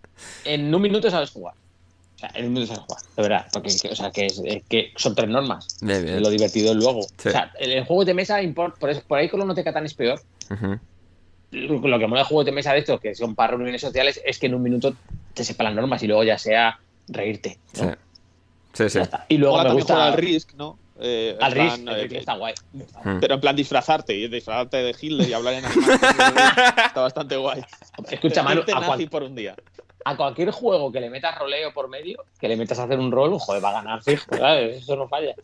[0.45, 1.55] en un minuto sabes jugar.
[2.17, 3.47] O sea, en un minuto sabes jugar, de verdad.
[3.53, 5.79] Porque, o sea, que, es, que son tres normas.
[5.81, 7.01] Lo divertido es luego.
[7.01, 9.95] O sea, el, juego de mesa, por, por ahí con los no te catan es
[9.95, 10.21] peor.
[11.51, 14.39] Lo que mola el juego de mesa de estos, que son para reuniones sociales, es
[14.39, 14.95] que en un minuto
[15.35, 17.59] te sepa las normas y luego ya sea reírte.
[17.73, 17.87] Sí.
[18.73, 19.01] Sí, sí.
[19.29, 20.79] Y luego me gusta el Risk, ¿no?
[21.05, 22.55] Eh, Al Risk, eh, está guay.
[22.73, 23.19] Hmm.
[23.21, 25.65] Pero en plan disfrazarte, y disfrazarte de Hitler y hablar en
[26.87, 27.61] está bastante guay.
[28.09, 29.57] Escucha, Manu, a, cual, por un día.
[30.05, 33.11] a cualquier juego que le metas roleo por medio, que le metas a hacer un
[33.11, 34.83] rol, joder, va a ganar fijo, ¿sabes?
[34.83, 35.35] Eso no falla.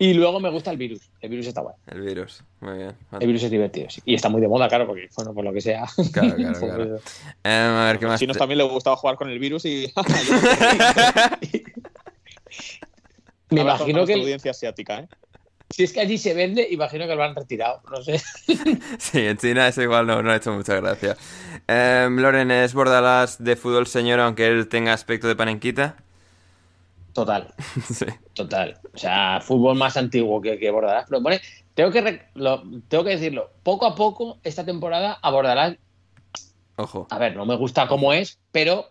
[0.00, 1.10] Y luego me gusta el virus.
[1.20, 1.76] El virus está bueno.
[1.88, 2.96] El virus, muy bien.
[3.18, 4.00] El virus es divertido, sí.
[4.04, 5.86] Y está muy de moda, claro, porque, bueno, por lo que sea.
[6.12, 6.96] Claro, claro, claro.
[7.42, 8.12] Eh, a ver, ¿qué A más?
[8.14, 9.92] los chinos te- también les gustaba jugar con el virus y.
[13.50, 15.08] Me imagino que audiencia asiática, ¿eh?
[15.70, 17.82] si es que allí se vende, imagino que lo han retirado.
[17.90, 18.20] No sé.
[18.98, 21.16] Sí, en China eso igual no, no ha hecho mucha gracia.
[21.66, 25.96] Eh, Loren, ¿es Bordalás de fútbol señor aunque él tenga aspecto de panenquita?
[27.12, 27.52] Total,
[27.92, 28.06] sí.
[28.34, 28.78] total.
[28.94, 31.06] O sea, fútbol más antiguo que, que Bordalás.
[31.08, 31.40] Pero bueno,
[31.74, 33.50] tengo que, lo- tengo que decirlo.
[33.62, 35.76] Poco a poco, esta temporada a Bordalás,
[36.76, 37.06] Ojo.
[37.10, 38.86] a ver, no me gusta cómo es, pero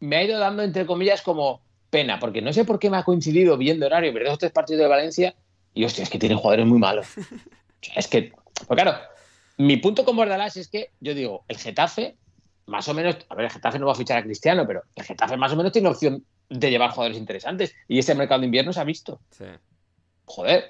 [0.00, 1.65] me ha ido dando, entre comillas, como
[1.96, 2.18] pena.
[2.18, 4.88] Porque no sé por qué me ha coincidido viendo horario, pero dos tres partidos de
[4.88, 5.34] Valencia
[5.74, 7.06] y hostia, es que tienen jugadores muy malos.
[7.78, 8.32] O sea, es que,
[8.66, 8.98] pues claro,
[9.58, 12.16] mi punto con Bordalás es que yo digo, el Getafe,
[12.66, 15.04] más o menos, a ver, el Getafe no va a fichar a Cristiano, pero el
[15.04, 17.74] Getafe más o menos tiene opción de llevar jugadores interesantes.
[17.86, 19.20] Y este mercado de invierno se ha visto.
[19.30, 19.44] Sí.
[20.24, 20.64] Joder,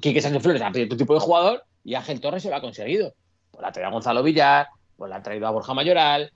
[0.00, 2.60] Quique Sánchez Flores ha pedido otro tipo de jugador y Ángel Torres se lo ha
[2.60, 3.14] conseguido.
[3.50, 6.30] Pues la ha traído a Gonzalo Villar, pues la ha traído a Borja Mayoral,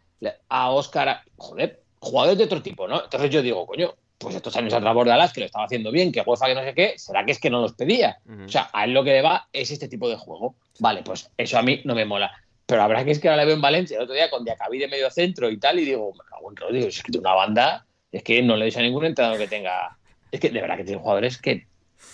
[0.48, 3.04] a Óscar, a- joder, jugadores de otro tipo, ¿no?
[3.04, 6.23] Entonces yo digo, coño, pues estos años atrás Bordalás, que lo estaba haciendo bien, que
[6.23, 8.19] UEFA, que no sé qué, ¿será que es que no los pedía?
[8.47, 10.55] O sea, a él lo que le va es este tipo de juego.
[10.78, 12.32] Vale, pues eso a mí no me mola.
[12.66, 14.78] Pero habrá que es que ahora le veo en Valencia el otro día con Diacabí
[14.78, 17.35] de medio centro y tal, y digo, me cago en Dios, es que tiene una
[17.35, 19.97] banda, es que no le des a ningún entrenador que tenga.
[20.31, 21.66] Es que de verdad que tiene jugadores que,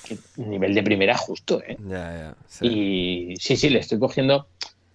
[0.05, 1.77] que nivel de primera justo, ¿eh?
[1.87, 2.35] Ya, ya.
[2.49, 2.67] Sí.
[2.67, 4.49] Y sí, sí, le estoy cogiendo,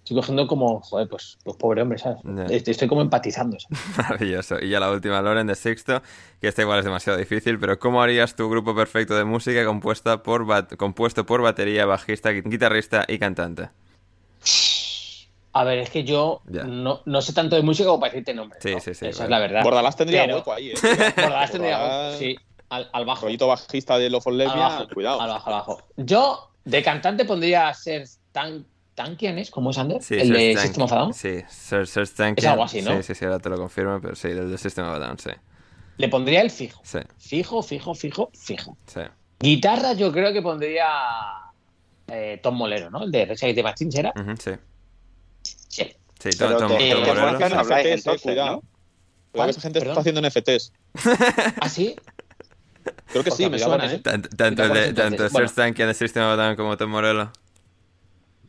[0.05, 2.19] estoy cogiendo como, joder, pues, pues pobre hombre, ¿sabes?
[2.51, 3.79] Estoy, estoy como empatizando, ¿sabes?
[3.97, 4.59] Maravilloso.
[4.61, 6.03] Y ya la última, Loren, de sexto,
[6.39, 10.21] que esta igual es demasiado difícil, pero ¿cómo harías tu grupo perfecto de música compuesta
[10.21, 13.69] por bat- compuesto por batería, bajista, gui- guitarrista y cantante?
[15.53, 18.61] A ver, es que yo no, no sé tanto de música como para decirte nombres.
[18.61, 18.79] Sí, ¿no?
[18.81, 19.25] sí, sí, Esa vale.
[19.25, 19.63] es la verdad.
[19.63, 20.73] Bordalás tendría Pero- hueco ahí, ¿eh?
[21.15, 22.35] Bordalás tendría Bordalás- sí,
[22.69, 23.25] al, al bajo.
[23.25, 25.21] Rollito bajista de Love for Al Lesbia, bajo, cuidado.
[25.21, 25.81] Al bajo, al bajo.
[25.95, 28.65] Yo, de cantante, pondría ser tan.
[28.95, 29.51] ¿Tan quién es?
[29.51, 30.01] ¿Cómo es Ander?
[30.01, 31.13] Sí, ¿El de Tank- System of a Down?
[31.13, 32.45] Sí, Serge Serge Tankian.
[32.45, 32.95] Es algo así, ¿no?
[32.97, 35.19] Sí, sí, sí, ahora te lo confirmo, pero sí, del de System of a Down,
[35.19, 35.29] sí.
[35.97, 36.81] Le pondría el fijo.
[36.83, 38.77] Sí, Fijo, fijo, fijo, fijo.
[38.87, 39.01] sí.
[39.39, 40.85] Guitarra, yo creo que pondría.
[42.07, 43.03] eh, Tom Molero, ¿no?
[43.03, 44.13] El de Recha de Machine, ¿era?
[44.15, 44.51] Ujú, sí.
[45.67, 45.93] Sí.
[46.19, 47.03] Sí, Tom, Tom- Tom Morello.
[47.03, 48.51] que no habláis, NFTs, entonces, cuidado.
[48.55, 48.63] ¿no?
[49.31, 49.91] Cuidado que esa gente Perdón.
[49.91, 50.73] está haciendo NFTs.
[51.59, 51.95] ¿Ah, sí?
[53.07, 53.79] Creo que Porque sí, me suena, ¿eh?
[53.79, 54.95] parece- Tanto, tanto, el Quitamos de, entonces.
[55.17, 55.47] tanto Bueno.
[55.49, 57.31] Serge Tankian de System of a Down como Tom Morello.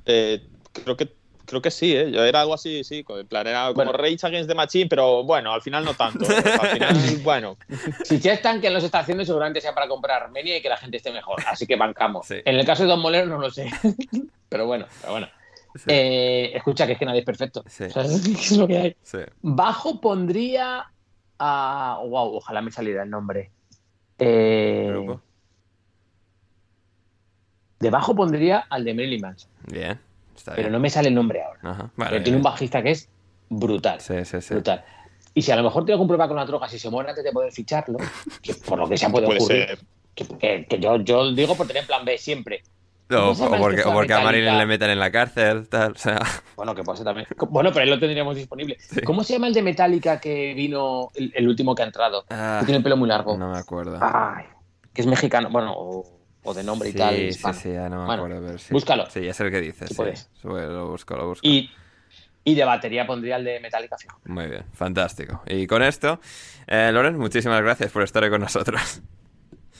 [0.06, 0.42] Eh,
[0.84, 1.14] creo que
[1.44, 2.10] creo que sí, ¿eh?
[2.10, 3.92] Yo era algo así, sí, con- en plan, era como Bueno.
[3.92, 6.24] Rage Against the Machine, pero bueno, al final no tanto.
[6.24, 6.42] ¿eh?
[6.60, 7.56] Al final, bueno.
[8.04, 10.96] Si Chestan que los está haciendo, seguramente sea para comprar Armenia y que la gente
[10.96, 11.36] esté mejor.
[11.46, 12.26] Así que bancamos.
[12.26, 12.36] Sí.
[12.44, 13.70] En el caso de Don Molero, no lo sé.
[14.48, 15.28] pero bueno, pero bueno.
[15.76, 15.84] Sí.
[15.88, 17.62] Eh, escucha, que es que nadie es perfecto.
[17.68, 17.84] Sí.
[17.84, 18.96] O sea, es lo que hay.
[19.02, 19.18] Sí.
[19.42, 20.90] Bajo pondría
[21.38, 22.00] a.
[22.02, 23.50] Wow, ojalá me saliera el nombre.
[24.18, 25.20] Eh, Grupo.
[27.86, 29.50] De bajo pondría al de Marilyn Manson.
[29.70, 29.98] Bien.
[30.36, 31.60] Está Pero no me sale el nombre ahora.
[31.62, 31.90] Ajá.
[31.96, 33.08] Pero tiene un bajista que es
[33.48, 34.00] brutal.
[34.00, 34.54] Sí, sí, sí.
[34.54, 34.84] Brutal.
[35.34, 37.24] Y si a lo mejor tengo un problema con la droga, si se muere antes
[37.24, 37.98] de poder ficharlo,
[38.42, 39.78] que por lo que sea puede, Puede ocurrir, ser.
[40.14, 42.62] que, que- que yo, yo digo por tener plan B siempre.
[43.08, 44.24] No, ¿Cómo se o porque, o a porque a Metallica?
[44.24, 45.92] Marilyn le meten en la cárcel, tal.
[45.92, 46.18] O sea,
[46.56, 47.26] Bueno, que ser también.
[47.50, 48.76] Bueno, pero él lo tendríamos disponible.
[49.04, 52.24] ¿Cómo se llama el de Metallica que vino, el, el último que ha entrado?
[52.30, 53.36] Ah, que tiene el pelo muy largo.
[53.36, 53.98] no me acuerdo.
[54.02, 54.44] Ay,
[54.92, 56.15] que es mexicano, bueno, o,
[56.46, 57.14] o de nombre y Sí, tal.
[57.14, 57.54] sí, hispano.
[57.58, 58.46] sí, ya no me Bueno, acuerdo.
[58.46, 58.72] Pero sí.
[58.72, 59.06] búscalo.
[59.10, 59.88] Sí, ya sé el que dices.
[59.90, 60.02] Sí.
[60.14, 61.46] Sí, Lo busco, lo busco.
[61.46, 61.70] Y,
[62.44, 64.18] y de batería pondría el de Metallica fijo.
[64.24, 65.42] Muy bien, fantástico.
[65.46, 66.20] Y con esto,
[66.66, 69.02] eh, Loren, muchísimas gracias por estar con nosotros.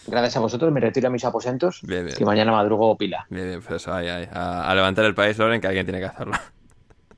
[0.09, 1.81] Gracias a vosotros, me retiro a mis aposentos.
[1.83, 2.17] Bien, bien.
[2.17, 3.27] Que mañana madrugo pila.
[3.29, 4.29] Bien, bien, pues eso, ahí, ahí.
[4.33, 6.35] A, a levantar el país, Loren, que alguien tiene que hacerlo.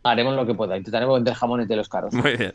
[0.05, 0.77] Haremos lo que pueda.
[0.77, 2.15] Intentaremos vender jamones de los caros.
[2.15, 2.55] Muy bien.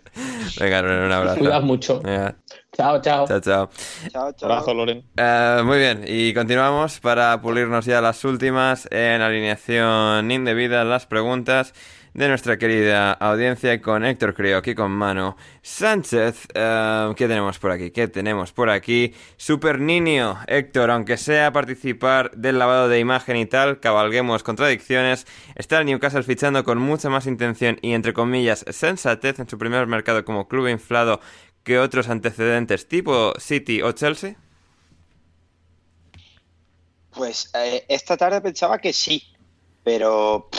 [0.60, 1.40] Venga, Loren, un abrazo.
[1.40, 2.00] Cuidad mucho.
[2.02, 2.36] Venga,
[2.72, 3.28] Chao, chao.
[3.28, 3.70] chao, chao.
[4.12, 4.50] Chao, chao.
[4.50, 5.04] Abrazo, Loren.
[5.18, 11.74] Eh, muy bien, y continuamos para pulirnos ya las últimas en alineación indebida, las preguntas
[12.14, 16.48] de nuestra querida audiencia con Héctor Crioc y con Mano Sánchez.
[16.54, 17.92] Eh, ¿Qué tenemos por aquí?
[17.92, 19.14] ¿Qué tenemos por aquí?
[19.38, 25.26] Super Niño, Héctor, aunque sea participar del lavado de imagen y tal, cabalguemos contradicciones,
[25.56, 29.88] está el Newcastle fichando con mucha más intención y entre comillas sensatez en su primer
[29.88, 31.20] mercado como club inflado
[31.64, 34.36] que otros antecedentes tipo City o Chelsea.
[37.12, 39.24] Pues eh, esta tarde pensaba que sí,
[39.84, 40.50] pero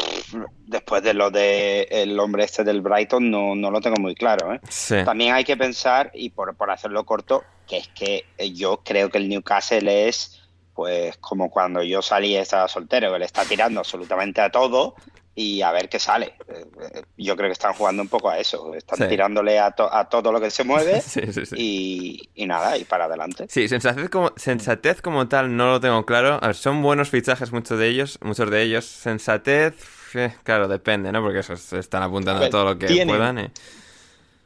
[0.66, 4.52] después de lo de el hombre este del Brighton no, no lo tengo muy claro.
[4.54, 4.60] ¿eh?
[4.68, 4.96] Sí.
[5.04, 9.10] También hay que pensar, y por, por hacerlo corto, que es que eh, yo creo
[9.10, 10.40] que el Newcastle es
[10.74, 14.96] pues como cuando yo salí estaba soltero, que le está tirando absolutamente a todo
[15.34, 16.34] y a ver qué sale.
[16.48, 20.08] Eh, eh, yo creo que están jugando un poco a eso, están tirándole a, a,
[20.08, 21.02] todo lo que se mueve
[21.56, 23.46] y, y, nada, y para adelante.
[23.48, 26.38] Sí, sensatez como, sensatez como tal no lo tengo claro.
[26.42, 28.84] A ver, son buenos fichajes muchos de ellos, muchos de ellos.
[28.84, 29.74] Sensatez,
[30.14, 31.22] eh, claro, depende, ¿no?
[31.22, 33.50] Porque eso, se están apuntando a, todo lo que puedan.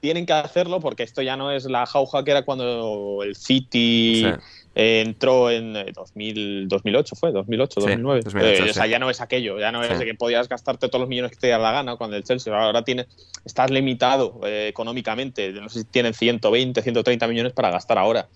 [0.00, 4.24] Tienen que hacerlo porque esto ya no es la jauja que era cuando el City
[4.76, 7.32] eh, entró en 2000, 2008, ¿fue?
[7.32, 8.70] 2008, 2009.
[8.70, 11.08] o sea, ya no es aquello, ya no es de que podías gastarte todos los
[11.08, 12.56] millones que te diera la gana cuando el Chelsea.
[12.56, 13.06] Ahora tiene,
[13.44, 15.50] estás limitado eh, económicamente.
[15.52, 18.28] No sé si tienen 120, 130 millones para gastar ahora.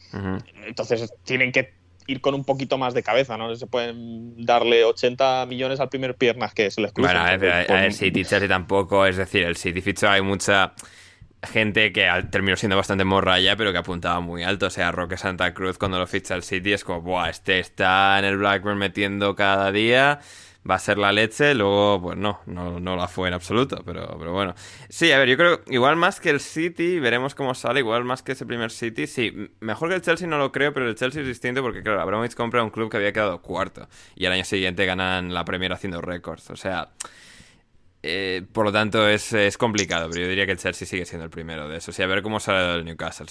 [0.67, 3.55] Entonces tienen que ir con un poquito más de cabeza, ¿no?
[3.55, 7.13] Se pueden darle 80 millones al primer piernas que se les cruza.
[7.13, 10.75] Bueno, a ver, el City Chelsea tampoco, es decir, el City fichó hay mucha
[11.43, 14.67] gente que terminó siendo bastante morralla, pero que apuntaba muy alto.
[14.67, 18.19] O sea, Roque Santa Cruz cuando lo ficha el City es como, Buah, este está
[18.19, 20.21] en el Blackburn metiendo cada día,
[20.69, 21.55] va a ser la leche.
[21.55, 24.55] Luego, pues no, no, no la fue en absoluto, pero, pero bueno.
[24.89, 28.23] Sí, a ver, yo creo, igual más que el City, veremos cómo sale, igual más
[28.23, 29.07] que ese primer City.
[29.07, 32.01] Sí, mejor que el Chelsea no lo creo, pero el Chelsea es distinto porque, claro,
[32.01, 35.73] Abramovich compra un club que había quedado cuarto y al año siguiente ganan la Premier
[35.73, 36.51] haciendo récords.
[36.51, 36.91] O sea...
[38.05, 41.25] Eh, por lo tanto, es, es, complicado, pero yo diría que el Chelsea sigue siendo
[41.25, 41.93] el primero de eso.
[41.93, 43.29] Sí, a ver cómo sale el Newcastle.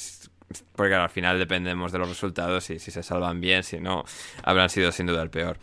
[0.76, 4.03] Porque al final dependemos de los resultados y si se salvan bien, si no,
[4.44, 5.57] habrán sido sin duda el peor.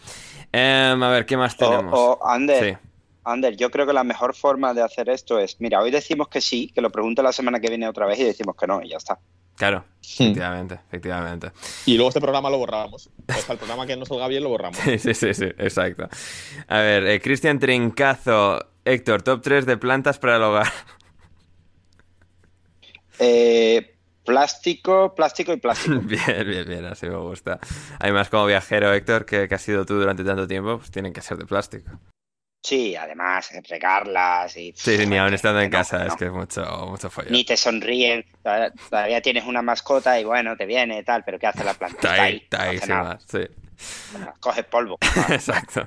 [0.53, 1.93] Em, a ver, ¿qué más tenemos?
[1.95, 2.79] O, Ander,
[3.25, 6.41] Ander, yo creo que la mejor forma de hacer esto es, mira, hoy decimos que
[6.41, 8.89] sí, que lo pregunte la semana que viene otra vez y decimos que no, y
[8.89, 9.19] ya está.
[9.57, 11.51] Claro, efectivamente, efectivamente.
[11.85, 13.09] Y luego este programa lo borrábamos.
[13.09, 14.79] O el programa que no salga bien lo borramos.
[14.99, 16.09] sí, sí, sí, exacto.
[16.69, 20.73] A ver, eh, Cristian Trincazo Héctor, top 3 de plantas para el hogar.
[23.19, 23.98] Eh,
[24.29, 26.01] plástico, plástico y plástico.
[26.03, 27.59] bien, bien, bien, así me gusta.
[27.99, 31.39] Además, como viajero, Héctor, que, has sido tú durante tanto tiempo, pues tienen que ser
[31.39, 31.91] de plástico.
[32.63, 34.75] Sí, además, regarlas y...
[34.77, 37.33] Sí, ni aún estando en casa, es que es mucho, mucho follón.
[37.33, 38.27] Ni te sonríen,
[38.91, 41.97] todavía tienes una mascota y bueno, te viene y tal, pero ¿qué hace la planta?
[41.97, 42.79] Está ahí, está ahí,
[43.27, 43.39] sí.
[44.41, 44.99] coges polvo.
[45.31, 45.87] Exacto.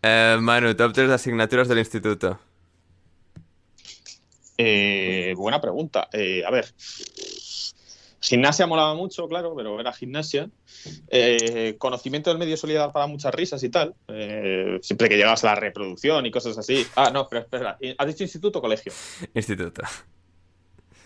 [0.00, 2.38] Eh, Manu, top 3 de asignaturas del instituto.
[4.64, 6.08] Eh, buena pregunta.
[6.12, 6.72] Eh, a ver,
[8.22, 10.48] gimnasia molaba mucho, claro, pero era gimnasia.
[11.78, 13.94] conocimiento del medio solía dar para muchas risas y tal.
[14.80, 16.86] siempre que llegabas a la reproducción y cosas así.
[16.96, 17.76] Ah, no, pero espera.
[17.98, 18.92] ¿Has dicho instituto o colegio?
[19.34, 19.82] Instituto.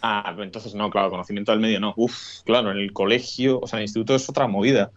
[0.02, 1.94] Ah, entonces no, claro, conocimiento del medio no.
[1.96, 4.92] Uf, claro, en el colegio, o sea, en el instituto es otra movida.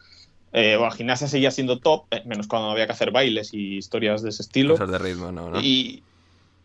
[0.52, 4.22] Eh, bueno, gimnasia seguía siendo top, eh, menos cuando había que hacer bailes y historias
[4.22, 4.74] de ese estilo.
[4.74, 5.62] Cosas de ritmo, no, ¿no?
[5.62, 6.04] Y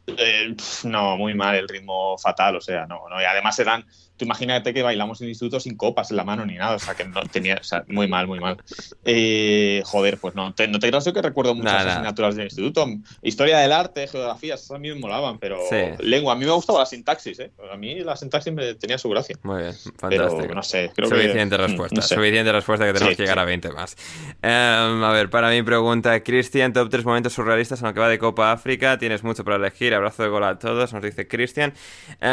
[0.07, 0.55] eh,
[0.85, 3.21] no, muy mal, el ritmo fatal, o sea, no, no.
[3.21, 3.87] Y además eran
[4.17, 6.79] Tú imagínate que bailamos en el instituto sin copas en la mano ni nada, o
[6.79, 8.57] sea, que no tenía, o sea, muy mal, muy mal.
[9.05, 12.87] Eh, joder, pues no, te, no te creas que recuerdo muchas asignaturas del instituto.
[13.23, 15.59] Historia del arte, geografía, esas a mí me molaban, pero
[15.99, 17.51] lengua, a mí me gustaba la sintaxis, ¿eh?
[17.73, 19.37] A mí la sintaxis me tenía su gracia.
[19.43, 20.39] Muy bien, fantástico.
[20.43, 23.97] Pero, no sé, creo Suficiente respuesta, suficiente respuesta que tenemos que llegar a 20 más.
[24.43, 28.09] Em, a ver, para mi pregunta, Cristian, top 3 momentos surrealistas en lo que va
[28.09, 31.75] de Copa África, tienes mucho para elegir, abrazo de gol a todos, nos dice Cristian.
[32.21, 32.31] Em,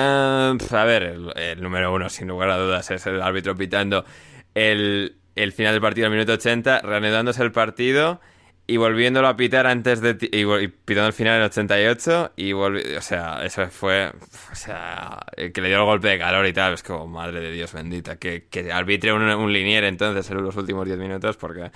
[0.72, 4.06] a ver, el, el número uno, sin lugar a dudas, es el árbitro pitando
[4.54, 8.20] el, el final del partido al minuto 80, reanudándose el partido
[8.68, 10.18] y volviéndolo a pitar antes de...
[10.32, 12.98] Y, y pitando el final en el 88 y volviendo...
[12.98, 14.12] O sea, eso fue...
[14.52, 16.74] O sea, que le dio el golpe de calor y tal.
[16.74, 20.56] Es como, madre de Dios bendita, que, que arbitre un, un linier entonces en los
[20.56, 21.72] últimos 10 minutos porque...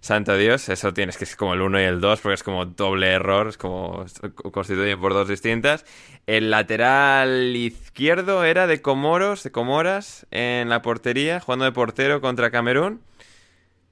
[0.00, 2.64] Santo Dios, eso tienes que es como el 1 y el 2, porque es como
[2.66, 4.04] doble error, es como
[4.52, 5.84] constituyen por dos distintas.
[6.26, 12.50] El lateral izquierdo era de Comoros, de Comoras, en la portería, jugando de portero contra
[12.50, 13.00] Camerún.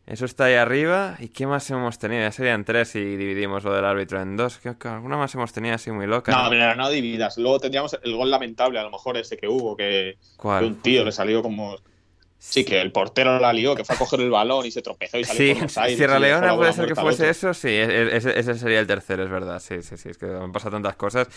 [0.07, 1.17] Eso está ahí arriba.
[1.19, 2.23] ¿Y qué más hemos tenido?
[2.23, 4.59] Ya serían tres si dividimos lo del árbitro en dos.
[4.59, 6.31] ¿Qué, alguna más hemos tenido así muy loca.
[6.31, 6.51] No, ¿no?
[6.51, 7.37] pero no dividas.
[7.39, 11.05] Luego tendríamos el gol lamentable, a lo mejor ese que hubo, que, que un tío
[11.05, 11.77] le salió como
[12.39, 15.19] Sí, que el portero la lió, que fue a coger el balón y se tropezó
[15.19, 15.97] y salió por los aires.
[15.97, 19.31] Sierra Leona puede ser que fuese eso, sí, e-, e-, ese, sería el tercero, es
[19.31, 19.59] verdad.
[19.61, 21.29] Sí, sí, sí, es que han pasado tantas cosas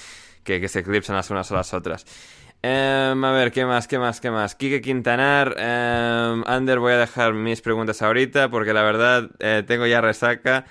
[0.43, 2.05] que, se eclipsan las unas a las otras.
[2.61, 3.87] Em, a ver, ¿qué más?
[3.87, 4.19] ¿Qué más?
[4.19, 4.53] ¿Qué más?
[4.55, 9.87] Quique Quintanar, um, Ander, voy a dejar mis preguntas ahorita porque la verdad eh, tengo
[9.87, 10.65] ya resaca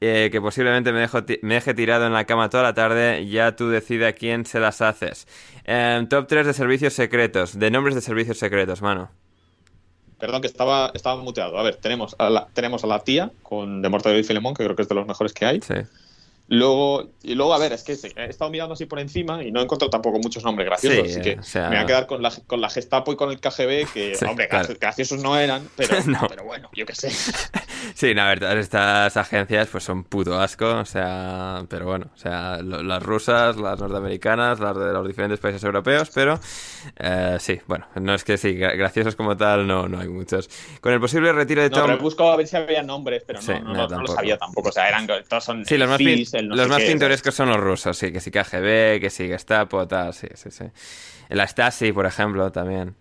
[0.00, 3.26] eh, que posiblemente me, dejo me deje tirado en la cama toda la tarde.
[3.26, 5.28] Ya tú decide a quién se las haces.
[5.64, 9.10] Em, top 3 de servicios secretos, de nombres de servicios secretos, mano.
[10.18, 11.58] Perdón, que estaba, estaba muteado.
[11.58, 14.64] A ver, tenemos a la, tenemos a la tía con De Mortadelo y Filemón, que
[14.64, 15.60] creo que es de los mejores que hay.
[15.60, 15.74] Sí.
[16.50, 19.60] Luego, y luego, a ver, es que he estado mirando así por encima y no
[19.60, 21.10] he encontrado tampoco muchos nombres graciosos.
[21.10, 23.92] así que me voy a quedar con la, con la Gestapo y con el KGB,
[23.92, 24.48] que, hombre,
[24.80, 25.96] graciosos no eran, pero,
[26.28, 27.10] pero bueno, yo qué sé.
[27.94, 32.06] Sí, no, a ver, todas estas agencias pues son puto asco, o sea, pero bueno,
[32.12, 36.40] o sea, las rusas, las norteamericanas, las de los diferentes países europeos, pero
[36.96, 40.48] eh, sí, bueno, no es que sí, graciosos como tal, no, no hay muchos.
[40.80, 41.88] Con el posible retiro de Tom...
[41.88, 44.72] No, busco a ver si había nombres, pero no, no, no, lo sabía tampoco, o
[44.72, 45.64] sea, eran, todos son...
[45.64, 45.98] Sí, los más,
[46.42, 50.28] los más pintorescos son los rusos, sí, que sí KGB, que sí Gestapo, tal, sí,
[50.34, 50.64] sí, sí.
[51.28, 52.94] La Stasi, por ejemplo, también.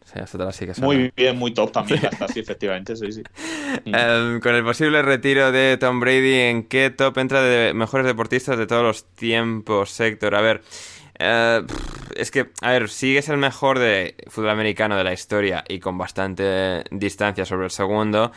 [0.80, 3.24] muy bien, muy top también la Stasi, efectivamente, sí, sí.
[3.86, 8.58] Em, con el posible retiro de Tom Brady, ¿en qué top entra de mejores deportistas
[8.58, 10.36] de todos los tiempos, Sector?
[10.36, 10.62] A ver,
[11.20, 11.64] eh,
[12.16, 15.80] es que, a ver, sigue es el mejor de fútbol americano de la historia y
[15.80, 18.32] con bastante distancia sobre el segundo.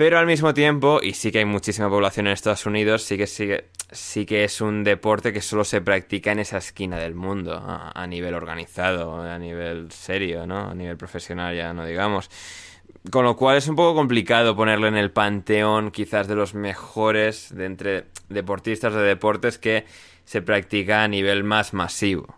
[0.00, 3.26] Pero al mismo tiempo, y sí que hay muchísima población en Estados Unidos, sí que,
[3.26, 8.06] sí que es un deporte que solo se practica en esa esquina del mundo, a,
[8.06, 10.70] nivel organizado, a nivel serio, ¿no?
[10.70, 12.30] A nivel profesional ya no digamos.
[13.10, 17.54] Con lo cual es un poco complicado ponerle en el panteón quizás de los mejores
[17.54, 19.84] de entre deportistas de deportes que
[20.24, 22.36] se practica a nivel más masivo.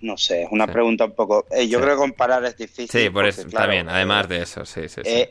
[0.00, 1.46] No, sé, es una pregunta un poco...
[1.52, 2.88] Eh, yo creo que comparar es difícil.
[2.88, 5.28] Sí, por eso, también, además eh, de eso, sí, sí, sí.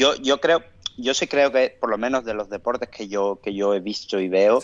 [0.00, 0.64] Yo, yo creo,
[0.96, 3.80] yo sí creo que por lo menos de los deportes que yo, que yo he
[3.80, 4.62] visto y veo,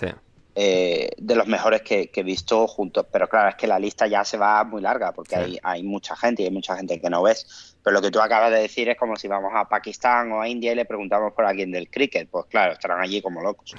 [0.55, 3.05] eh, de los mejores que, he visto juntos.
[3.13, 6.17] Pero claro, es que la lista ya se va muy larga porque hay, hay mucha
[6.17, 7.77] gente y hay mucha gente que no ves.
[7.83, 10.49] Pero lo que tú acabas de decir es como si vamos a Pakistán o a
[10.49, 12.31] India y le preguntamos por alguien del cricket.
[12.31, 13.75] Pues claro, estarán allí como locos.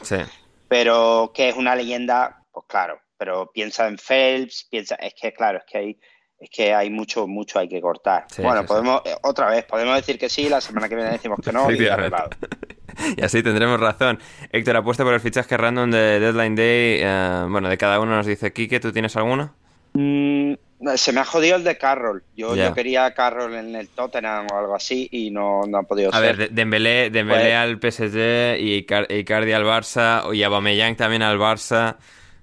[0.67, 3.01] Pero que es una leyenda, pues claro.
[3.17, 5.99] Pero piensa en Phelps, piensa, es que claro, es que hay
[6.39, 8.25] es que hay mucho, mucho hay que cortar.
[8.37, 11.71] bueno, podemos, otra vez, podemos decir que sí, la semana que viene decimos que no,
[11.71, 11.83] y,
[13.17, 14.19] y así tendremos razón.
[14.51, 16.99] Héctor, apuesta por el fichaje random de Deadline Day.
[17.01, 19.55] Eh, bueno, de cada uno nos dice Kike, ¿tú tienes alguno?
[19.93, 20.53] Mm,
[20.95, 22.23] se me ha jodido el de Carroll.
[22.35, 26.11] Yo, yo quería Carroll en el Tottenham o algo así y no, no ha podido
[26.11, 26.17] ser.
[26.17, 31.39] A ver, Dembélé, Dembélé pues al PSG y Icardi al Barça y Aubameyang también al
[31.39, 31.95] Barça.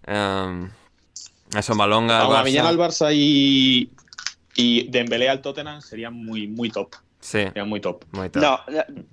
[0.09, 0.69] Um...
[1.57, 2.65] Eso, Malonga al Barça.
[2.65, 3.91] al Barça y,
[4.57, 6.95] y Dembélé al Tottenham sería muy, muy top.
[7.21, 7.39] Sí.
[7.39, 8.05] Sería muy top.
[8.35, 8.61] No,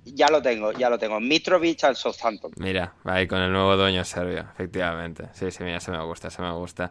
[0.04, 1.18] ya lo tengo, ya lo tengo.
[1.18, 2.52] Mitrovic al Southampton.
[2.56, 5.28] Mira, ahí con el nuevo dueño serbio, efectivamente.
[5.32, 6.90] Sí, sí, mira, se me gusta, se me gusta.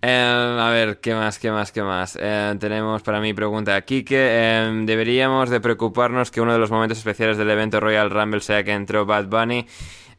[0.00, 2.18] Eh, a ver, ¿qué más, qué más, qué más?
[2.20, 6.70] Eh, tenemos para mí pregunta aquí que eh, deberíamos de preocuparnos que uno de los
[6.70, 9.66] momentos especiales del evento Royal Rumble sea que entró Bad Bunny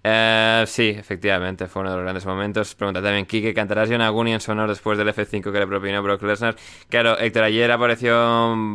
[0.04, 2.76] eh, sí, efectivamente, fue uno de los grandes momentos.
[2.76, 6.56] Pregunta también, Kike, ¿cantarás Yonaguni en sonor después del F5 que le propinó Brock Lesnar?
[6.90, 8.14] Claro, Héctor, ayer apareció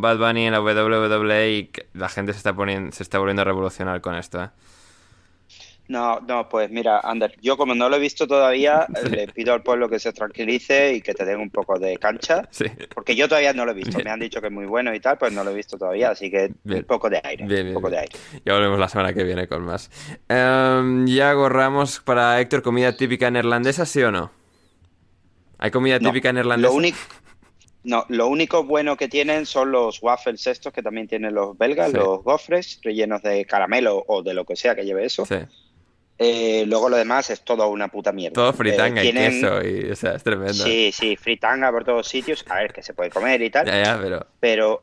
[0.00, 3.44] Bad Bunny en la WWE y la gente se está, poniendo, se está volviendo a
[3.44, 4.50] revolucionar con esto, ¿eh?
[5.92, 9.62] No, no, pues mira, Ander, yo como no lo he visto todavía, le pido al
[9.62, 12.64] pueblo que se tranquilice y que te den un poco de cancha, sí.
[12.94, 13.98] porque yo todavía no lo he visto.
[14.02, 16.08] Me han dicho que es muy bueno y tal, pues no lo he visto todavía,
[16.08, 18.18] así que un poco de aire, un poco de aire.
[18.42, 19.90] Ya volvemos la semana que viene con más.
[20.30, 24.30] Um, ya gorramos para Héctor comida típica neerlandesa, ¿sí o no?
[25.58, 26.70] ¿Hay comida típica neerlandesa?
[26.70, 26.96] Lo único
[27.84, 31.92] no, lo único bueno que tienen son los waffles estos que también tienen los belgas,
[31.92, 35.26] los gofres rellenos de caramelo o de lo que sea que lleve eso.
[35.26, 35.36] Sí.
[36.22, 38.34] Eh, luego lo demás es todo una puta mierda.
[38.34, 40.52] Todo fritanga eh, y queso, y, o sea, es tremendo.
[40.52, 42.44] Sí, sí, fritanga por todos sitios.
[42.48, 43.66] A ver, que se puede comer y tal.
[43.66, 44.26] Ya, ya, pero...
[44.38, 44.82] Pero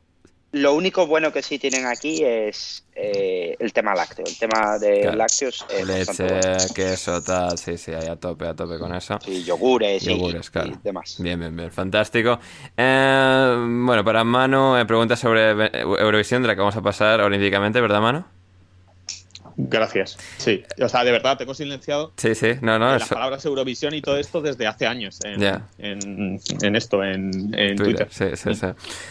[0.52, 4.24] lo único bueno que sí tienen aquí es eh, el tema lácteo.
[4.26, 7.56] El tema de lácteos es Leche, queso, tal.
[7.56, 9.18] Sí, sí, ahí a tope, a tope con eso.
[9.24, 11.16] Sí, yogures, yogures y, demás.
[11.20, 11.70] Bien, bien, bien.
[11.70, 12.38] Fantástico.
[12.76, 18.24] bueno, para Manu, pregunta sobre Eurovisión, de la que vamos a pasar olímpicamente, ¿verdad, Manu?
[19.68, 20.16] Gracias.
[20.38, 22.52] Sí, o sea, de verdad, tengo silenciado sí, sí.
[22.60, 25.42] No, no, las palabras Eurovisión y todo esto desde hace años en,
[25.78, 28.08] en, esto, en, Twitter.
[28.10, 28.66] Sí, sí, sí.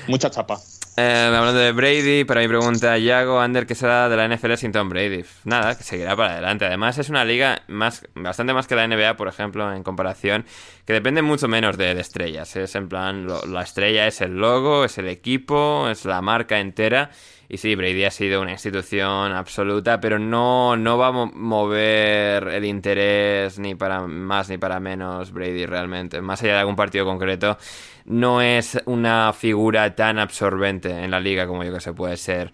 [0.07, 0.59] Mucha chapa.
[0.97, 4.73] Eh, hablando de Brady, para mi pregunta, Yago, Ander, ¿qué será de la NFL sin
[4.73, 5.23] Tom Brady?
[5.45, 6.65] Nada, que seguirá para adelante.
[6.65, 10.45] Además, es una liga más, bastante más que la NBA, por ejemplo, en comparación,
[10.85, 12.53] que depende mucho menos de, estrellas.
[12.57, 17.11] Es en plan, la estrella es el logo, es el equipo, es la marca entera
[17.51, 22.63] y sí, Brady ha sido una institución absoluta, pero no, no va a mover el
[22.63, 26.21] interés ni para más ni para menos Brady realmente.
[26.21, 27.57] Más allá de algún partido concreto,
[28.05, 32.53] no es una figura tan absorbente en la liga como yo que se puede ser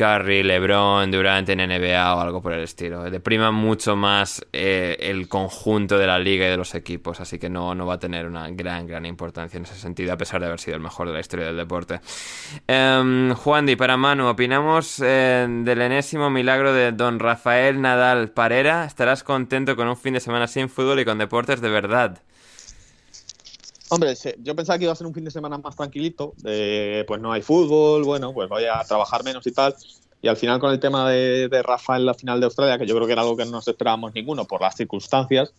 [0.00, 3.10] Curry, LeBron, Durant en NBA o algo por el estilo.
[3.10, 7.50] Deprima mucho más eh, el conjunto de la liga y de los equipos, así que
[7.50, 10.46] no, no va a tener una gran, gran importancia en ese sentido, a pesar de
[10.46, 12.00] haber sido el mejor de la historia del deporte.
[12.66, 18.86] Um, Juan Di, para Manu, opinamos eh, del enésimo milagro de don Rafael Nadal Parera.
[18.86, 22.22] ¿Estarás contento con un fin de semana sin fútbol y con deportes de verdad?
[23.90, 27.32] Hombre, yo pensaba que iba a ser un fin de semana más tranquilito, pues no
[27.32, 29.74] hay fútbol, bueno, pues voy a trabajar menos y tal.
[30.22, 32.86] Y al final con el tema de, de Rafa en la final de Australia, que
[32.86, 35.52] yo creo que era algo que no nos esperábamos ninguno por las circunstancias,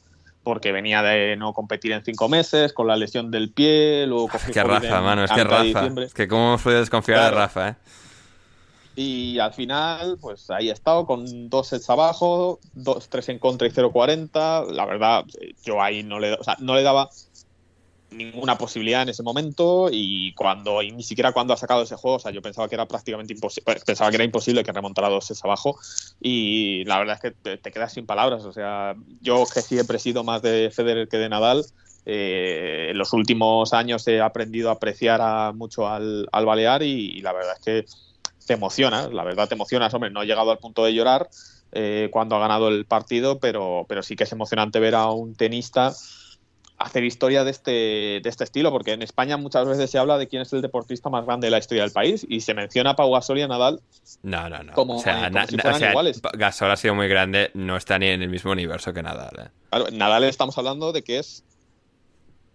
[0.43, 4.45] porque venía de no competir en cinco meses, con la lesión del pie, luego Es
[4.45, 5.87] que Rafa, mano, es que Rafa.
[6.03, 7.75] Es que cómo podido desconfiar de Rafa, ¿eh?
[8.95, 13.65] Y al final, pues ahí he estado con dos sets abajo, dos, tres en contra
[13.65, 14.69] y 0.40.
[14.71, 15.23] La verdad,
[15.63, 17.09] yo ahí no le, o sea, no le daba
[18.11, 22.17] ninguna posibilidad en ese momento y cuando y ni siquiera cuando ha sacado ese juego,
[22.17, 25.09] o sea, yo pensaba que era prácticamente imposible, pues, pensaba que era imposible que remontara
[25.09, 25.79] dos sets abajo
[26.19, 29.99] y la verdad es que te, quedas sin palabras, o sea, yo que siempre he
[29.99, 31.65] sido más de Federer que de Nadal,
[32.05, 37.31] eh, en los últimos años he aprendido a apreciar mucho al, al Balear y, la
[37.31, 37.85] verdad es que
[38.45, 41.29] te emocionas, la verdad te emocionas, hombre, no he llegado al punto de llorar
[41.71, 45.35] eh, cuando ha ganado el partido, pero, pero sí que es emocionante ver a un
[45.35, 45.93] tenista
[46.81, 50.27] hacer historia de este, de este estilo, porque en España muchas veces se habla de
[50.27, 52.95] quién es el deportista más grande de la historia del país y se menciona a
[52.95, 53.81] Pau Gasol y a Nadal
[54.23, 54.73] no, no, no.
[54.73, 56.21] como, o sea, como si fueran iguales.
[56.33, 59.47] Gasol ha sido muy grande, no está ni en el mismo universo que Nadal.
[59.47, 59.49] ¿eh?
[59.69, 61.43] Claro, Nadal estamos hablando de que es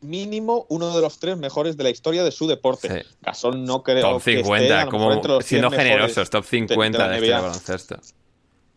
[0.00, 3.02] mínimo uno de los tres mejores de la historia de su deporte.
[3.02, 3.08] Sí.
[3.22, 7.26] Gasol no creo top 50, que esté, como siendo generosos, top 50 de, de, de
[7.26, 7.96] este baloncesto.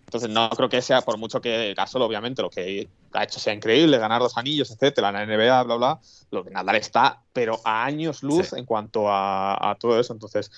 [0.09, 3.53] Entonces no creo que sea, por mucho que Gasol, obviamente, lo que ha hecho sea
[3.53, 5.99] increíble, ganar dos anillos, etcétera, la NBA, bla, bla,
[6.31, 8.55] lo que Nadal está, pero a años luz sí.
[8.57, 10.11] en cuanto a, a, todo eso.
[10.11, 10.51] Entonces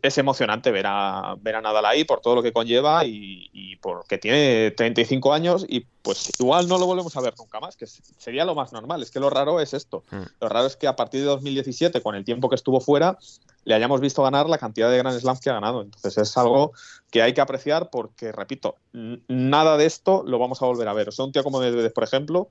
[0.00, 3.74] es emocionante ver a, ver a Nadal ahí por todo lo que conlleva y, y
[3.74, 7.86] porque tiene 35 años y pues igual no lo volvemos a ver nunca más, que
[7.86, 9.02] sería lo más normal.
[9.02, 10.04] Es que lo raro es esto.
[10.12, 10.22] Mm.
[10.42, 13.18] Lo raro es que a partir de 2017, con el tiempo que estuvo fuera,
[13.66, 15.82] le hayamos visto ganar la cantidad de Grand Slams que ha ganado.
[15.82, 16.72] Entonces es algo
[17.10, 21.08] que hay que apreciar porque, repito, nada de esto lo vamos a volver a ver.
[21.08, 22.48] O sea, un tío como Medvedev, por ejemplo,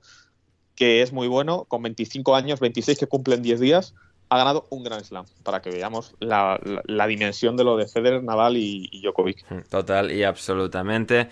[0.74, 3.94] que es muy bueno, con 25 años, 26 que cumplen 10 días,
[4.28, 6.60] ha ganado un Grand Slam, para que veamos la,
[7.08, 9.68] dimensión de lo de Federer, Nadal y, y, Djokovic.
[9.70, 11.30] Total y absolutamente.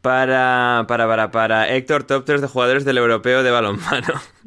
[0.00, 4.14] Para, para, para, para Héctor, top 3 de jugadores del europeo de balonmano.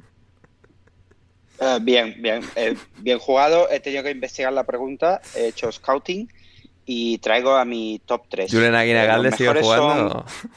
[1.60, 3.70] Uh, bien, bien, eh, bien jugado.
[3.70, 6.28] He tenido que investigar la pregunta, he hecho scouting
[6.86, 8.52] y traigo a mi top 3.
[8.52, 10.10] ¿Julen Aguinagalde eh, sigue jugando?
[10.10, 10.52] Son...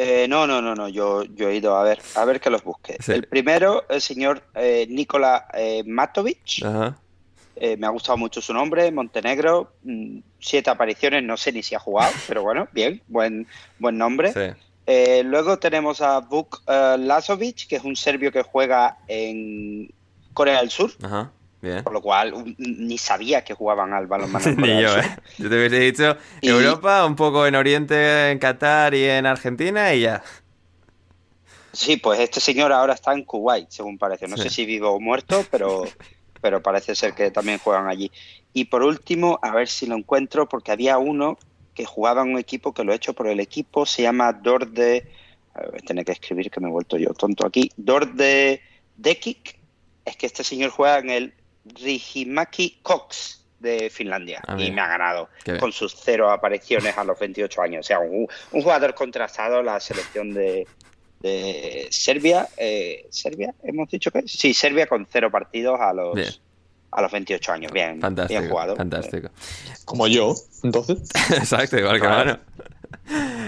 [0.00, 0.88] Eh, no, no, no, no.
[0.88, 2.96] Yo, yo he ido a ver, a ver que los busque.
[3.00, 3.12] Sí.
[3.12, 6.62] El primero, el señor eh, Nikola eh, Matovic.
[6.64, 6.96] Ajá.
[7.60, 9.72] me ha gustado mucho su nombre, Montenegro.
[9.82, 13.48] Mm, siete apariciones, no sé ni si ha jugado, pero bueno, bien, buen,
[13.80, 14.32] buen nombre.
[14.32, 14.67] Sí.
[14.90, 19.92] Eh, luego tenemos a Vuk uh, Lazovic, que es un serbio que juega en
[20.32, 20.92] Corea del Sur.
[21.02, 21.84] Ajá, bien.
[21.84, 24.46] Por lo cual un, ni sabía que jugaban al balonmano.
[24.56, 25.16] ni yo, ¿eh?
[25.36, 26.48] Yo te hubiese dicho y...
[26.48, 30.22] Europa, un poco en Oriente, en Qatar y en Argentina y ya.
[31.70, 34.26] Sí, pues este señor ahora está en Kuwait, según parece.
[34.26, 34.44] No sí.
[34.44, 35.84] sé si vivo o muerto, pero,
[36.40, 38.10] pero parece ser que también juegan allí.
[38.54, 41.36] Y por último, a ver si lo encuentro, porque había uno
[41.78, 45.06] que jugaba en un equipo que lo he hecho por el equipo, se llama Dorde,
[45.54, 48.60] voy a tener que escribir que me he vuelto yo tonto aquí, Dorde
[48.96, 49.56] Dekik,
[50.04, 51.34] es que este señor juega en el
[51.64, 55.28] Rijimaki Cox de Finlandia Ah, y me ha ganado
[55.60, 57.86] con sus cero apariciones a los 28 años.
[57.86, 60.66] O sea, un, un jugador contrastado, la selección de,
[61.20, 63.54] de Serbia, eh, ¿Serbia?
[63.62, 64.26] ¿Hemos dicho que?
[64.26, 66.16] Sí, Serbia con cero partidos a los...
[66.16, 66.47] Bien
[66.90, 67.72] a los 28 años.
[67.72, 68.76] Bien, fantástico, bien jugado.
[68.76, 69.28] Fantástico.
[69.84, 71.08] Como yo, entonces.
[71.30, 72.38] Exacto, igual que Mano.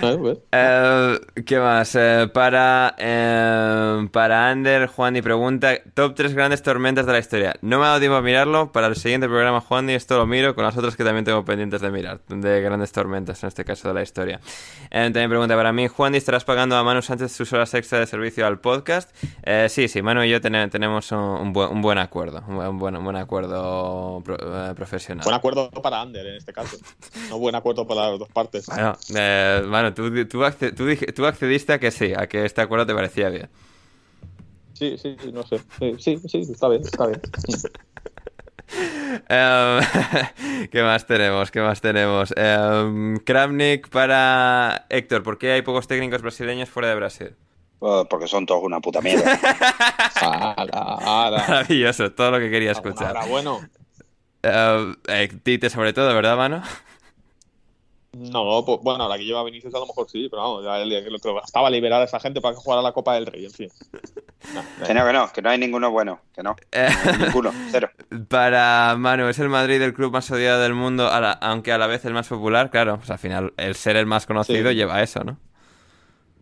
[0.02, 0.38] Uh,
[1.44, 1.94] ¿Qué más?
[1.94, 7.56] Uh, para, uh, para Ander, Juan y pregunta: Top 3 grandes tormentas de la historia.
[7.60, 8.72] No me ha dado tiempo a mirarlo.
[8.72, 11.44] Para el siguiente programa, Juan, y esto lo miro con las otras que también tengo
[11.44, 12.20] pendientes de mirar.
[12.28, 14.40] De grandes tormentas, en este caso de la historia.
[14.90, 18.06] Eh, también pregunta para mí: Juan, ¿estarás pagando a Manu Sánchez sus horas extra de
[18.06, 19.10] servicio al podcast?
[19.42, 22.42] Eh, sí, sí, Manu y yo ten tenemos un, un, buen, un, buen, acuerdo.
[22.48, 25.24] Un buen, un buen acuerdo pro eh, profesional.
[25.24, 26.76] Buen acuerdo para Ander en este caso.
[27.28, 28.66] No buen acuerdo para las dos partes.
[28.66, 28.96] Bueno,
[29.30, 30.42] eh, Manu, tú, tú,
[30.76, 33.48] tú, tú, accediste a que sí, a que este acuerdo te parecía bien.
[34.74, 35.60] Sí, sí, no sé.
[35.78, 37.20] Sí, sí, sí, está bien, está bien.
[39.30, 41.50] um, ¿Qué más tenemos?
[41.50, 42.32] ¿Qué más tenemos?
[42.36, 45.22] Um, Kramnik para Héctor.
[45.22, 47.36] ¿Por qué hay pocos técnicos brasileños fuera de Brasil?
[47.80, 49.32] Uh, porque son todos una puta mierda.
[50.14, 51.38] ala, ala.
[51.48, 53.16] Maravilloso, todo lo que quería escuchar.
[53.16, 53.60] Ahora, bueno.
[54.42, 56.62] Uh, eh, Tite sobre todo, ¿verdad, mano?
[58.12, 60.90] No, pues, bueno, la que lleva Vinicius a lo mejor sí, pero vamos, ya el
[60.90, 63.26] día que lo que bastaba liberar a esa gente para que jugara la Copa del
[63.26, 63.70] Rey, en fin.
[64.54, 66.56] No, que no, que no, que no hay ninguno bueno, que no.
[66.72, 67.90] no ninguno, cero.
[68.28, 71.78] Para Manu, es el Madrid el club más odiado del mundo, a la, aunque a
[71.78, 74.76] la vez el más popular, claro, pues al final el ser el más conocido sí.
[74.76, 75.38] lleva eso, ¿no?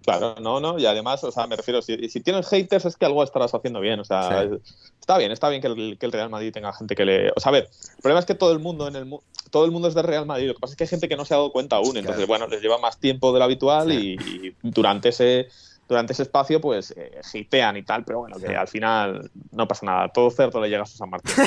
[0.05, 3.05] Claro, no, no, y además, o sea, me refiero, si, si tienes haters es que
[3.05, 4.57] algo estarás haciendo bien, o sea, sí.
[5.01, 7.31] está bien, está bien que el, que el, Real Madrid tenga gente que le...
[7.37, 7.65] O sea, a ver,
[7.97, 10.03] el problema es que todo el mundo en el mundo, todo el mundo es de
[10.03, 10.49] Real Madrid.
[10.49, 11.97] Lo que pasa es que hay gente que no se ha dado cuenta aún.
[11.97, 15.49] Entonces, bueno, les lleva más tiempo de lo habitual y, durante ese
[15.89, 20.09] durante ese espacio, pues eh, y tal, pero bueno, que al final no pasa nada.
[20.09, 21.35] Todo cerdo le llega a su San Martín.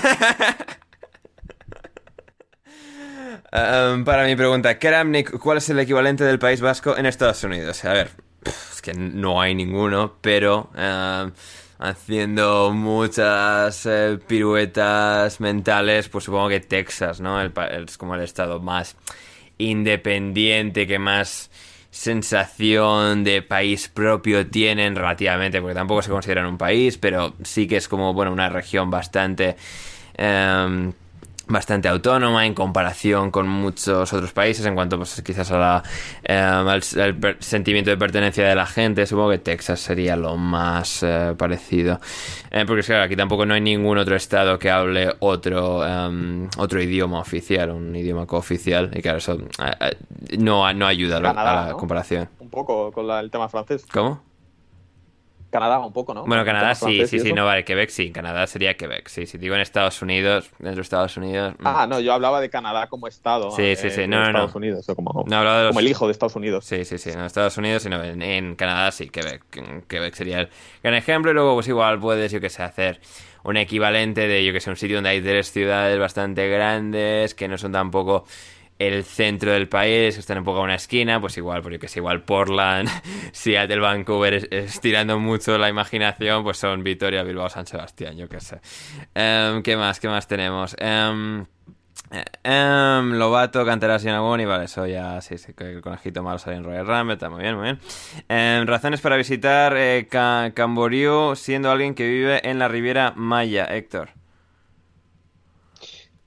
[3.52, 7.84] Em, para mi pregunta, Kramnik, ¿cuál es el equivalente del País Vasco en Estados Unidos?
[7.84, 8.12] A ver,
[8.46, 11.32] es que no hay ninguno, pero em,
[11.82, 17.42] haciendo muchas eh, piruetas mentales, pues supongo que Texas, ¿no?
[17.42, 18.96] es como el estado más
[19.58, 21.50] independiente, que más
[21.90, 27.78] sensación de país propio tienen relativamente, porque tampoco se consideran un país, pero sí que
[27.78, 29.56] es como, bueno, una región bastante...
[30.16, 30.94] Em,
[31.52, 35.84] bastante autónoma en comparación con muchos otros países en cuanto pues quizás a la,
[36.24, 36.82] eh, al,
[37.40, 39.06] sentimiento de pertenencia de la gente.
[39.06, 42.00] Supongo que Texas sería lo más eh, parecido.
[42.50, 46.82] Eh, porque claro aquí tampoco no hay ningún otro estado que hable otro em, otro
[46.82, 48.92] idioma oficial un idioma cooficial.
[48.94, 49.38] Y claro eso
[50.38, 51.20] no, no ayuda a
[51.68, 52.30] la comparación.
[52.40, 53.86] Un poco con el tema francés.
[53.92, 54.31] ¿cómo?
[55.52, 56.26] Canadá un poco, ¿no?
[56.26, 57.66] Bueno, Canadá sí, sí, sí, no vale.
[57.66, 59.08] Quebec sí, Canadá sería Quebec.
[59.10, 61.56] Sí, si digo en Estados Unidos, dentro de Estados Unidos.
[61.60, 61.68] Mm.
[61.68, 63.52] Ah, no, yo hablaba de Canadá como estado.
[63.52, 66.66] Sí, sí, sí, eh, no, no, Estados Unidos, como, como el hijo de Estados Unidos.
[66.66, 69.44] Sí, sí, sí, en Estados Unidos, sino en, en Canadá sí, Quebec.
[69.88, 70.50] Quebec sería el
[70.82, 71.32] gran ejemplo.
[71.32, 73.02] Y luego, pues igual puedes, yo qué sé, hacer
[73.44, 77.48] un equivalente de, yo que sé, un sitio donde hay tres ciudades bastante grandes, que
[77.50, 78.26] no son tampoco
[78.88, 81.98] el centro del país, que están un poco a una esquina, pues igual, porque es
[81.98, 82.90] igual Portland,
[83.32, 88.60] Seattle, Vancouver, estirando mucho la imaginación, pues son Vitoria, Bilbao, San Sebastián, yo qué sé.
[89.14, 90.00] Em, ¿Qué más?
[90.00, 90.76] ¿Qué más tenemos?
[90.82, 91.46] Um,
[93.14, 96.88] Lobato, Canteras y Anagoni, vale, eso ya, sí, sí, el conejito malo sale en Royal
[96.88, 97.78] Rumble, está muy bien, muy
[98.28, 98.68] bien.
[98.68, 104.10] razones para visitar eh, Camboriú siendo alguien que vive en la Riviera Maya, Héctor.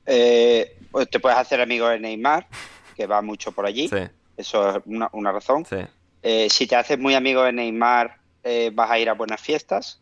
[0.07, 2.47] Eh, pues te puedes hacer amigo de Neymar,
[2.95, 3.91] que va mucho por allí.
[4.37, 5.67] Eso es una, razón.
[6.23, 10.01] Eh, si te haces muy amigo de Neymar, eh, vas a ir a buenas fiestas.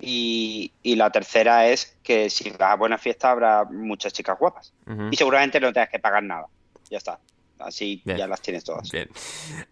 [0.00, 4.72] Y, la tercera es que si vas a buenas fiestas habrá muchas chicas guapas.
[5.12, 6.48] Y seguramente no tengas que pagar nada.
[6.90, 7.20] Ya está.
[7.60, 8.90] Así ya las tienes todas.
[8.90, 9.08] Bien.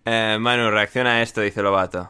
[0.05, 2.09] Eh, Manu, reacciona a esto, dice Lobato.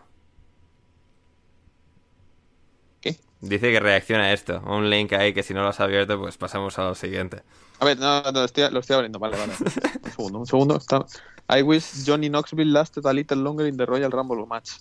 [3.01, 3.17] ¿Qué?
[3.41, 4.61] Dice que reacciona a esto.
[4.67, 7.45] Un link ahí que si no lo has abierto, pues pasamos a lo siguiente.
[7.81, 9.19] A ver, no, no, lo estoy, abriendo.
[9.19, 9.55] Vale, vale.
[10.05, 10.77] un segundo, un segundo.
[10.77, 11.07] Está...
[11.49, 14.73] I wish Johnny Knoxville lasted a little longer in the Royal Rumble match.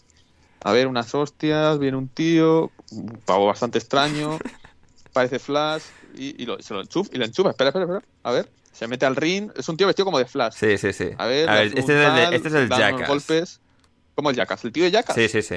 [0.61, 4.37] A ver, unas hostias, viene un tío, un pavo bastante extraño,
[5.13, 7.51] parece Flash y, lo, se lo enchufa, y lo enchufa.
[7.51, 8.03] Espera, espera, espera.
[8.23, 9.49] A ver, se mete al ring.
[9.55, 10.55] Es un tío vestido como de Flash.
[10.55, 11.09] Sí, sí, sí.
[11.17, 13.07] A ver, este, es el, este es el Jackass.
[13.07, 13.61] golpes.
[14.15, 14.65] ¿Cómo el Jackass?
[14.65, 15.15] ¿El tío de Jackass?
[15.15, 15.55] Sí, sí, sí.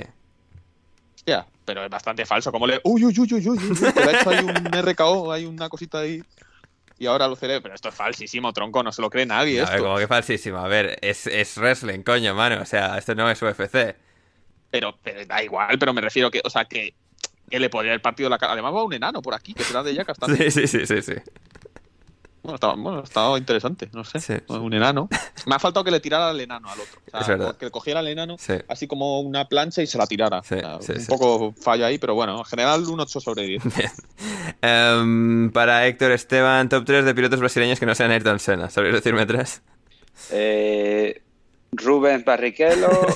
[1.26, 2.52] Ya, pero es bastante falso.
[2.52, 2.80] Como le.
[2.84, 3.58] Uy, uy, uy, uy, uy.
[3.58, 3.78] uy.
[3.92, 6.22] Pero ha hecho ahí un RKO, hay una cosita ahí
[7.02, 7.62] y ahora lo celebra.
[7.62, 9.60] Pero esto es falsísimo, tronco, no se lo cree nadie.
[9.60, 10.58] A ver, como que falsísimo.
[10.58, 12.62] A ver, es, es wrestling, coño, mano.
[12.62, 13.96] O sea, esto no es UFC.
[14.70, 14.96] Pero,
[15.26, 16.94] da igual, pero me refiero que, o sea, que,
[17.50, 18.52] que le podría el partido la cara.
[18.52, 20.50] Además va un enano por aquí, que será de Jackass también.
[20.52, 21.14] Sí, sí, sí, sí, sí.
[22.42, 24.42] Bueno, estaba, bueno, estaba interesante, no sé.
[24.48, 25.08] Un enano.
[25.46, 27.00] Me ha faltado que le tirara al enano al otro.
[27.12, 28.36] O sea, que le cogiera al enano
[28.68, 30.42] así como una plancha y se la tirara.
[30.50, 33.62] un poco falla ahí, pero bueno, en general un 8 sobre 10.
[34.60, 38.70] Em, para Héctor Esteban, top 3 de pilotos brasileños que no sean Ayrton Senna.
[38.70, 39.62] ¿Sabrías decirme tres?
[40.30, 41.22] Eh,
[41.72, 42.88] Rubens Barrichello.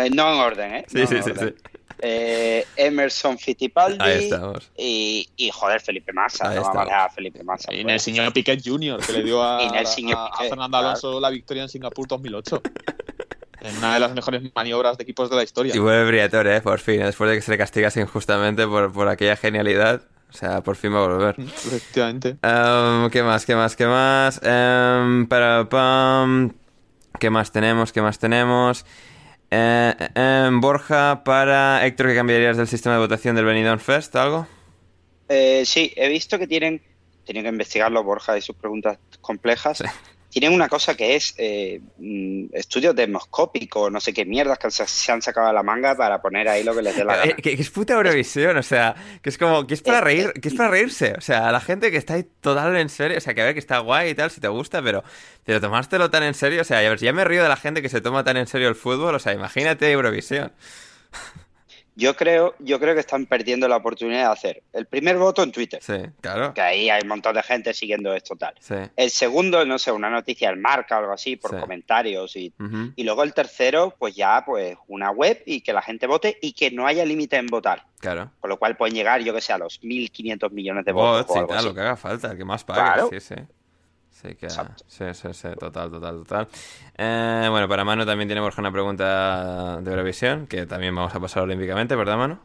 [0.00, 0.84] Eh, no en orden, ¿eh?
[0.86, 1.54] Sí, sí, sí, sí.
[2.00, 4.70] Eh, Emerson Fittipaldi Ahí estamos.
[4.76, 6.54] Y, y, joder, Felipe Massa.
[6.54, 7.72] no vamos a Felipe Massa.
[7.74, 8.02] Y pues.
[8.02, 12.62] señor Piquet Jr., que le dio a, a, Fernando Alonso la victoria en Singapur 2008.
[13.60, 15.74] en una de las mejores maniobras de equipos de la historia.
[15.74, 16.60] Y vuelve Briatore, ¿eh?
[16.60, 20.02] por fin, después de que se le castigase injustamente por, por aquella genialidad.
[20.30, 21.34] O sea, por fin va a volver.
[21.38, 22.36] Efectivamente.
[22.42, 23.46] Um, ¿Qué más?
[23.46, 23.76] ¿Qué más?
[23.76, 24.40] ¿Qué más?
[24.42, 26.52] Um, para, pam.
[27.18, 27.92] ¿Qué más tenemos?
[27.92, 28.84] ¿Qué más tenemos?
[29.50, 34.14] Eh, eh, Borja, para Héctor, ¿qué cambiarías del sistema de votación del Benidorm Fest?
[34.16, 34.46] ¿Algo?
[35.28, 36.82] Eh, sí, he visto que tienen,
[37.24, 39.82] tienen que investigarlo Borja y sus preguntas complejas.
[40.30, 45.12] Tienen una cosa que es eh, mm, estudios demoscópicos, no sé qué mierdas que se,
[45.12, 47.32] han sacado a la manga para poner ahí lo que les dé la gana.
[47.36, 50.54] que, es puta Eurovisión, o sea, que es como, que es para reír, que es
[50.54, 51.14] para reírse.
[51.16, 53.54] O sea, la gente que está ahí total en serio, o sea, que a ver
[53.54, 55.02] que está guay y tal, si te gusta, pero,
[55.44, 57.88] pero tomártelo tan en serio, o sea, ya, ya me río de la gente que
[57.88, 60.52] se toma tan en serio el fútbol, o sea, imagínate Eurovisión.
[61.98, 65.50] Yo creo, yo creo que están perdiendo la oportunidad de hacer el primer voto en
[65.50, 65.82] Twitter.
[65.82, 66.54] Sí, claro.
[66.54, 68.54] Que ahí hay un montón de gente siguiendo esto tal.
[68.60, 68.76] Sí.
[68.94, 72.36] El segundo, no sé, una noticia en marca o algo así, por comentarios.
[72.36, 72.54] Y,
[72.94, 76.52] y luego el tercero, pues ya, pues una web y que la gente vote y
[76.52, 77.84] que no haya límite en votar.
[77.98, 78.30] Claro.
[78.38, 81.34] Con lo cual pueden llegar, yo que sé, a los 1.500 millones de votos.
[81.34, 83.18] sí, lo que haga falta, que más pague.
[83.18, 83.42] Sí, sí.
[84.10, 86.48] Sí, que, sí, sí, sí, total, total, total.
[86.96, 91.20] Eh, bueno, para Manu también tiene Borja una pregunta de Eurovisión, que también vamos a
[91.20, 92.38] pasar olímpicamente, ¿verdad, Manu?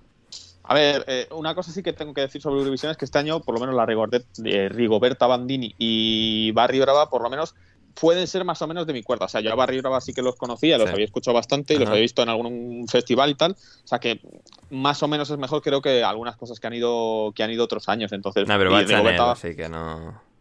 [0.66, 3.18] A ver, eh, una cosa sí que tengo que decir sobre Eurovisión es que este
[3.18, 7.56] año, por lo menos la Rigoberta Bandini y Barry Brava, por lo menos
[8.00, 9.26] pueden ser más o menos de mi cuerda.
[9.26, 11.78] O sea, yo a Barry Brava sí que los conocía, los había escuchado bastante y
[11.78, 13.52] los había visto en algún festival y tal.
[13.54, 14.22] O sea que
[14.70, 17.64] más o menos es mejor creo que algunas cosas que han ido que han ido
[17.64, 18.12] otros años.
[18.12, 19.32] Entonces, no, pero va Rigoberta...
[19.32, 20.33] así que no.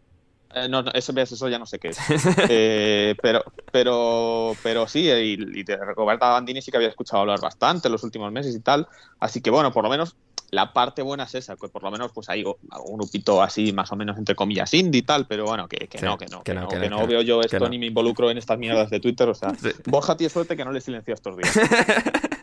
[0.55, 1.99] Eh, no, eso, eso, ya no sé qué es.
[2.49, 7.41] eh, pero, pero, pero sí, y, y de Roberta Bandini sí que había escuchado hablar
[7.41, 8.87] bastante en los últimos meses y tal.
[9.21, 10.17] Así que bueno, por lo menos
[10.53, 13.91] la parte buena es esa, que por lo menos pues hay un grupito así más
[13.91, 16.69] o menos entre comillas indie y tal, pero bueno, que, no, que no, que, no,
[16.69, 19.55] que no, veo yo esto ni me involucro en estas mierdas de Twitter, o sea,
[19.87, 21.59] Borja tiene suerte que no le silencio estos días.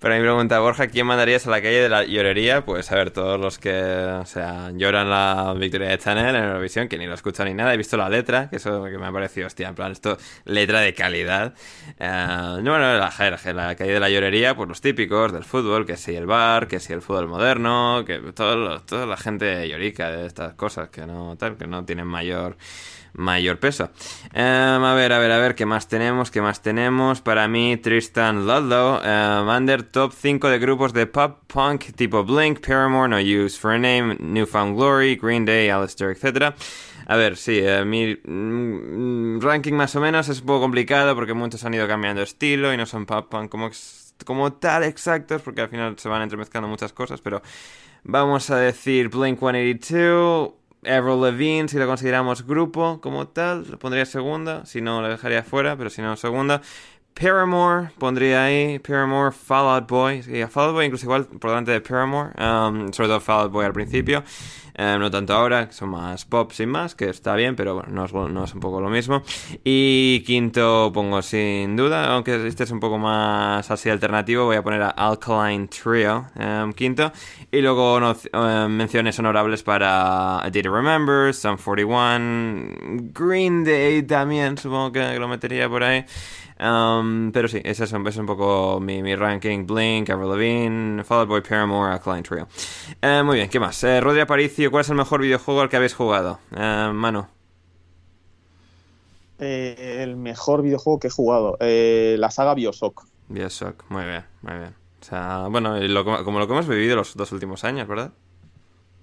[0.00, 2.64] Pero a mí pregunta Borja, ¿quién mandarías a la calle de la llorería?
[2.64, 6.86] Pues a ver, todos los que o sea, lloran la victoria de Chanel en Eurovisión,
[6.86, 9.12] que ni lo escuchan ni nada, he visto la letra, que eso que me ha
[9.12, 11.52] parecido, hostia, en plan, esto, letra de calidad.
[11.98, 15.96] Uh, no, bueno, la, la, calle de la llorería, pues los típicos del fútbol, que
[15.96, 20.26] si el bar, que si el fútbol moderno, que todo, toda la gente llorica de
[20.26, 22.56] estas cosas, que no, tal, que no tienen mayor
[23.14, 23.90] mayor peso.
[24.32, 26.30] Em, a ver, a ver, a ver, ¿qué más tenemos?
[26.30, 27.20] ¿Qué más tenemos?
[27.20, 32.60] Para mí, Tristan Ludlow, um, under top 5 de grupos de pop punk tipo Blink,
[32.66, 36.54] Paramore, No Use for a Name, Newfound Glory, Green Day, Alistair, etc.
[37.06, 41.32] A ver, sí, eh, mi mm, ranking más o menos es un poco complicado porque
[41.32, 43.70] muchos han ido cambiando estilo y no son pop punk como,
[44.26, 47.40] como tal exactos porque al final se van entremezclando muchas cosas, pero
[48.04, 50.50] vamos a decir Blink 182,
[50.88, 54.64] Avril Lavigne, si lo consideramos grupo como tal, lo pondría segunda.
[54.66, 56.62] Si no, lo dejaría fuera, pero si no, segunda.
[57.20, 58.78] Paramore pondría ahí.
[58.78, 60.22] Paramore, Fall Out Boy.
[60.22, 62.30] Sí, Fall Out Boy incluso igual por delante de Paramore.
[62.38, 64.22] Um, sobre todo Fall Out Boy al principio.
[64.80, 68.12] Eh, no tanto ahora, son más pop sin más, que está bien, pero no es,
[68.12, 69.24] no un poco lo mismo.
[69.64, 74.62] Y quinto pongo sin duda, aunque este es un poco más así alternativo, voy a
[74.62, 77.10] poner a Alkaline Trio, em, quinto.
[77.50, 84.92] Y luego em, menciones honorables para I Did Remember, Sun 41, Green Day también, supongo
[84.92, 86.04] que lo metería por ahí.
[86.60, 89.64] Um, pero sí, ese es, un, es un poco mi, mi, ranking.
[89.64, 92.48] Blink, Avril Lavigne, Followed Boy Paramore, Alkaline Trio.
[93.00, 93.82] Eh, muy bien, ¿qué más?
[93.84, 96.40] Eh, Rodri Aparicio, ¿cuál es el mejor videojuego al que habéis jugado?
[96.56, 97.28] Eh, Mano.
[99.38, 101.56] Eh, el mejor videojuego que he jugado.
[101.60, 103.04] Eh, la saga Bioshock.
[103.28, 104.74] Bioshock, muy bien, muy bien.
[105.00, 105.76] O sea, bueno,
[106.24, 108.10] como lo que hemos vivido los dos últimos años, ¿verdad?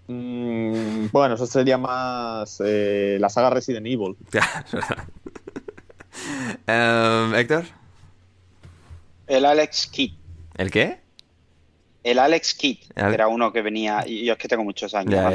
[0.08, 4.18] Mm, bueno, eso sería más la saga Resident Evil.
[6.68, 7.66] Um, Héctor.
[9.28, 10.14] El Alex Kidd.
[10.58, 11.00] ¿El qué?
[12.04, 15.34] El Alex Kidd, era uno que venía, yo es que tengo muchos años.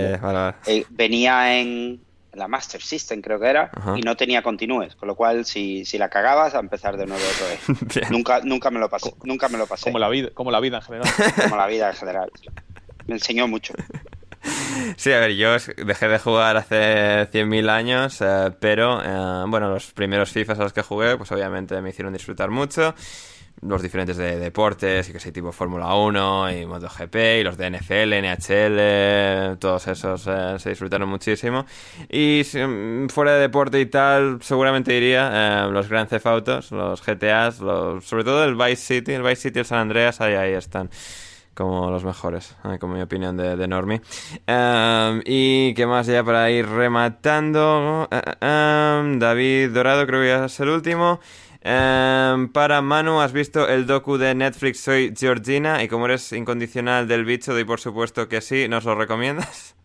[0.67, 2.01] Eh, venía en
[2.33, 5.99] la Master System, creo que era, y no tenía continúes, con lo cual si, si
[5.99, 8.11] la cagabas, a empezar de nuevo otra vez.
[8.11, 9.85] nunca, nunca me lo pasé, nunca me lo pasé.
[9.85, 11.09] Como la vida, como la vida en general.
[11.43, 12.31] Como la vida en general.
[13.09, 13.75] Me enseñó mucho.
[14.97, 19.93] Sí, a ver, yo dejé de jugar hace 100.000 años, eh, pero eh, bueno, los
[19.93, 22.95] primeros FIFA a los que jugué, pues obviamente me hicieron disfrutar mucho.
[23.63, 27.71] Los diferentes de deportes, y que sé, tipo Fórmula 1 y MotoGP, y los de
[27.71, 31.67] NFL, NHL, todos esos eh, se disfrutaron muchísimo.
[32.09, 37.61] Y mm, fuera de deporte y tal, seguramente diría los Grand Theft Autos, los GTAs,
[37.61, 40.53] los, sobre todo el Vice City, el Vice City y el San Andreas, ahí, ahí
[40.55, 40.89] están
[41.61, 44.01] como los mejores, eh, como mi opinión de, de Normie.
[44.47, 48.09] Em, y qué más ya para ir rematando.
[48.11, 51.21] Eh, eh, em, David Dorado, creo que ya es el último.
[51.61, 55.83] Em, para Manu, ¿has visto el docu de Netflix Soy Georgina?
[55.83, 58.67] Y como eres incondicional del bicho, doy por supuesto que sí.
[58.67, 59.77] ¿Nos lo recomiendas?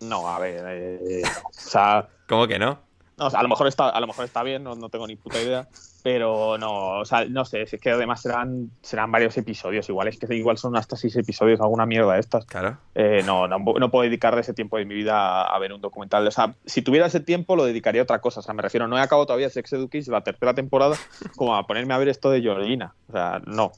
[0.00, 1.22] No, a ver.
[1.24, 2.08] o sea.
[2.26, 2.78] ¿Cómo que no?
[3.18, 5.40] No, a lo mejor está, a lo mejor está bien, no, no, tengo ni puta
[5.40, 5.66] idea,
[6.06, 10.20] pero no, o sea, no sé, es que además serán, serán varios episodios, igual es
[10.20, 12.46] que igual son hasta seis episodios, alguna mierda de estas.
[12.46, 12.78] Claro.
[12.94, 16.24] Eh, no, no, no, puedo dedicar ese tiempo de mi vida a, ver un documental.
[16.24, 18.38] O sea, si tuviera ese tiempo lo dedicaría a otra cosa.
[18.38, 20.94] O sea, me refiero, no he acabado todavía Sex Education, la tercera temporada,
[21.34, 22.94] como a ponerme a ver esto de Georgina.
[23.08, 23.72] O sea, no.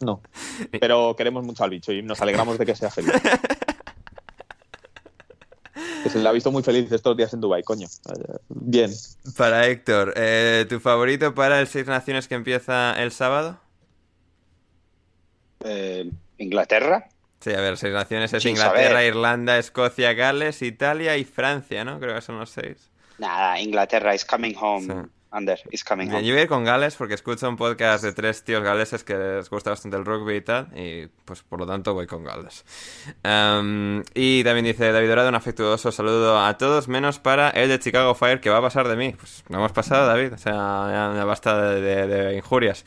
[0.00, 0.22] No.
[0.72, 3.12] Pero queremos mucho al bicho y nos alegramos de que sea feliz.
[6.04, 7.88] que se la ha visto muy feliz estos días en Dubai, coño.
[8.50, 8.92] Bien.
[9.38, 13.58] Para Héctor, eh, ¿tu favorito para el Seis Naciones que empieza el sábado?
[15.64, 17.08] Eh, Inglaterra.
[17.40, 21.98] Sí, a ver, Seis Naciones es Inglaterra, Irlanda, Escocia, Gales, Italia y Francia, ¿no?
[21.98, 22.90] Creo que son los seis.
[23.16, 25.06] Nada, Inglaterra is coming home.
[25.34, 28.12] Ander, is coming Bien, yo voy a ir con Gales porque escucho un podcast de
[28.12, 31.66] tres tíos galeses que les gusta bastante el rugby y tal, y pues por lo
[31.66, 32.64] tanto voy con Gales.
[33.24, 37.80] Em, y también dice David Dorado, un afectuoso saludo a todos, menos para el de
[37.80, 39.12] Chicago Fire, que va a pasar de mí.
[39.18, 42.84] Pues no hemos pasado, David, o sea, ya, basta de, injurias.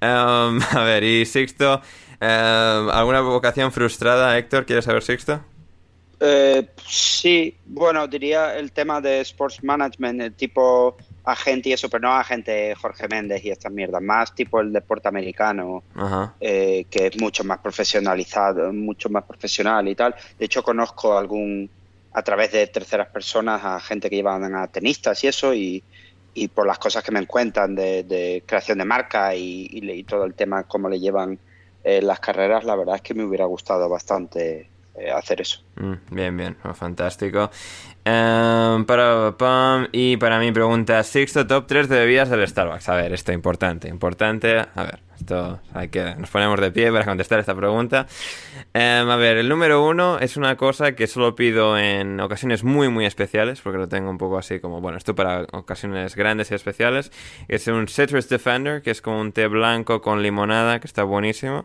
[0.00, 1.80] Em, a ver, y Sixto,
[2.20, 4.66] em, ¿alguna vocación frustrada, Héctor?
[4.66, 5.40] ¿Quieres saber Sixto?
[6.20, 12.08] Eh, sí, bueno, diría el tema de sports management, el tipo agente y eso, pero
[12.08, 15.82] no agente Jorge Méndez y estas mierdas, más tipo el deporte americano,
[16.40, 20.14] eh, que es mucho más profesionalizado, mucho más profesional y tal.
[20.38, 21.70] De hecho, conozco algún,
[22.12, 25.82] a través de terceras personas, a gente que llevan a tenistas y eso, y,
[26.34, 30.64] y por las cosas que me cuentan de, creación de marca y, todo el tema,
[30.64, 31.38] cómo le llevan
[31.82, 35.60] eh, las carreras, la verdad es que me hubiera gustado bastante eh, hacer eso.
[35.76, 37.50] Mm, bien, bien, fantástico.
[38.06, 42.90] Em, para, pam, y para mi pregunta, sexto top 3 de bebidas del Starbucks.
[42.90, 44.58] A ver, esto es importante, importante.
[44.58, 48.06] A ver, esto hay que nos ponemos de pie para contestar esta pregunta.
[48.74, 52.90] Em, a ver, el número uno es una cosa que solo pido en ocasiones muy,
[52.90, 56.54] muy especiales, porque lo tengo un poco así como, bueno, esto para ocasiones grandes y
[56.56, 57.10] especiales.
[57.48, 61.64] Es un Citrus Defender, que es como un té blanco con limonada, que está buenísimo.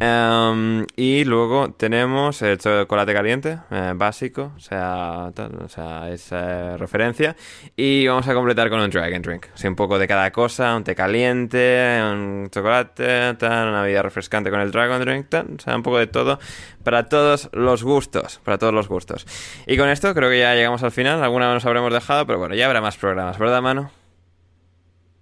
[0.00, 5.32] Em, y luego tenemos el chocolate caliente, eh, básico, o sea,
[5.64, 7.36] o sea, es eh, referencia.
[7.76, 9.46] Y vamos a completar con un Dragon Drink.
[9.54, 14.60] Así un poco de cada cosa, un té caliente, un chocolate, una bebida refrescante con
[14.60, 16.38] el Dragon Drink, o sea, un poco de todo.
[16.84, 19.26] Para todos los gustos, para todos los gustos.
[19.66, 21.22] Y con esto creo que ya llegamos al final.
[21.22, 23.97] Alguna nos habremos dejado, pero bueno, ya habrá más programas, ¿verdad, Manu?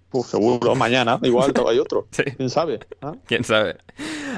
[0.09, 2.07] Pues seguro, mañana igual hay otro.
[2.37, 2.79] ¿Quién sabe?
[3.01, 3.15] ¿Ah?
[3.25, 3.77] ¿Quién sabe?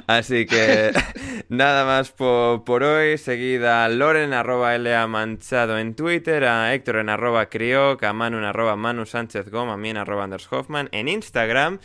[0.07, 0.91] Así que
[1.49, 3.17] nada más por, hoy.
[3.19, 8.39] Seguida a Loren arroba LA Manchado en Twitter, a Héctor en arroba Crioc, a Manu
[8.39, 11.79] en arroba Manu Sánchez Goma, a mí en arroba Anders Hoffman en Instagram.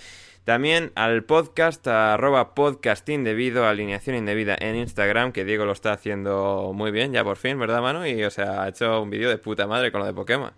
[0.45, 6.73] También al podcast, arroba podcast indebido, alineación indebida en Instagram, que Diego lo está haciendo
[6.75, 8.05] muy bien, ya por fin, ¿verdad, Manu?
[8.05, 10.53] Y, o sea, ha hecho un vídeo de puta madre con lo de Pokémon.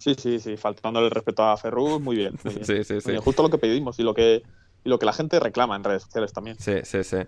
[0.00, 2.32] Sí, sí, sí, faltándole el respeto a Ferruz, muy bien.
[2.64, 3.16] Sí, sí, sí.
[3.22, 4.42] Justo lo que pedimos y lo que
[4.82, 6.56] y lo que la gente reclama en redes sociales también.
[6.58, 7.18] Sí, sí, sí.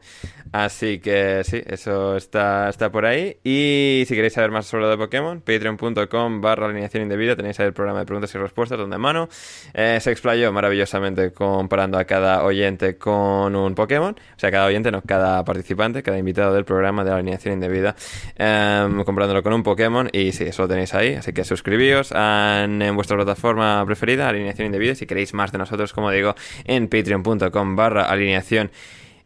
[0.52, 3.38] Así que sí, eso está, está por ahí.
[3.44, 7.66] Y si queréis saber más sobre lo de Pokémon, patreon.com barra alineación indebida, tenéis ahí
[7.66, 9.28] el programa de preguntas y respuestas donde mano
[9.74, 14.14] eh, se explayó maravillosamente comparando a cada oyente con un Pokémon.
[14.14, 17.96] O sea, cada oyente, no, cada participante, cada invitado del programa de alineación indebida,
[18.36, 20.08] eh, comparándolo con un Pokémon.
[20.12, 21.14] Y sí, eso lo tenéis ahí.
[21.14, 24.94] Así que suscribíos en, en vuestra plataforma preferida, alineación indebida.
[24.94, 26.34] Si queréis más de nosotros, como digo,
[26.64, 28.70] en patreon.com con barra alineación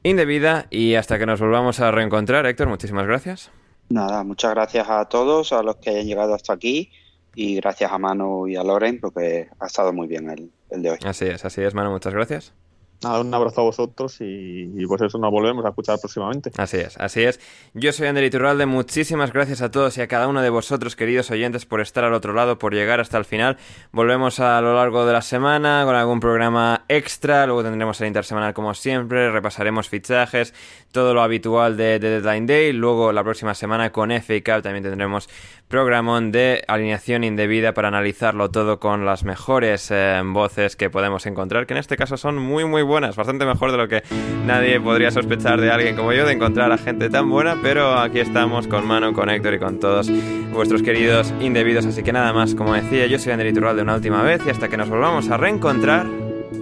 [0.02, 2.46] indebida y hasta que nos volvamos a reencontrar.
[2.46, 3.50] Héctor, muchísimas gracias.
[3.88, 6.90] Nada, muchas gracias a todos, a los que hayan llegado hasta aquí
[7.34, 10.90] y gracias a Manu y a Loren porque ha estado muy bien el, el de
[10.92, 10.98] hoy.
[11.04, 12.54] Así es, así es, Manu, muchas gracias.
[13.02, 16.50] Nada, un abrazo a vosotros y, pues eso nos volvemos a escuchar próximamente.
[16.56, 17.40] Así es, así es.
[17.74, 21.30] Yo soy Ander Iturralde, muchísimas gracias a todos y a cada uno de vosotros, queridos
[21.30, 23.58] oyentes, por estar al otro lado, por llegar hasta el final.
[23.92, 28.54] Volvemos a lo largo de la semana con algún programa extra, luego tendremos el intersemanal
[28.54, 30.54] como siempre, repasaremos fichajes,
[30.92, 35.28] todo lo habitual de, Deadline Day, luego la próxima semana con FA Cup también tendremos
[35.68, 41.66] programón de alineación indebida para analizarlo todo con las mejores eh, voces que podemos encontrar,
[41.66, 44.02] que en este caso son muy muy buenas, bastante mejor de lo que
[44.46, 48.20] nadie podría sospechar de alguien como yo, de encontrar a gente tan buena, pero aquí
[48.20, 50.10] estamos con Mano, con Héctor y con todos
[50.52, 53.96] vuestros queridos indebidos, así que nada más, como decía, yo soy Ander Iturral de una
[53.96, 56.06] última vez y hasta que nos volvamos a reencontrar,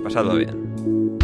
[0.03, 1.24] pasadlo bien.